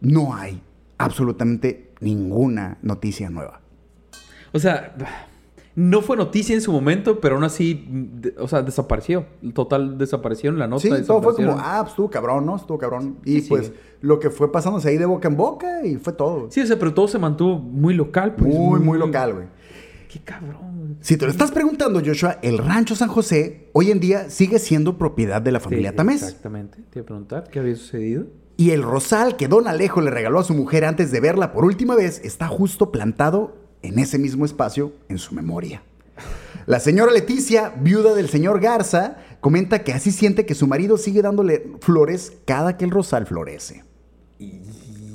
no 0.00 0.34
hay 0.34 0.62
absolutamente 0.98 1.92
ninguna 2.00 2.78
noticia 2.82 3.30
nueva. 3.30 3.60
O 4.52 4.58
sea, 4.58 4.94
no 5.74 6.00
fue 6.00 6.16
noticia 6.16 6.54
en 6.54 6.62
su 6.62 6.72
momento, 6.72 7.20
pero 7.20 7.34
aún 7.34 7.44
así, 7.44 7.86
o 8.38 8.48
sea, 8.48 8.62
desapareció. 8.62 9.26
Total, 9.54 9.98
desaparecieron 9.98 10.58
la 10.58 10.66
nota. 10.66 10.82
Sí, 10.82 10.90
todo 11.06 11.22
fue 11.22 11.34
como, 11.34 11.56
ah, 11.58 11.80
pues 11.80 11.90
estuvo 11.90 12.08
cabrón, 12.10 12.46
¿no? 12.46 12.56
Estuvo 12.56 12.78
cabrón. 12.78 13.18
Y 13.24 13.42
Sí, 13.42 13.48
pues 13.48 13.66
sí. 13.66 13.72
lo 14.00 14.18
que 14.18 14.30
fue 14.30 14.50
pasándose 14.50 14.88
ahí 14.88 14.96
de 14.96 15.04
boca 15.04 15.28
en 15.28 15.36
boca 15.36 15.84
y 15.84 15.96
fue 15.96 16.14
todo. 16.14 16.50
Sí, 16.50 16.62
o 16.62 16.66
sea, 16.66 16.78
pero 16.78 16.94
todo 16.94 17.08
se 17.08 17.18
mantuvo 17.18 17.58
muy 17.58 17.92
local. 17.92 18.34
Pues, 18.34 18.54
muy, 18.54 18.80
muy 18.80 18.98
local, 18.98 19.34
güey. 19.34 19.46
Qué 20.08 20.20
cabrón. 20.20 20.65
Si 21.00 21.16
te 21.16 21.24
lo 21.24 21.30
estás 21.30 21.52
preguntando, 21.52 22.02
Joshua, 22.04 22.38
el 22.42 22.58
Rancho 22.58 22.94
San 22.94 23.08
José 23.08 23.68
hoy 23.72 23.90
en 23.90 24.00
día 24.00 24.30
sigue 24.30 24.58
siendo 24.58 24.98
propiedad 24.98 25.40
de 25.42 25.52
la 25.52 25.60
familia 25.60 25.90
Sí, 25.90 25.96
Tamés. 25.96 26.22
Exactamente. 26.22 26.78
Te 26.90 26.98
iba 26.98 27.02
a 27.04 27.06
preguntar 27.06 27.48
qué 27.50 27.58
había 27.58 27.76
sucedido. 27.76 28.26
Y 28.56 28.70
el 28.70 28.82
rosal 28.82 29.36
que 29.36 29.48
Don 29.48 29.68
Alejo 29.68 30.00
le 30.00 30.10
regaló 30.10 30.38
a 30.38 30.44
su 30.44 30.54
mujer 30.54 30.84
antes 30.84 31.10
de 31.12 31.20
verla 31.20 31.52
por 31.52 31.64
última 31.64 31.94
vez 31.94 32.20
está 32.24 32.48
justo 32.48 32.90
plantado 32.90 33.56
en 33.82 33.98
ese 33.98 34.18
mismo 34.18 34.44
espacio 34.44 34.92
en 35.08 35.18
su 35.18 35.34
memoria. 35.34 35.82
La 36.66 36.80
señora 36.80 37.12
Leticia, 37.12 37.72
viuda 37.78 38.14
del 38.14 38.28
señor 38.28 38.60
Garza, 38.60 39.18
comenta 39.40 39.84
que 39.84 39.92
así 39.92 40.10
siente 40.10 40.46
que 40.46 40.54
su 40.54 40.66
marido 40.66 40.96
sigue 40.96 41.22
dándole 41.22 41.70
flores 41.80 42.38
cada 42.44 42.76
que 42.76 42.84
el 42.84 42.90
rosal 42.90 43.26
florece. 43.26 43.84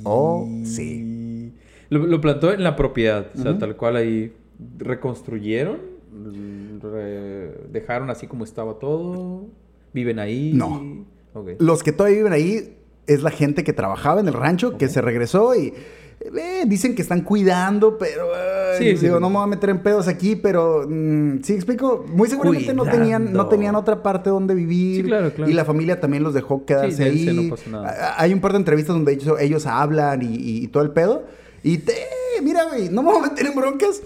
Oh, 0.04 0.48
sí. 0.64 1.52
Lo, 1.90 2.06
lo 2.06 2.20
plantó 2.20 2.52
en 2.52 2.62
la 2.62 2.74
propiedad. 2.74 3.26
O 3.38 3.42
sea, 3.42 3.58
tal 3.58 3.76
cual 3.76 3.96
ahí 3.96 4.32
reconstruyeron. 4.78 5.78
re- 6.80 7.54
dejaron 7.70 8.10
así 8.10 8.26
como 8.26 8.44
estaba 8.44 8.78
todo. 8.78 9.46
Viven 9.92 10.18
ahí. 10.18 10.52
No. 10.54 11.04
Los 11.58 11.82
que 11.82 11.92
todavía 11.92 12.18
viven 12.18 12.32
ahí 12.32 12.76
es 13.06 13.22
la 13.22 13.30
gente 13.30 13.64
que 13.64 13.72
trabajaba 13.72 14.20
en 14.20 14.28
el 14.28 14.34
rancho, 14.34 14.76
que 14.78 14.88
se 14.88 15.00
regresó 15.00 15.54
y 15.54 15.72
eh, 16.20 16.64
dicen 16.66 16.94
que 16.94 17.02
están 17.02 17.22
cuidando, 17.22 17.98
pero 17.98 18.26
ay, 18.34 18.78
Sí, 18.78 18.96
sí, 18.96 19.06
digo, 19.06 19.16
sí. 19.16 19.20
no 19.20 19.28
me 19.28 19.36
voy 19.36 19.44
a 19.44 19.46
meter 19.48 19.70
en 19.70 19.82
pedos 19.82 20.06
aquí, 20.06 20.36
pero 20.36 20.86
mm, 20.88 21.40
sí 21.42 21.54
explico, 21.54 22.04
muy 22.08 22.28
seguramente 22.28 22.72
no 22.74 22.84
tenían, 22.84 23.32
no 23.32 23.48
tenían 23.48 23.74
otra 23.74 24.02
parte 24.02 24.30
donde 24.30 24.54
vivir 24.54 24.96
Sí, 25.02 25.02
claro, 25.02 25.32
claro. 25.34 25.50
y 25.50 25.54
la 25.54 25.64
familia 25.64 25.98
también 25.98 26.22
los 26.22 26.32
dejó 26.32 26.64
quedarse 26.64 27.02
ahí. 27.04 27.26
no 27.48 27.56
pasa 27.56 27.70
nada. 27.70 27.88
A- 27.88 28.22
Hay 28.22 28.32
un 28.32 28.40
par 28.40 28.52
de 28.52 28.58
entrevistas 28.58 28.94
donde 28.94 29.12
ellos, 29.14 29.40
ellos 29.40 29.66
hablan 29.66 30.22
y, 30.22 30.26
y- 30.36 30.64
y 30.64 30.68
todo 30.68 30.82
el 30.84 30.90
pedo 30.92 31.24
y 31.64 31.78
te, 31.78 31.92
mira, 32.42 32.66
güey, 32.68 32.88
no 32.88 33.02
me 33.02 33.10
voy 33.12 33.18
a 33.18 33.30
meter 33.30 33.46
en 33.46 33.54
broncas. 33.56 34.00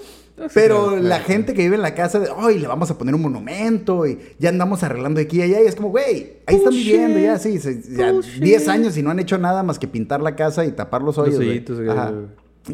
Pero 0.52 0.82
claro, 0.88 0.96
la 0.96 1.00
claro, 1.16 1.24
gente 1.24 1.54
que 1.54 1.62
vive 1.62 1.76
en 1.76 1.82
la 1.82 1.94
casa, 1.94 2.18
de, 2.18 2.28
ay, 2.36 2.58
le 2.58 2.66
vamos 2.66 2.90
a 2.90 2.98
poner 2.98 3.14
un 3.14 3.22
monumento 3.22 4.06
y 4.06 4.18
ya 4.38 4.50
andamos 4.50 4.82
arreglando 4.82 5.20
aquí 5.20 5.38
y 5.38 5.42
allá. 5.42 5.62
Y 5.62 5.66
es 5.66 5.74
como, 5.76 5.88
güey, 5.88 6.34
ahí 6.46 6.56
están 6.56 6.72
viviendo 6.74 7.18
ya, 7.18 7.38
sí, 7.38 7.58
se- 7.58 7.80
ya 7.96 8.12
Bullshit. 8.12 8.42
10 8.42 8.68
años 8.68 8.96
y 8.98 9.02
no 9.02 9.10
han 9.10 9.18
hecho 9.18 9.38
nada 9.38 9.62
más 9.62 9.78
que 9.78 9.88
pintar 9.88 10.20
la 10.20 10.36
casa 10.36 10.64
y 10.66 10.72
tapar 10.72 11.00
los 11.02 11.16
hoyos. 11.16 11.38
hoyitos. 11.38 11.80
Ajá. 11.88 12.12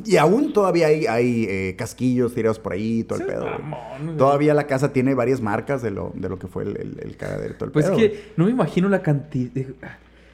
Y 0.05 0.17
aún 0.17 0.53
todavía 0.55 0.87
hay, 0.87 1.07
hay 1.07 1.47
eh, 1.49 1.75
casquillos 1.77 2.35
tirados 2.35 2.59
por 2.59 2.73
ahí, 2.73 3.05
todo 3.05 3.21
el 3.21 3.27
pedo. 3.27 3.45
mamón. 3.47 4.17
Todavía 4.17 4.55
la 4.55 4.67
casa 4.67 4.93
tiene 4.93 5.15
varias 5.15 5.41
marcas 5.43 5.83
de 5.83 5.91
lo, 5.91 6.13
de 6.17 6.29
lo 6.31 6.39
que 6.39 6.47
fue 6.49 6.65
el, 6.65 6.77
el, 6.79 6.99
el 7.01 7.17
cagadero 7.17 7.55
todo 7.55 7.67
el 7.67 7.73
Pues 7.73 7.85
pedo. 7.85 7.95
es 7.97 7.99
güey. 8.01 8.11
que 8.13 8.25
no 8.37 8.47
me 8.47 8.51
imagino 8.51 8.89
la 8.89 9.03
cantidad. 9.03 9.51
de- 9.53 9.75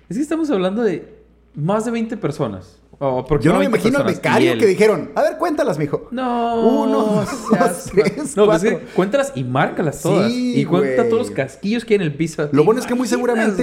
Es 0.09 0.17
que 0.17 0.23
estamos 0.23 0.49
hablando 0.51 0.83
de 0.83 1.13
más 1.57 1.85
de 1.85 1.91
20 1.91 2.17
personas. 2.17 2.78
O 3.01 3.25
Yo 3.39 3.53
no 3.53 3.61
me 3.61 3.67
imagino 3.67 3.99
al 3.99 4.05
20 4.07 4.21
personas. 4.21 4.39
becario 4.41 4.55
Y 4.55 4.59
que 4.59 4.67
dijeron, 4.67 5.13
a 5.15 5.23
ver, 5.23 5.37
cuéntalas, 5.39 5.79
mijo. 5.79 6.09
No, 6.11 6.83
Uno, 6.83 7.25
dos, 7.51 7.85
tres, 7.93 8.37
No, 8.37 8.47
pues 8.47 8.65
es 8.65 8.71
cuatro. 8.73 8.79
que 8.81 8.95
cuéntalas 8.95 9.33
y 9.37 9.45
márcalas 9.45 10.03
todas. 10.03 10.33
Sí, 10.33 10.61
y 10.61 10.65
cuenta 10.65 10.97
güey. 11.03 11.09
todos 11.09 11.29
los 11.29 11.31
casquillos 11.31 11.85
que 11.85 11.95
hay 11.95 11.97
en 11.97 12.03
el 12.03 12.15
piso. 12.15 12.43
Lo 12.43 12.51
¿Te 12.51 12.59
bueno 12.67 12.81
es 12.81 12.87
que 12.89 12.95
muy 12.95 13.07
seguramente 13.07 13.63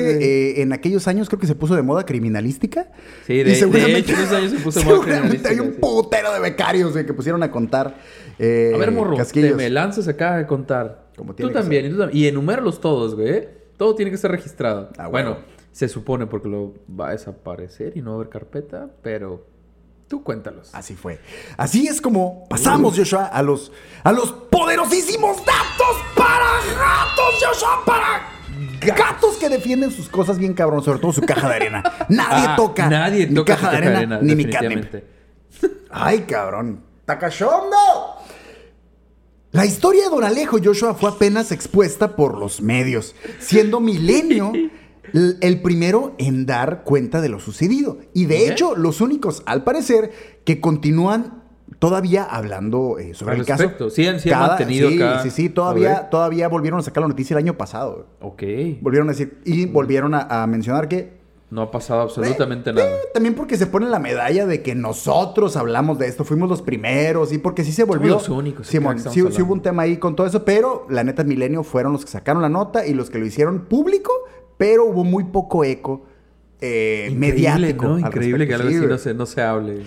eh, 0.59 0.61
en 0.61 0.71
aquellos 0.71 1.07
años 1.09 1.27
creo 1.27 1.39
que 1.41 1.47
se 1.47 1.55
puso 1.55 1.75
de 1.75 1.81
moda 1.81 2.05
criminalística. 2.05 2.87
Sí, 3.27 3.35
de- 3.37 3.43
de 3.43 3.53
hecho, 3.53 3.65
en 4.13 4.19
esos 4.19 4.31
años 4.31 4.51
se 4.51 4.59
puso 4.59 4.79
de 4.79 4.85
moda 4.85 4.97
seguramente 5.03 5.49
hay 5.49 5.59
un 5.59 5.71
criminalística, 5.71 5.81
putero 5.87 6.33
de 6.33 6.39
becarios 6.39 6.93
que 6.93 7.13
pusieron 7.13 7.43
a 7.43 7.51
contar. 7.51 7.95
eh, 8.39 8.71
A 8.73 8.77
ver, 8.77 8.91
morro, 8.91 9.17
casquillos. 9.17 9.51
te 9.51 9.55
me 9.57 9.69
lanzas 9.69 10.07
acá 10.07 10.37
a 10.37 10.47
contar. 10.47 11.07
Como 11.17 11.33
tú 11.35 11.49
también, 11.49 11.85
y 11.85 11.89
tú 11.89 11.97
también. 11.97 12.17
Y 12.23 12.27
enuméralos 12.27 12.79
todos, 12.79 13.15
güey. 13.15 13.29
¿eh? 13.29 13.49
Todo 13.77 13.95
tiene 13.95 14.11
que 14.11 14.15
estar 14.15 14.31
registrado. 14.31 14.89
Ah, 14.97 15.07
bueno, 15.07 15.31
huevo. 15.31 15.41
Se 15.75 15.89
supone 15.89 16.25
porque 16.25 16.47
lo 16.47 16.73
va 16.89 17.09
a 17.09 17.11
desaparecer 17.11 17.97
y 17.97 18.01
no 18.01 18.11
va 18.11 18.15
a 18.15 18.19
haber 18.21 18.29
carpeta, 18.29 18.87
pero 19.01 19.45
tú 20.07 20.23
cuéntalos. 20.23 20.73
Así 20.73 20.95
fue. 20.95 21.19
Así 21.57 21.85
es 21.85 21.99
como 21.99 22.47
pasamos, 22.47 22.95
Joshua, 22.97 23.25
a 23.25 23.43
los, 23.43 23.73
a 24.01 24.13
los 24.13 24.31
poderosísimos 24.31 25.35
datos 25.39 25.97
para 26.15 26.45
gatos, 26.79 27.43
Joshua, 27.45 27.83
para 27.85 28.95
gatos 28.95 29.35
que 29.35 29.49
defienden 29.49 29.91
sus 29.91 30.07
cosas 30.07 30.37
bien 30.37 30.53
cabrón, 30.53 30.81
sobre 30.81 30.99
todo 30.99 31.11
su 31.11 31.19
caja 31.23 31.49
de 31.49 31.55
arena. 31.55 31.83
Nadie 32.07 32.45
Ah, 32.47 32.55
toca 32.55 32.89
Nadie 32.89 33.27
mi 33.27 33.35
toca 33.35 33.57
caja 33.57 33.71
de 33.71 33.77
arena, 33.77 34.19
ni 34.21 34.33
mi 34.33 34.49
catnip. 34.49 34.85
Ay, 35.91 36.21
cabrón. 36.21 36.85
¡Tacachondo! 37.03 37.75
La 39.51 39.65
historia 39.65 40.05
de 40.05 40.09
Don 40.09 40.23
Alejo 40.23 40.57
Joshua 40.63 40.93
fue 40.93 41.09
apenas 41.09 41.51
expuesta 41.51 42.15
por 42.15 42.37
los 42.37 42.61
medios, 42.61 43.13
siendo 43.39 43.81
Milenio 43.81 44.53
el 45.13 45.61
primero 45.61 46.13
en 46.17 46.45
dar 46.45 46.83
cuenta 46.83 47.21
de 47.21 47.29
lo 47.29 47.39
sucedido. 47.39 47.97
Y 48.13 48.25
de 48.25 48.47
hecho, 48.49 48.75
los 48.75 49.01
únicos, 49.01 49.43
al 49.45 49.63
parecer, 49.63 50.11
que 50.43 50.59
continúan 50.59 51.43
todavía 51.79 52.23
hablando 52.23 52.99
eh, 52.99 53.13
sobre 53.13 53.33
Al 53.33 53.39
el 53.41 53.45
caso. 53.45 53.63
respecto. 53.63 53.89
Sí 53.89 54.07
han- 54.07 54.19
sí 54.19 54.31
han 54.31 54.39
mantenido 54.39 54.89
sí. 54.89 54.99
Sí, 55.23 55.29
sí, 55.31 55.49
todavía, 55.49 56.09
todavía 56.09 56.47
volvieron 56.47 56.79
a 56.79 56.83
sacar 56.83 57.01
la 57.01 57.07
noticia 57.09 57.33
el 57.33 57.39
año 57.43 57.57
pasado. 57.57 58.07
Ok. 58.21 58.43
Volvieron 58.81 59.09
a 59.09 59.11
decir, 59.11 59.39
y 59.45 59.65
volvieron 59.65 60.13
a, 60.13 60.43
a 60.43 60.47
mencionar 60.47 60.87
que 60.87 61.17
No 61.49 61.61
ha 61.63 61.71
pasado 61.71 62.01
absolutamente 62.01 62.69
eh, 62.69 62.73
nada. 62.73 62.87
eh, 62.87 62.99
también 63.13 63.35
porque 63.35 63.57
se 63.57 63.67
pone 63.67 63.87
la 63.87 63.99
medalla 63.99 64.45
de 64.45 64.61
que 64.61 64.73
nosotros 64.75 65.55
hablamos 65.57 65.99
de 65.99 66.07
esto, 66.07 66.23
fuimos 66.23 66.49
los 66.49 66.61
primeros, 66.61 67.31
y 67.33 67.37
porque 67.39 67.63
sí 67.63 67.71
se 67.71 67.83
volvió. 67.83 68.13
los 68.13 68.29
únicos, 68.29 68.67
sí, 68.67 68.77
estamos 68.77 69.03
sí 69.35 69.41
hubo 69.41 69.53
un 69.53 69.61
tema 69.61 69.83
ahí 69.83 69.97
con 69.97 70.15
todo 70.15 70.27
eso, 70.27 70.43
pero 70.45 70.85
la 70.89 71.03
neta 71.03 71.23
Milenio 71.23 71.63
fueron 71.63 71.93
los 71.93 72.03
que 72.05 72.11
sacaron 72.11 72.41
la 72.41 72.49
nota 72.49 72.85
y 72.87 72.93
los 72.93 73.09
que 73.09 73.19
lo 73.19 73.25
hicieron 73.25 73.65
público, 73.65 74.11
pero 74.57 74.85
hubo 74.85 75.03
muy 75.03 75.25
poco 75.25 75.63
eco 75.63 76.05
eh, 76.61 77.13
mediático. 77.15 77.85
¿no? 77.87 77.99
Increíble 77.99 78.47
que 78.47 78.53
algo 78.53 78.69
Sí, 78.69 78.75
así 78.77 78.85
no 78.87 78.97
se, 78.97 79.13
no 79.13 79.25
se 79.25 79.41
hable. 79.41 79.83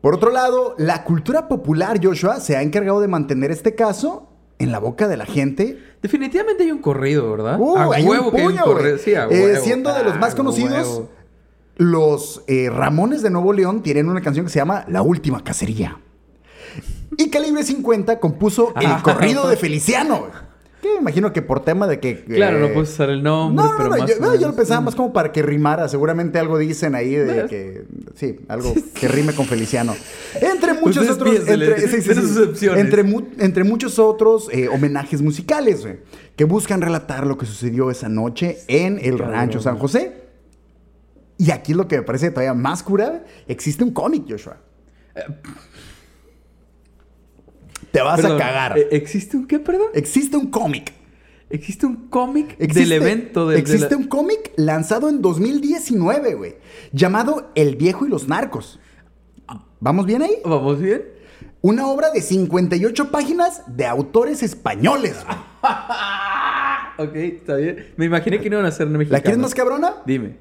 Por 0.00 0.14
otro 0.14 0.30
lado, 0.30 0.74
la 0.78 1.04
cultura 1.04 1.48
popular, 1.48 1.98
Joshua, 2.02 2.40
se 2.40 2.56
ha 2.56 2.62
encargado 2.62 3.00
de 3.00 3.08
mantener 3.08 3.50
este 3.50 3.74
caso 3.74 4.28
en 4.58 4.70
la 4.72 4.78
boca 4.78 5.08
de 5.08 5.16
la 5.16 5.26
gente 5.26 5.78
Definitivamente 6.02 6.62
hay 6.64 6.70
un 6.70 6.78
corrido, 6.82 7.30
¿verdad? 7.30 7.56
Uh, 7.58 7.78
a 7.78 7.94
hay 7.96 8.02
un 8.02 8.08
huevo 8.10 8.30
que 8.30 8.36
hay 8.38 8.46
un 8.46 8.52
puño, 8.52 8.64
corrido. 8.64 8.98
Sí, 8.98 9.14
a 9.14 9.24
Eh, 9.24 9.28
huevo. 9.30 9.64
siendo 9.64 9.94
de 9.94 10.04
los 10.04 10.14
Ah, 10.14 10.18
más 10.18 10.34
conocidos, 10.34 10.86
huevo. 10.86 11.10
Los 11.76 12.42
eh, 12.46 12.68
Ramones 12.70 13.22
de 13.22 13.30
Nuevo 13.30 13.52
León 13.54 13.82
tienen 13.82 14.08
una 14.10 14.20
canción 14.20 14.44
que 14.44 14.52
se 14.52 14.58
llama 14.58 14.84
La 14.88 15.00
Última 15.00 15.42
Cacería. 15.42 15.98
Y 17.16 17.30
Calibre 17.30 17.62
50 17.62 18.20
compuso 18.20 18.74
el 18.80 18.86
Ah. 18.86 19.00
corrido 19.02 19.48
de 19.48 19.56
Feliciano. 19.56 20.26
Que 20.84 20.92
me 20.92 21.00
imagino 21.00 21.32
que 21.32 21.40
por 21.40 21.64
tema 21.64 21.86
de 21.86 21.98
que... 21.98 22.24
Claro, 22.24 22.58
no 22.58 22.66
eh, 22.66 22.70
puedes 22.74 22.90
usar 22.90 23.08
el 23.08 23.22
nombre, 23.22 23.64
No, 23.64 23.70
no, 23.70 23.76
pero 23.78 23.88
no, 23.88 23.96
más 23.96 24.10
yo, 24.10 24.20
no, 24.20 24.34
yo 24.34 24.48
lo 24.48 24.54
pensaba 24.54 24.82
más 24.82 24.94
como 24.94 25.14
para 25.14 25.32
que 25.32 25.40
rimara. 25.40 25.88
Seguramente 25.88 26.38
algo 26.38 26.58
dicen 26.58 26.94
ahí 26.94 27.14
de 27.14 27.46
que... 27.46 27.84
Sí, 28.14 28.40
algo 28.48 28.74
que 28.92 29.08
rime 29.08 29.32
con 29.32 29.46
Feliciano. 29.46 29.96
Entre 30.38 30.74
muchos 30.74 31.08
Ustedes 31.08 31.10
otros... 31.12 31.48
Entre, 31.48 31.88
sí, 31.88 32.02
sí, 32.02 32.14
sí. 32.54 32.66
Entre 32.66 33.02
mu- 33.02 33.28
entre 33.38 33.64
muchos 33.64 33.98
otros 33.98 34.50
eh, 34.52 34.68
homenajes 34.68 35.22
musicales, 35.22 35.80
güey, 35.80 36.00
que 36.36 36.44
buscan 36.44 36.82
relatar 36.82 37.26
lo 37.26 37.38
que 37.38 37.46
sucedió 37.46 37.90
esa 37.90 38.10
noche 38.10 38.58
en 38.68 38.98
el. 39.02 39.18
Rancho 39.18 39.62
San 39.62 39.78
José. 39.78 40.24
Y 41.38 41.50
aquí 41.50 41.72
lo 41.72 41.88
que 41.88 41.96
me 41.96 42.02
parece 42.02 42.30
todavía 42.30 42.52
más 42.52 42.82
cura. 42.82 43.24
Existe 43.48 43.82
un 43.84 43.92
cómic, 43.92 44.24
Joshua. 44.28 44.58
Te 47.94 48.02
vas 48.02 48.20
Perdón, 48.20 48.36
a 48.42 48.44
cagar. 48.44 48.78
eh, 48.78 48.88
¿Existe 48.90 49.36
un 49.38 49.46
qué, 49.46 49.58
perdón? 49.58 49.86
Existe 49.94 50.36
un 50.36 50.48
cómic. 50.50 50.92
Existe 51.48 51.86
un 51.86 52.08
cómic 52.08 52.58
del 52.58 52.92
evento 52.92 53.48
de 53.48 53.54
la- 53.54 53.60
Existe 53.60 53.94
un 53.96 54.04
cómic 54.04 54.52
lanzado 54.56 55.08
en 55.08 55.22
2019, 55.22 56.34
güey, 56.34 56.56
llamado 56.92 57.50
El 57.54 57.76
viejo 57.76 58.04
y 58.04 58.08
los 58.10 58.28
narcos. 58.28 58.80
¿Vamos 59.80 60.04
bien 60.06 60.22
ahí? 60.22 60.36
¿Vamos 60.44 60.80
bien? 60.80 61.02
Una 61.60 61.86
obra 61.86 62.10
de 62.10 62.20
58 62.20 63.10
páginas 63.10 63.62
de 63.68 63.86
autores 63.86 64.42
españoles. 64.42 65.14
Ok, 66.96 67.14
está 67.16 67.56
bien. 67.56 67.92
Me 67.96 68.04
imaginé 68.04 68.38
que 68.40 68.48
no 68.48 68.56
iban 68.56 68.66
a 68.66 68.70
ser 68.70 68.86
mexicanos. 68.86 69.10
¿La 69.10 69.20
quieres 69.20 69.38
más 69.38 69.52
cabrona? 69.54 69.96
Dime. 70.06 70.36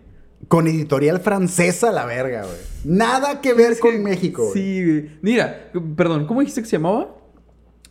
Con 0.47 0.67
editorial 0.67 1.19
francesa, 1.19 1.91
la 1.91 2.05
verga, 2.05 2.43
güey. 2.43 2.57
Nada 2.83 3.41
que 3.41 3.53
ver 3.55 3.79
con 3.79 4.03
México. 4.03 4.43
güey. 4.49 4.53
Sí, 4.53 4.85
güey. 4.85 5.09
Mira, 5.23 5.71
perdón, 5.95 6.27
¿cómo 6.27 6.41
dijiste 6.41 6.61
que 6.61 6.67
se 6.67 6.75
llamaba? 6.77 7.15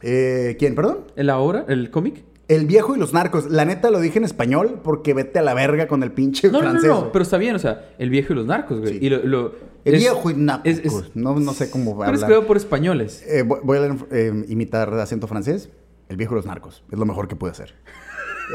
Eh, 0.03 0.57
¿Quién, 0.59 0.75
perdón? 0.75 0.99
¿La 1.17 1.39
obra? 1.39 1.65
¿El 1.69 1.91
cómic? 1.91 2.25
El 2.49 2.67
viejo 2.67 2.95
y 2.95 2.99
los 2.99 3.13
narcos. 3.13 3.51
La 3.51 3.65
neta 3.65 3.91
lo 3.91 4.01
dije 4.01 4.19
en 4.19 4.25
español 4.25 4.81
porque 4.83 5.15
vete 5.15 5.39
a 5.39 5.43
la 5.43 5.55
verga 5.55 5.87
con 5.87 6.03
el 6.03 6.13
pinche 6.13 6.49
No, 6.49 6.55
no, 6.59 6.65
no, 6.65 6.71
francés. 6.71 6.91
no, 6.91 6.99
güey. 7.01 7.13
pero 7.13 7.23
está 7.23 7.39
bien, 7.39 7.55
o 7.55 7.59
sea, 7.59 7.91
el 7.99 8.11
viejo 8.11 8.33
y 8.33 8.37
los 8.37 8.47
narcos, 8.47 8.81
güey. 8.81 8.99
Sí. 8.99 8.99
Y 9.07 9.09
lo, 9.11 9.23
lo- 9.25 9.53
El 9.85 9.95
es- 9.95 10.01
viejo 10.01 10.31
y 10.31 10.35
narcos. 10.35 10.67
es- 10.71 10.79
es- 10.85 11.11
no, 11.15 11.39
no 11.39 11.53
sé 11.55 11.71
cómo 11.71 11.97
va 11.97 12.07
Pero 12.07 12.19
es 12.19 12.25
creado 12.25 12.47
por 12.47 12.57
españoles. 12.57 13.25
Eh, 13.27 13.43
voy 13.43 13.61
voy 13.63 13.79
a 13.79 13.97
eh, 14.11 14.45
imitar 14.49 14.93
acento 14.95 15.27
francés. 15.29 15.71
El 16.09 16.17
viejo 16.17 16.35
y 16.35 16.37
los 16.37 16.47
narcos. 16.47 16.83
Es 16.91 16.99
lo 16.99 17.07
mejor 17.07 17.27
que 17.29 17.37
pude 17.37 17.53
hacer. 17.53 17.75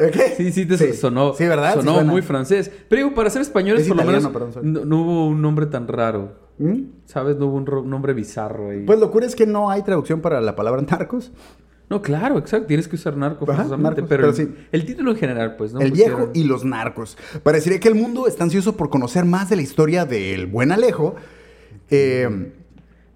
¿Ok? 0.06 0.16
Sí, 0.38 0.52
sí, 0.52 0.66
te 0.68 0.94
sonó. 0.94 1.34
Sí, 1.34 1.46
¿verdad? 1.48 1.74
Sí 1.74 1.80
Sonó 1.80 2.04
muy 2.04 2.22
francés. 2.22 2.70
Pero 2.90 3.02
digo, 3.04 3.16
para 3.16 3.30
ser 3.32 3.42
españoles, 3.42 3.84
Es 3.84 3.88
por 3.88 3.98
lo 3.98 4.04
menos, 4.04 4.28
perdón, 4.28 4.52
no, 4.62 4.86
no 4.86 5.02
hubo 5.02 5.28
un 5.28 5.42
nombre 5.42 5.66
tan 5.66 5.88
raro. 5.88 6.47
¿Mm? 6.60 6.82
¿Sabes? 7.06 7.38
No 7.38 7.48
hubo 7.48 7.58
un 7.58 7.90
nombre 7.90 8.14
bizarro 8.14 8.70
ahí. 8.72 8.84
Pues 8.86 9.00
lo 9.00 9.12
cura 9.12 9.26
es 9.26 9.36
que 9.36 9.46
no 9.46 9.70
hay 9.70 9.84
traducción 9.84 10.22
para 10.22 10.42
la 10.42 10.56
palabra 10.56 10.82
narcos. 10.82 11.32
no, 11.90 12.02
claro, 12.02 12.38
exacto. 12.40 12.68
Tienes 12.68 12.88
que 12.88 12.96
usar 12.96 13.16
narco 13.16 13.50
Ajá, 13.52 13.64
narcos, 13.78 13.94
pero 13.96 14.08
pero 14.08 14.30
el, 14.30 14.34
sí. 14.36 14.50
el 14.72 14.86
título 14.86 15.12
en 15.12 15.18
general, 15.18 15.56
pues, 15.56 15.74
¿no? 15.74 15.80
el 15.82 15.92
Pusieron- 15.92 16.18
viejo 16.18 16.32
y 16.34 16.44
los 16.46 16.66
narcos. 16.66 17.18
Parecería 17.44 17.80
que 17.80 17.88
el 17.88 17.96
mundo 17.96 18.28
está 18.28 18.44
ansioso 18.44 18.76
por 18.76 18.90
conocer 18.90 19.24
más 19.26 19.50
de 19.50 19.56
la 19.56 19.62
historia 19.62 20.06
del 20.06 20.48
buen 20.48 20.72
Alejo. 20.72 21.16
Eh, 21.90 22.52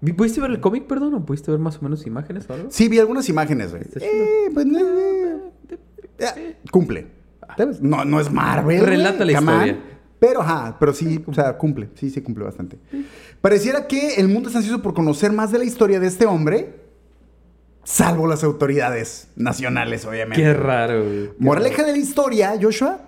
¿Vi- 0.00 0.12
¿Pudiste 0.14 0.40
ver 0.40 0.50
el 0.52 0.60
cómic, 0.60 0.86
perdón? 0.86 1.14
¿O 1.14 1.24
pudiste 1.24 1.50
ver 1.50 1.60
más 1.60 1.78
o 1.78 1.82
menos 1.82 2.06
imágenes 2.06 2.48
o 2.48 2.54
algo? 2.54 2.68
sí, 2.70 2.88
vi 2.88 2.98
algunas 2.98 3.28
imágenes, 3.28 3.70
güey. 3.72 3.82
Eh, 4.00 4.50
pues, 4.54 4.66
eh, 6.18 6.56
cumple. 6.70 7.06
No, 7.80 8.04
no 8.04 8.18
es 8.20 8.30
Marvel. 8.32 8.84
Relata 8.86 9.24
la 9.24 9.38
on. 9.38 9.76
Pero, 10.22 10.40
ajá, 10.40 10.76
pero 10.78 10.94
sí, 10.94 11.20
o 11.26 11.34
sea, 11.34 11.58
cumple. 11.58 11.88
Sí, 11.96 12.08
sí, 12.08 12.20
cumple 12.22 12.44
bastante. 12.44 12.78
Pareciera 13.40 13.88
que 13.88 14.14
el 14.14 14.28
mundo 14.28 14.48
está 14.50 14.60
ansioso 14.60 14.80
por 14.80 14.94
conocer 14.94 15.32
más 15.32 15.50
de 15.50 15.58
la 15.58 15.64
historia 15.64 15.98
de 15.98 16.06
este 16.06 16.26
hombre, 16.26 16.76
salvo 17.82 18.28
las 18.28 18.44
autoridades 18.44 19.26
nacionales, 19.34 20.04
obviamente. 20.04 20.40
Qué 20.40 20.54
raro, 20.54 21.02
güey. 21.02 21.26
Qué 21.26 21.34
Moraleja 21.40 21.82
de 21.82 21.90
la 21.90 21.98
historia, 21.98 22.54
Joshua, 22.62 23.00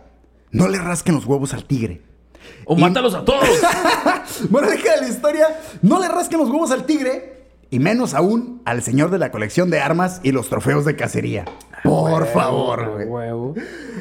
no 0.50 0.66
le 0.66 0.77
rasquen 0.79 1.14
los 1.14 1.24
huevos 1.24 1.55
al 1.55 1.66
tigre. 1.66 2.03
¡O 2.64 2.77
Y- 2.77 2.81
mátalos 2.81 3.14
a 3.14 3.24
todos! 3.24 3.48
Moraleja 4.50 4.96
de 4.96 5.03
la 5.03 5.09
historia, 5.09 5.46
no 5.83 6.00
le 6.00 6.09
rasquen 6.09 6.40
los 6.40 6.50
huevos 6.50 6.72
al 6.72 6.85
tigre 6.85 7.44
y 7.70 7.79
menos 7.79 8.14
aún 8.14 8.61
al 8.64 8.83
señor 8.83 9.11
de 9.12 9.18
la 9.18 9.31
colección 9.31 9.70
de 9.70 9.79
armas 9.79 10.18
y 10.24 10.33
los 10.33 10.48
trofeos 10.48 10.85
de 10.85 10.96
cacería. 10.96 11.44
Por 11.85 12.27
favor, 12.29 12.92
güey. 12.94 13.07
Huevo. 13.07 13.55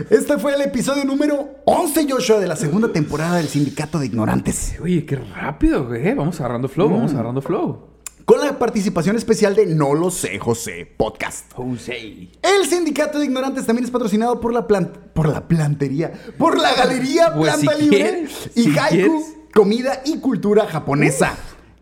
Este 0.10 0.38
fue 0.38 0.56
el 0.56 0.62
episodio 0.62 1.04
número 1.04 1.50
11, 1.66 2.08
Joshua, 2.10 2.40
de 2.40 2.48
la 2.48 2.56
segunda 2.56 2.88
temporada 2.94 3.38
del 3.38 3.48
Sindicato 3.50 4.00
de 4.00 4.06
Ignorantes. 4.06 4.76
Oye, 4.82 5.06
qué 5.06 5.18
rápido, 5.18 5.86
güey. 5.88 6.14
Vamos 6.16 6.40
agarrando 6.40 6.70
flow, 6.70 6.90
Mm. 6.90 6.94
vamos 6.94 7.14
agarrando 7.14 7.42
flow. 7.42 7.90
Con 8.24 8.40
la 8.40 8.58
participación 8.58 9.18
especial 9.18 9.54
de 9.54 9.66
No 9.66 9.94
lo 9.94 10.10
sé, 10.10 10.40
José 10.40 10.88
Podcast. 10.96 11.52
José. 11.54 12.30
El 12.42 12.66
Sindicato 12.70 13.20
de 13.20 13.26
Ignorantes 13.26 13.66
también 13.66 13.84
es 13.84 13.92
patrocinado 13.92 14.40
por 14.40 14.54
la 14.54 14.66
plan- 14.66 14.94
por 15.14 15.28
la 15.28 15.46
plantería, 15.46 16.14
por 16.38 16.58
la 16.58 16.74
Galería 16.74 17.34
Pues, 17.36 17.54
Planta 17.54 17.74
si 17.76 17.82
Libre 17.82 17.98
quieres, 17.98 18.50
y 18.56 18.64
si 18.64 18.70
Haiku, 18.80 18.88
quieres. 18.96 19.36
Comida 19.54 20.02
y 20.06 20.20
Cultura 20.20 20.66
Japonesa. 20.68 21.36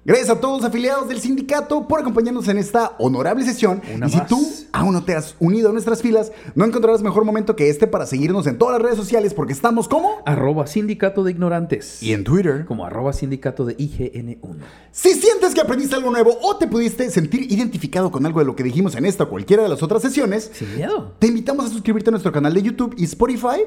Gracias 0.04 0.32
a 0.32 0.40
todos 0.40 0.62
los 0.62 0.68
afiliados 0.68 1.08
del 1.08 1.20
sindicato 1.22 1.88
por 1.88 2.00
acompañarnos 2.00 2.48
en 2.48 2.58
esta 2.58 2.96
honorable 2.98 3.46
sesión. 3.46 3.84
Una 3.94 4.08
y 4.08 4.10
si 4.10 4.18
más. 4.18 4.28
tú 4.28 4.44
aún 4.72 4.94
no 4.94 5.04
te 5.04 5.14
has 5.14 5.36
unido 5.40 5.70
a 5.70 5.74
nuestras 5.74 6.02
filas, 6.02 6.32
no 6.56 6.66
encontrarás 6.66 7.04
mejor 7.04 7.24
momento 7.24 7.56
que 7.56 7.70
este 7.70 7.86
para 7.86 8.08
seguirnos 8.08 8.48
en 8.48 8.58
todas 8.58 8.74
las 8.74 8.82
redes 8.82 8.98
sociales 8.98 9.36
porque 9.36 9.54
estamos 9.54 9.88
como 9.88 10.24
Arroba 10.26 10.66
sindicato 10.66 11.24
de 11.24 11.30
ignorantes. 11.32 12.02
y 12.02 12.14
en 12.14 12.24
Twitter. 12.24 12.66
Como 12.66 12.84
arroba 12.84 13.14
sindicato 13.14 13.64
de 13.64 13.78
IGN1. 13.78 14.56
Si 14.92 15.14
sientes 15.14 15.54
que 15.54 15.62
aprendiste 15.62 15.96
algo 15.96 16.10
nuevo 16.10 16.36
o 16.42 16.56
te 16.58 16.66
pudiste 16.68 17.08
sentir 17.12 17.52
identificado 17.52 18.10
con 18.12 18.26
algo 18.26 18.40
de 18.40 18.46
lo 18.48 18.56
que 18.56 18.64
dijimos 18.64 18.96
en 18.96 19.06
esta 19.06 19.26
o 19.26 19.30
cualquiera 19.30 19.62
de 19.62 19.70
las 19.70 19.84
otras 19.84 20.02
sesiones, 20.02 20.50
Sin 20.52 20.76
miedo. 20.76 21.14
Te 21.20 21.28
invitamos 21.28 21.68
a 21.68 21.70
suscribirte 21.70 22.10
a 22.10 22.12
nuestro 22.12 22.32
canal 22.32 22.56
de 22.56 22.64
YouTube 22.64 22.96
y 22.98 23.04
Spotify 23.04 23.66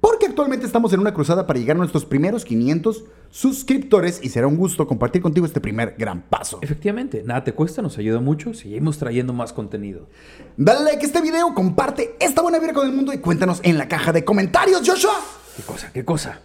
porque 0.00 0.26
actualmente 0.26 0.66
estamos 0.66 0.92
en 0.92 1.00
una 1.00 1.14
cruzada 1.14 1.46
para 1.46 1.58
llegar 1.58 1.76
a 1.76 1.78
nuestros 1.78 2.04
primeros 2.04 2.44
500 2.44 3.04
suscriptores 3.30 4.20
y 4.22 4.28
será 4.28 4.46
un 4.46 4.56
gusto 4.56 4.86
compartir 4.86 5.22
contigo 5.22 5.46
este 5.46 5.60
primer 5.60 5.94
gran 5.98 6.22
paso. 6.22 6.58
Efectivamente, 6.62 7.22
nada 7.24 7.44
te 7.44 7.52
cuesta, 7.52 7.82
nos 7.82 7.98
ayuda 7.98 8.20
mucho. 8.20 8.54
Seguimos 8.54 8.98
trayendo 8.98 9.32
más 9.32 9.52
contenido. 9.52 10.08
Dale 10.56 10.84
like 10.84 11.02
a 11.02 11.06
este 11.06 11.20
video, 11.20 11.54
comparte 11.54 12.16
esta 12.20 12.42
buena 12.42 12.58
vida 12.58 12.72
con 12.72 12.86
el 12.86 12.94
mundo 12.94 13.12
y 13.12 13.18
cuéntanos 13.18 13.60
en 13.62 13.78
la 13.78 13.88
caja 13.88 14.12
de 14.12 14.24
comentarios, 14.24 14.82
Joshua. 14.86 15.14
¿Qué 15.56 15.62
cosa? 15.62 15.92
¿Qué 15.92 16.04
cosa? 16.04 16.40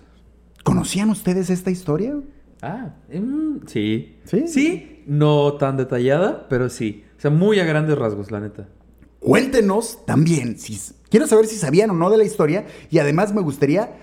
¿Conocían 0.63 1.09
ustedes 1.09 1.49
esta 1.49 1.71
historia? 1.71 2.15
Ah, 2.61 2.95
mm, 3.11 3.67
sí. 3.67 4.19
¿Sí? 4.25 4.47
Sí, 4.47 5.03
no 5.07 5.53
tan 5.53 5.77
detallada, 5.77 6.47
pero 6.47 6.69
sí. 6.69 7.03
O 7.17 7.21
sea, 7.21 7.31
muy 7.31 7.59
a 7.59 7.65
grandes 7.65 7.97
rasgos, 7.97 8.31
la 8.31 8.39
neta. 8.39 8.67
Cuéntenos 9.21 10.03
también, 10.05 10.57
si, 10.59 10.77
quiero 11.09 11.27
saber 11.27 11.45
si 11.45 11.55
sabían 11.55 11.89
o 11.91 11.93
no 11.93 12.09
de 12.09 12.17
la 12.17 12.23
historia 12.25 12.65
y 12.89 12.97
además 12.99 13.33
me 13.33 13.41
gustaría 13.41 13.95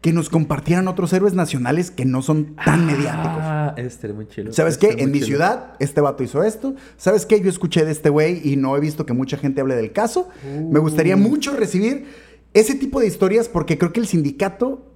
que 0.00 0.12
nos 0.12 0.30
compartieran 0.30 0.88
otros 0.88 1.12
héroes 1.12 1.34
nacionales 1.34 1.90
que 1.92 2.04
no 2.04 2.22
son 2.22 2.56
tan 2.56 2.86
mediáticos. 2.86 3.38
Ah, 3.40 3.74
este 3.76 4.08
es 4.08 4.14
muy 4.14 4.26
chido. 4.26 4.52
¿Sabes 4.52 4.74
Este 4.74 4.96
qué? 4.96 5.02
En 5.04 5.12
mi 5.12 5.20
ciudad, 5.20 5.74
este 5.78 6.00
vato 6.00 6.24
hizo 6.24 6.42
esto. 6.42 6.74
¿Sabes 6.96 7.24
qué? 7.26 7.40
Yo 7.40 7.48
escuché 7.50 7.84
de 7.84 7.92
este 7.92 8.08
güey 8.08 8.40
y 8.42 8.56
no 8.56 8.76
he 8.76 8.80
visto 8.80 9.06
que 9.06 9.12
mucha 9.12 9.36
gente 9.36 9.60
hable 9.60 9.76
del 9.76 9.92
caso. 9.92 10.28
Me 10.70 10.80
gustaría 10.80 11.14
Uh. 11.14 11.18
mucho 11.18 11.54
recibir 11.54 12.06
ese 12.54 12.74
tipo 12.74 12.98
de 12.98 13.06
historias 13.06 13.48
porque 13.48 13.78
creo 13.78 13.92
que 13.92 14.00
el 14.00 14.06
sindicato 14.08 14.91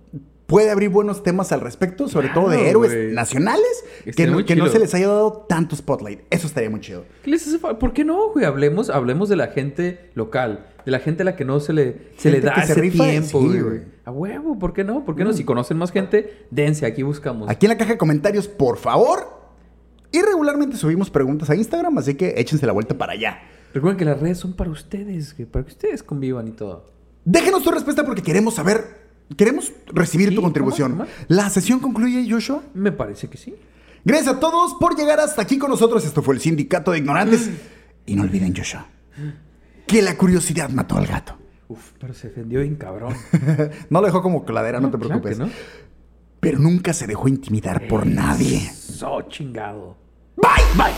puede 0.47 0.71
abrir 0.71 0.91
buenos 0.91 1.23
temas 1.23 1.53
al 1.53 1.61
respecto, 1.61 2.09
sobre 2.09 2.29
todo 2.29 2.49
de 2.49 2.71
héroes 2.71 3.13
nacionales 3.13 3.85
que, 4.17 4.27
no, 4.27 4.45
que 4.45 4.57
no 4.57 4.69
se 4.69 4.79
les 4.79 4.95
haya 4.95 5.09
dado 5.09 5.47
tanto 5.49 5.77
spotlight. 5.77 6.21
Eso 6.31 6.47
estaría 6.47 6.71
muy 6.71 6.81
chido. 6.81 7.05
¿Qué 7.23 7.31
les 7.31 7.47
hace 7.47 7.59
¿Por 7.59 7.93
qué 7.93 8.05
no, 8.05 8.31
güey? 8.31 8.45
Hablemos, 8.45 8.91
hablemos 8.91 9.29
de 9.29 9.37
la 9.37 9.49
gente 9.49 10.11
local, 10.15 10.67
de 10.85 10.93
la 10.93 11.01
gente 11.01 11.23
a 11.23 11.25
la 11.25 11.37
que 11.37 11.45
no 11.45 11.61
se 11.61 11.73
le, 11.73 12.11
se 12.17 12.31
le 12.31 12.41
da 12.41 12.55
se 12.65 12.73
ese 12.73 12.81
rifa, 12.81 13.05
tiempo, 13.05 13.41
güey. 13.41 13.83
A 14.05 14.13
huevo, 14.13 14.59
¿por 14.59 14.73
qué 14.73 14.85
no? 14.85 15.05
¿Por 15.05 15.17
qué 15.17 15.25
no? 15.25 15.33
Si 15.33 15.45
conocen 15.45 15.79
más 15.79 15.91
gente, 15.91 16.47
dense, 16.51 16.87
aquí 16.87 17.03
buscamos. 17.03 17.51
Aquí 17.51 17.67
en 17.67 17.71
la 17.71 17.77
caja 17.77 17.93
de 17.93 17.99
comentarios, 17.99 18.47
por 18.47 18.79
favor. 18.79 19.37
Y 20.13 20.23
regularmente 20.23 20.77
subimos 20.77 21.11
preguntas 21.11 21.51
a 21.51 21.57
Instagram, 21.57 21.99
así 21.99 22.15
que 22.15 22.35
échense 22.37 22.65
la 22.67 22.73
vuelta 22.73 22.97
para 22.97 23.13
allá. 23.15 23.41
Recuerden 23.75 23.99
que 23.99 24.05
las 24.05 24.21
redes 24.21 24.39
son 24.39 24.55
para 24.55 24.71
ustedes, 24.71 25.35
para 25.51 25.65
que 25.65 25.73
ustedes 25.73 26.03
convivan 26.03 26.49
y 26.49 26.53
todo. 26.53 26.87
Déjenos 27.25 27.65
tu 27.65 27.73
respuesta 27.73 28.05
porque 28.05 28.23
queremos 28.23 28.55
saber, 28.55 28.96
queremos 29.37 29.73
recibir 29.87 30.29
Sí, 30.31 30.35
tu 30.35 30.43
contribución. 30.43 31.07
¿La 31.29 31.49
sesión 31.51 31.81
concluye, 31.81 32.27
Joshua? 32.31 32.63
Me 32.75 32.93
parece 32.93 33.29
que 33.29 33.39
sí. 33.39 33.55
Gracias 34.05 34.37
a 34.37 34.41
todos 34.41 34.75
por 34.75 34.97
llegar 34.97 35.19
hasta 35.21 35.43
aquí 35.43 35.59
con 35.59 35.71
nosotros. 35.71 36.05
Esto 36.05 36.23
fue 36.23 36.35
el 36.35 36.41
Sindicato 36.41 36.93
de 36.93 36.99
Ignorantes. 36.99 37.51
Y 38.07 38.15
no 38.15 38.23
olviden, 38.23 38.55
Joshua, 38.57 38.87
que 39.87 40.01
la 40.03 40.17
curiosidad 40.17 40.71
mató 40.71 40.97
al 40.97 41.07
gato. 41.07 41.37
Uf, 41.69 41.91
pero 41.99 42.15
se 42.15 42.29
ofendió 42.29 42.61
bien 42.61 42.77
cabrón. 42.77 43.15
No 43.91 44.01
lo 44.01 44.07
dejó 44.07 44.23
como 44.23 44.45
coladera, 44.45 44.79
no, 44.79 44.91
te 44.91 44.99
claro 44.99 45.21
preocupes. 45.21 45.39
no. 45.39 45.51
Pero 46.39 46.59
nunca 46.61 46.93
se 46.93 47.09
dejó 47.09 47.27
intimidar 47.27 47.89
por 47.89 48.07
nadie. 48.07 48.61
So 48.73 49.23
chingado. 49.23 49.97
Bye, 50.37 50.65
bye. 50.77 50.93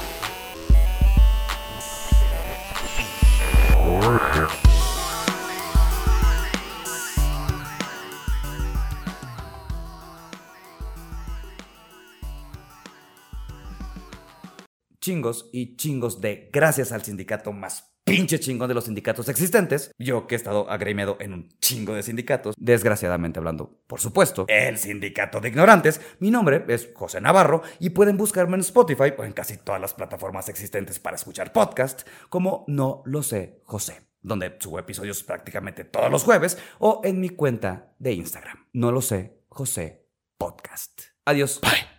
Chingos 15.09 15.49
y 15.55 15.75
chingos 15.77 16.21
de 16.21 16.51
gracias 16.53 16.93
al 16.93 17.03
sindicato 17.03 17.51
más 17.51 17.95
pinche 18.05 18.39
chingón 18.39 18.69
de 18.69 18.75
los 18.75 18.85
sindicatos 18.85 19.31
existentes. 19.31 19.91
Yo 19.99 20.27
que 20.27 20.35
he 20.35 20.37
estado 20.37 20.71
agremiado 20.71 21.17
en 21.19 21.33
un 21.33 21.49
chingo 21.61 21.95
de 21.95 22.03
sindicatos, 22.03 22.55
desgraciadamente 22.59 23.39
hablando, 23.39 23.81
por 23.87 24.01
supuesto, 24.01 24.45
el 24.49 24.77
sindicato 24.77 25.41
de 25.41 25.49
ignorantes. 25.49 26.03
Mi 26.19 26.31
nombre 26.31 26.63
es 26.69 26.91
José 26.95 27.23
Navarro 27.23 27.63
y 27.79 27.89
pueden 27.89 28.19
buscarme 28.19 28.57
en 28.57 28.61
Spotify 28.61 29.15
o 29.17 29.25
en 29.25 29.33
casi 29.33 29.57
todas 29.57 29.81
las 29.81 29.95
plataformas 29.95 30.51
existentes 30.51 30.99
para 30.99 31.17
escuchar 31.17 31.55
podcast 31.55 32.07
como 32.29 32.67
No 32.69 33.03
lo 33.07 33.23
sé, 33.23 33.63
José, 33.65 34.03
donde 34.21 34.59
subo 34.61 34.79
episodios 34.79 35.23
prácticamente 35.23 35.85
todos 35.85 36.11
los 36.11 36.23
jueves 36.23 36.59
o 36.81 37.01
en 37.03 37.19
mi 37.19 37.31
cuenta 37.31 37.95
de 37.99 38.13
Instagram. 38.13 38.67
No 38.75 38.93
lo 38.93 39.01
sé, 39.01 39.41
José 39.49 40.07
Podcast. 40.37 41.01
Adiós. 41.25 41.63
Bye. 41.63 41.98